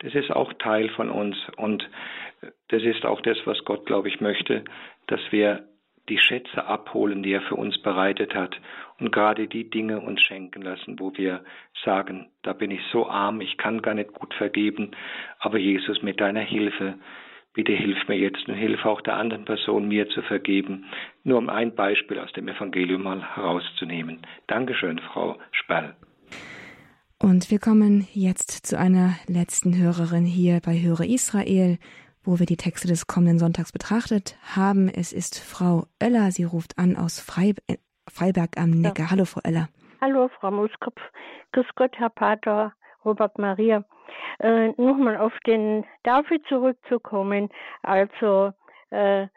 das 0.00 0.14
ist 0.14 0.30
auch 0.30 0.52
Teil 0.52 0.90
von 0.90 1.08
uns. 1.10 1.36
Und 1.56 1.88
das 2.68 2.82
ist 2.82 3.06
auch 3.06 3.22
das, 3.22 3.38
was 3.46 3.64
Gott, 3.64 3.86
glaube 3.86 4.08
ich, 4.08 4.20
möchte, 4.20 4.62
dass 5.06 5.20
wir 5.30 5.64
die 6.10 6.18
Schätze 6.18 6.66
abholen, 6.66 7.22
die 7.22 7.32
er 7.32 7.40
für 7.40 7.56
uns 7.56 7.78
bereitet 7.78 8.34
hat 8.34 8.60
und 9.00 9.10
gerade 9.10 9.48
die 9.48 9.68
Dinge 9.70 10.00
uns 10.00 10.22
schenken 10.22 10.62
lassen, 10.62 11.00
wo 11.00 11.12
wir 11.16 11.44
sagen, 11.84 12.28
da 12.42 12.52
bin 12.52 12.70
ich 12.70 12.80
so 12.92 13.08
arm, 13.08 13.40
ich 13.40 13.56
kann 13.56 13.82
gar 13.82 13.94
nicht 13.94 14.12
gut 14.12 14.32
vergeben, 14.34 14.92
aber 15.40 15.58
Jesus, 15.58 16.02
mit 16.02 16.20
deiner 16.20 16.40
Hilfe 16.40 16.94
Bitte 17.56 17.72
hilf 17.72 17.96
mir 18.06 18.18
jetzt 18.18 18.46
und 18.48 18.54
hilf 18.54 18.84
auch 18.84 19.00
der 19.00 19.16
anderen 19.16 19.46
Person, 19.46 19.88
mir 19.88 20.06
zu 20.10 20.20
vergeben. 20.20 20.84
Nur 21.24 21.38
um 21.38 21.48
ein 21.48 21.74
Beispiel 21.74 22.18
aus 22.18 22.30
dem 22.34 22.48
Evangelium 22.48 23.02
mal 23.02 23.22
herauszunehmen. 23.34 24.20
Dankeschön, 24.46 24.98
Frau 24.98 25.38
Spall. 25.52 25.96
Und 27.18 27.50
wir 27.50 27.58
kommen 27.58 28.06
jetzt 28.12 28.66
zu 28.66 28.78
einer 28.78 29.14
letzten 29.26 29.74
Hörerin 29.74 30.26
hier 30.26 30.60
bei 30.62 30.78
Höre 30.78 31.06
Israel, 31.06 31.78
wo 32.22 32.38
wir 32.38 32.44
die 32.44 32.58
Texte 32.58 32.88
des 32.88 33.06
kommenden 33.06 33.38
Sonntags 33.38 33.72
betrachtet 33.72 34.36
haben. 34.54 34.90
Es 34.90 35.14
ist 35.14 35.38
Frau 35.38 35.86
Oeller. 36.02 36.32
Sie 36.32 36.44
ruft 36.44 36.78
an 36.78 36.94
aus 36.94 37.20
Freib 37.20 37.56
Freiberg 38.06 38.50
am 38.58 38.68
Neckar. 38.68 39.06
Ja. 39.06 39.10
Hallo, 39.12 39.24
Frau 39.24 39.40
Oeller. 39.46 39.70
Hallo, 40.02 40.28
Frau 40.38 40.50
Muskopf. 40.50 41.00
Grüß 41.52 41.66
Gott, 41.74 41.96
Herr 41.96 42.10
Pater 42.10 42.74
Robert 43.06 43.38
Maria. 43.38 43.84
Äh, 44.40 44.68
Nochmal 44.76 45.16
auf 45.16 45.32
den 45.46 45.84
David 46.02 46.44
zurückzukommen. 46.48 47.48
Also, 47.82 48.52
äh, 48.90 49.28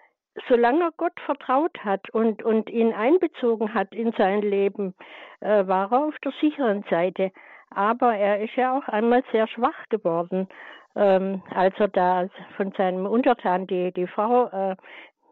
solange 0.48 0.90
Gott 0.98 1.18
vertraut 1.26 1.78
hat 1.84 2.10
und, 2.12 2.44
und 2.44 2.70
ihn 2.70 2.94
einbezogen 2.94 3.74
hat 3.74 3.94
in 3.94 4.12
sein 4.14 4.42
Leben, 4.42 4.96
äh, 5.42 5.68
war 5.68 5.92
er 5.92 6.06
auf 6.06 6.18
der 6.24 6.34
sicheren 6.42 6.84
Seite. 6.90 7.32
Aber 7.72 8.16
er 8.16 8.42
ist 8.42 8.56
ja 8.56 8.78
auch 8.78 8.88
einmal 8.88 9.24
sehr 9.32 9.48
schwach 9.48 9.88
geworden, 9.90 10.48
ähm, 10.96 11.44
als 11.54 11.76
er 11.80 11.88
da 11.88 12.28
von 12.58 12.72
seinem 12.74 13.06
Untertan 13.06 13.68
die, 13.68 13.92
die 13.94 14.08
Frau 14.08 14.48
äh, 14.48 14.76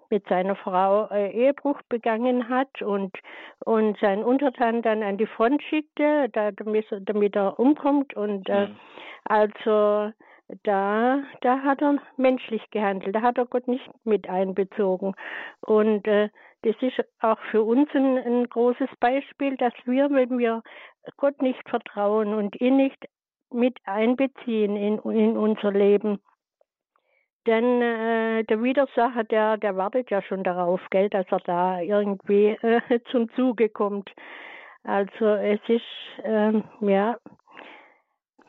mit 0.09 0.27
seiner 0.27 0.55
Frau 0.55 1.07
äh, 1.09 1.31
Ehebruch 1.31 1.81
begangen 1.89 2.49
hat 2.49 2.81
und, 2.81 3.15
und 3.65 3.97
sein 3.99 4.23
Untertan 4.23 4.81
dann 4.81 5.03
an 5.03 5.17
die 5.17 5.27
Front 5.27 5.61
schickte, 5.63 6.29
da, 6.33 6.51
damit, 6.51 6.85
damit 7.01 7.35
er 7.35 7.59
umkommt. 7.59 8.15
Und 8.15 8.49
äh, 8.49 8.67
also 9.25 10.11
da, 10.63 11.23
da 11.41 11.59
hat 11.63 11.81
er 11.81 11.97
menschlich 12.15 12.63
gehandelt, 12.71 13.15
da 13.15 13.21
hat 13.21 13.37
er 13.37 13.45
Gott 13.45 13.67
nicht 13.67 13.89
mit 14.05 14.29
einbezogen. 14.29 15.13
Und 15.61 16.07
äh, 16.07 16.29
das 16.63 16.75
ist 16.81 16.99
auch 17.19 17.39
für 17.51 17.63
uns 17.63 17.89
ein, 17.93 18.17
ein 18.17 18.49
großes 18.49 18.89
Beispiel, 18.99 19.57
dass 19.57 19.73
wir, 19.85 20.09
wenn 20.09 20.37
wir 20.37 20.63
Gott 21.17 21.41
nicht 21.41 21.67
vertrauen 21.69 22.33
und 22.33 22.59
ihn 22.59 22.77
nicht 22.77 23.07
mit 23.51 23.77
einbeziehen 23.85 24.75
in, 24.75 24.99
in 24.99 25.37
unser 25.37 25.71
Leben, 25.71 26.19
denn 27.47 27.81
äh, 27.81 28.43
der 28.43 28.61
Widersacher, 28.61 29.23
der, 29.23 29.57
der 29.57 29.75
wartet 29.77 30.11
ja 30.11 30.21
schon 30.21 30.43
darauf, 30.43 30.81
gell, 30.91 31.09
dass 31.09 31.25
er 31.31 31.39
da 31.39 31.79
irgendwie 31.79 32.57
äh, 32.61 32.99
zum 33.11 33.29
Zuge 33.33 33.69
kommt. 33.69 34.11
Also 34.83 35.25
es 35.25 35.59
ist, 35.67 35.81
ähm, 36.23 36.63
ja, 36.81 37.17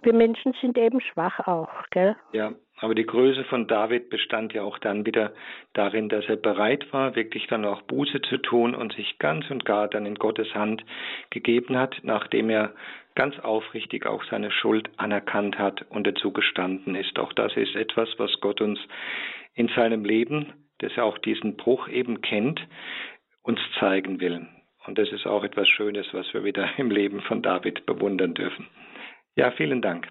wir 0.03 0.15
Menschen 0.15 0.55
sind 0.61 0.77
eben 0.79 1.01
schwach 1.01 1.47
auch, 1.47 1.71
gell? 1.91 2.17
Ja, 2.33 2.53
aber 2.81 2.95
die 2.95 3.07
Größe 3.07 3.45
von 3.45 3.67
David 3.67 4.09
bestand 4.09 4.53
ja 4.53 4.63
auch 4.63 4.79
dann 4.79 5.05
wieder 5.05 5.33
darin, 5.73 6.09
dass 6.09 6.27
er 6.27 6.37
bereit 6.37 6.93
war, 6.93 7.17
wirklich 7.17 7.47
dann 7.49 7.65
auch 7.65 7.83
Buße 7.83 8.23
zu 8.23 8.39
tun 8.39 8.75
und 8.75 8.93
sich 8.95 9.19
ganz 9.19 9.51
und 9.51 9.65
gar 9.65 9.89
dann 9.89 10.07
in 10.07 10.15
Gottes 10.15 10.55
Hand 10.55 10.85
gegeben 11.31 11.77
hat, 11.77 11.97
nachdem 12.03 12.51
er 12.51 12.75
ganz 13.15 13.39
aufrichtig 13.41 14.07
auch 14.07 14.23
seine 14.31 14.53
Schuld 14.53 14.91
anerkannt 14.97 15.59
hat 15.59 15.85
und 15.91 16.07
dazu 16.07 16.33
gestanden 16.33 16.95
ist. 16.95 17.19
Auch 17.19 17.33
das 17.33 17.57
ist 17.57 17.75
etwas, 17.75 18.09
was 18.19 18.31
Gott 18.41 18.61
uns 18.61 18.79
in 19.55 19.69
seinem 19.75 20.05
Leben, 20.05 20.53
das 20.79 20.97
er 20.97 21.05
auch 21.05 21.19
diesen 21.19 21.57
Bruch 21.57 21.89
eben 21.89 22.21
kennt, 22.21 22.61
uns 23.43 23.59
zeigen 23.81 24.21
will. 24.21 24.47
Und 24.87 24.99
das 24.99 25.11
ist 25.11 25.27
auch 25.27 25.43
etwas 25.43 25.69
Schönes, 25.69 26.07
was 26.13 26.33
wir 26.33 26.45
wieder 26.45 26.79
im 26.79 26.93
Leben 26.93 27.21
von 27.23 27.43
David 27.43 27.87
bewundern 27.87 28.35
dürfen. 28.35 28.69
Ja, 29.35 29.51
vielen 29.51 29.83
Dank. 29.83 30.07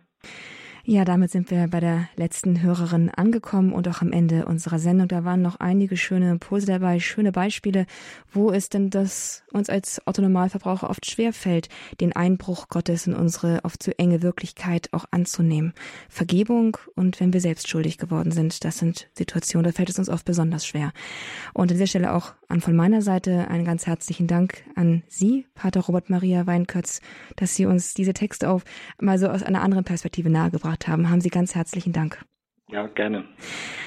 Ja, 0.90 1.04
damit 1.04 1.32
sind 1.32 1.52
wir 1.52 1.68
bei 1.68 1.82
der 1.82 2.08
letzten 2.16 2.62
Hörerin 2.62 3.10
angekommen 3.10 3.74
und 3.74 3.90
auch 3.90 4.02
am 4.02 4.14
Ende 4.14 4.46
unserer 4.46 4.80
Sendung. 4.80 5.10
Da 5.10 5.26
waren 5.26 5.42
noch 5.42 5.60
einige 5.60 5.98
schöne 5.98 6.32
Impulse 6.32 6.66
dabei, 6.66 7.02
schöne 7.02 7.34
Beispiele, 7.34 7.86
wo 8.32 8.52
es 8.52 8.70
denn 8.70 8.90
das 8.90 9.44
uns 9.52 9.70
als 9.70 10.02
Autonomalverbraucher 10.08 10.90
oft 10.90 11.06
schwerfällt, 11.06 11.68
den 12.00 12.16
Einbruch 12.16 12.70
Gottes 12.70 13.06
in 13.06 13.16
unsere 13.16 13.60
oft 13.66 13.84
zu 13.84 14.00
enge 14.00 14.22
Wirklichkeit 14.22 14.88
auch 14.94 15.04
anzunehmen. 15.12 15.74
Vergebung 16.08 16.78
und 16.96 17.20
wenn 17.20 17.34
wir 17.34 17.42
selbst 17.42 17.68
schuldig 17.68 17.98
geworden 17.98 18.32
sind, 18.32 18.64
das 18.64 18.78
sind 18.78 19.10
Situationen, 19.12 19.66
da 19.66 19.76
fällt 19.76 19.90
es 19.90 20.00
uns 20.00 20.08
oft 20.08 20.24
besonders 20.24 20.66
schwer. 20.66 20.94
Und 21.54 21.64
an 21.64 21.76
dieser 21.76 21.88
Stelle 21.88 22.14
auch 22.14 22.32
an 22.48 22.62
von 22.62 22.76
meiner 22.76 23.02
Seite 23.02 23.48
einen 23.50 23.66
ganz 23.66 23.88
herzlichen 23.88 24.28
Dank 24.28 24.64
an 24.76 25.04
Sie, 25.08 25.46
Pater 25.54 25.82
Robert 25.82 26.10
Maria 26.10 26.48
Weinkötz, 26.48 27.02
dass 27.36 27.56
Sie 27.56 27.66
uns 27.66 27.94
diese 27.94 28.14
Texte 28.14 28.50
auf 28.50 28.64
mal 29.00 29.20
so 29.20 29.28
aus 29.28 29.44
einer 29.44 29.62
anderen 29.62 29.84
Perspektive 29.84 30.30
nahegebracht 30.30 30.88
haben. 30.88 31.10
Haben 31.10 31.22
Sie 31.22 31.30
ganz 31.30 31.56
herzlichen 31.56 31.94
Dank. 31.94 32.26
Ja, 32.70 32.88
gerne. 32.88 33.24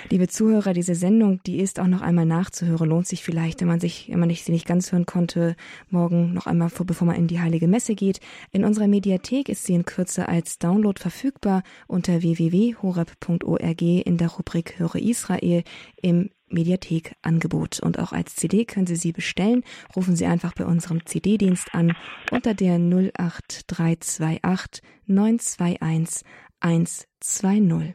Liebe 0.09 0.27
Zuhörer, 0.27 0.73
diese 0.73 0.95
Sendung, 0.95 1.43
die 1.45 1.61
ist 1.61 1.79
auch 1.79 1.87
noch 1.87 2.01
einmal 2.01 2.25
nachzuhören. 2.25 2.89
Lohnt 2.89 3.07
sich 3.07 3.23
vielleicht, 3.23 3.61
wenn 3.61 3.69
man 3.69 3.79
sich, 3.79 4.09
wenn 4.11 4.19
man 4.19 4.29
nicht, 4.29 4.45
sie 4.45 4.53
nicht 4.53 4.67
ganz 4.67 4.91
hören 4.91 5.05
konnte, 5.05 5.55
morgen 5.91 6.33
noch 6.33 6.47
einmal 6.47 6.71
vor, 6.71 6.87
bevor 6.87 7.07
man 7.07 7.17
in 7.17 7.27
die 7.27 7.41
Heilige 7.41 7.69
Messe 7.69 7.95
geht. 7.95 8.21
In 8.53 8.65
unserer 8.65 8.89
Mediathek 8.89 9.51
ist 9.51 9.65
sie 9.65 9.75
in 9.75 9.85
Kürze 9.85 10.29
als 10.29 10.59
Download 10.59 10.99
verfügbar 10.99 11.63
unter 11.89 12.23
www.horeb.org 12.23 13.83
in 13.83 14.17
der 14.17 14.29
Rubrik 14.29 14.79
Höre 14.79 14.97
Israel 14.97 15.63
im 16.01 16.31
Mediathek-Angebot. 16.51 17.81
Und 17.81 17.99
auch 17.99 18.13
als 18.13 18.37
CD 18.37 18.65
können 18.65 18.87
Sie 18.87 18.97
sie 18.97 19.13
bestellen. 19.13 19.63
Rufen 19.95 20.17
Sie 20.17 20.27
einfach 20.27 20.55
bei 20.55 20.65
unserem 20.65 21.07
CD-Dienst 21.07 21.75
an 21.75 21.95
unter 22.31 22.55
der 22.55 22.75
08328 22.75 24.83
921 25.07 26.25
120. 26.61 27.95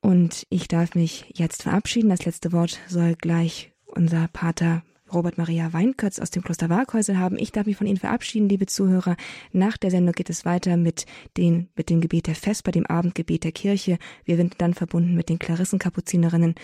Und 0.00 0.46
ich 0.50 0.68
darf 0.68 0.94
mich 0.94 1.32
jetzt 1.34 1.62
verabschieden. 1.62 2.10
Das 2.10 2.26
letzte 2.26 2.52
Wort 2.52 2.78
soll 2.88 3.14
gleich 3.14 3.72
unser 3.86 4.28
Pater 4.28 4.82
Robert 5.14 5.38
Maria 5.38 5.72
Weinkötz 5.72 6.18
aus 6.18 6.30
dem 6.30 6.42
Kloster 6.42 6.68
Waghäusel 6.68 7.18
haben. 7.18 7.38
Ich 7.38 7.52
darf 7.52 7.66
mich 7.66 7.76
von 7.76 7.86
Ihnen 7.86 7.96
verabschieden, 7.96 8.48
liebe 8.48 8.66
Zuhörer. 8.66 9.16
Nach 9.52 9.76
der 9.76 9.90
Sendung 9.90 10.12
geht 10.12 10.30
es 10.30 10.44
weiter 10.44 10.76
mit, 10.76 11.06
den, 11.36 11.68
mit 11.76 11.88
dem 11.90 12.00
Gebet 12.00 12.26
der 12.26 12.34
Vesper, 12.34 12.72
dem 12.72 12.86
Abendgebet 12.86 13.44
der 13.44 13.52
Kirche. 13.52 13.98
Wir 14.24 14.36
sind 14.36 14.60
dann 14.60 14.74
verbunden 14.74 15.14
mit 15.14 15.28
den 15.28 15.38
Klarissenkapuzinerinnen 15.38 16.54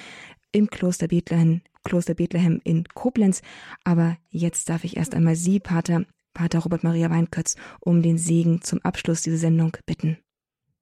im 0.53 0.69
Kloster 0.69 1.09
Bethlehem, 1.09 1.63
Kloster 1.85 2.15
Bethlehem 2.15 2.61
in 2.65 2.85
Koblenz. 2.95 3.43
Aber 3.85 4.17
jetzt 4.31 4.69
darf 4.69 4.85
ich 4.85 4.97
erst 4.97 5.15
einmal 5.15 5.37
Sie, 5.37 5.61
Pater, 5.61 6.05
Pater 6.35 6.59
Robert 6.61 6.85
Maria 6.85 7.11
Weinkötz, 7.11 7.57
um 7.81 8.03
den 8.03 8.19
Segen 8.19 8.63
zum 8.63 8.81
Abschluss 8.83 9.23
dieser 9.23 9.37
Sendung 9.37 9.77
bitten. 9.87 10.19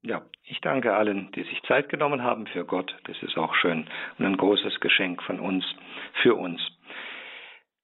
Ja, 0.03 0.23
ich 0.45 0.61
danke 0.61 0.95
allen, 0.95 1.31
die 1.33 1.43
sich 1.43 1.61
Zeit 1.67 1.89
genommen 1.89 2.23
haben 2.23 2.47
für 2.47 2.65
Gott. 2.65 2.95
Das 3.05 3.17
ist 3.23 3.37
auch 3.37 3.55
schön 3.55 3.87
und 4.19 4.25
ein 4.25 4.37
großes 4.37 4.81
Geschenk 4.81 5.23
von 5.23 5.41
uns, 5.41 5.65
für 6.23 6.35
uns. 6.35 6.61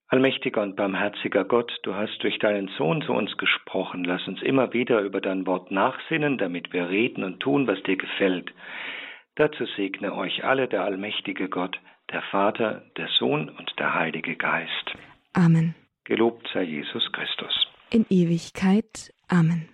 Allmächtiger 0.09 0.63
und 0.63 0.77
barmherziger 0.77 1.45
Gott, 1.45 1.73
du 1.83 1.95
hast 1.95 2.23
durch 2.23 2.39
deinen 2.39 2.69
Sohn 2.77 3.03
zu 3.03 3.13
uns 3.13 3.37
gesprochen. 3.39 4.05
Lass 4.05 4.27
uns 4.29 4.43
immer 4.43 4.73
wieder 4.73 5.01
über 5.01 5.21
dein 5.21 5.47
Wort 5.47 5.71
nachsinnen, 5.71 6.39
damit 6.39 6.73
wir 6.73 6.89
reden 6.89 7.25
und 7.25 7.41
tun, 7.41 7.67
was 7.67 7.83
dir 7.83 7.97
gefällt. 7.97 8.53
Dazu 9.37 9.65
segne 9.77 10.15
euch 10.15 10.45
alle 10.45 10.69
der 10.69 10.85
allmächtige 10.85 11.49
Gott, 11.49 11.81
der 12.13 12.23
Vater, 12.23 12.85
der 12.97 13.09
Sohn 13.19 13.49
und 13.49 13.73
der 13.79 13.95
Heilige 13.95 14.37
Geist. 14.37 14.93
Amen. 15.33 15.75
Gelobt 16.05 16.49
sei 16.53 16.63
Jesus 16.63 17.11
Christus. 17.13 17.67
In 17.91 18.07
Ewigkeit. 18.11 19.13
Amen. 19.29 19.69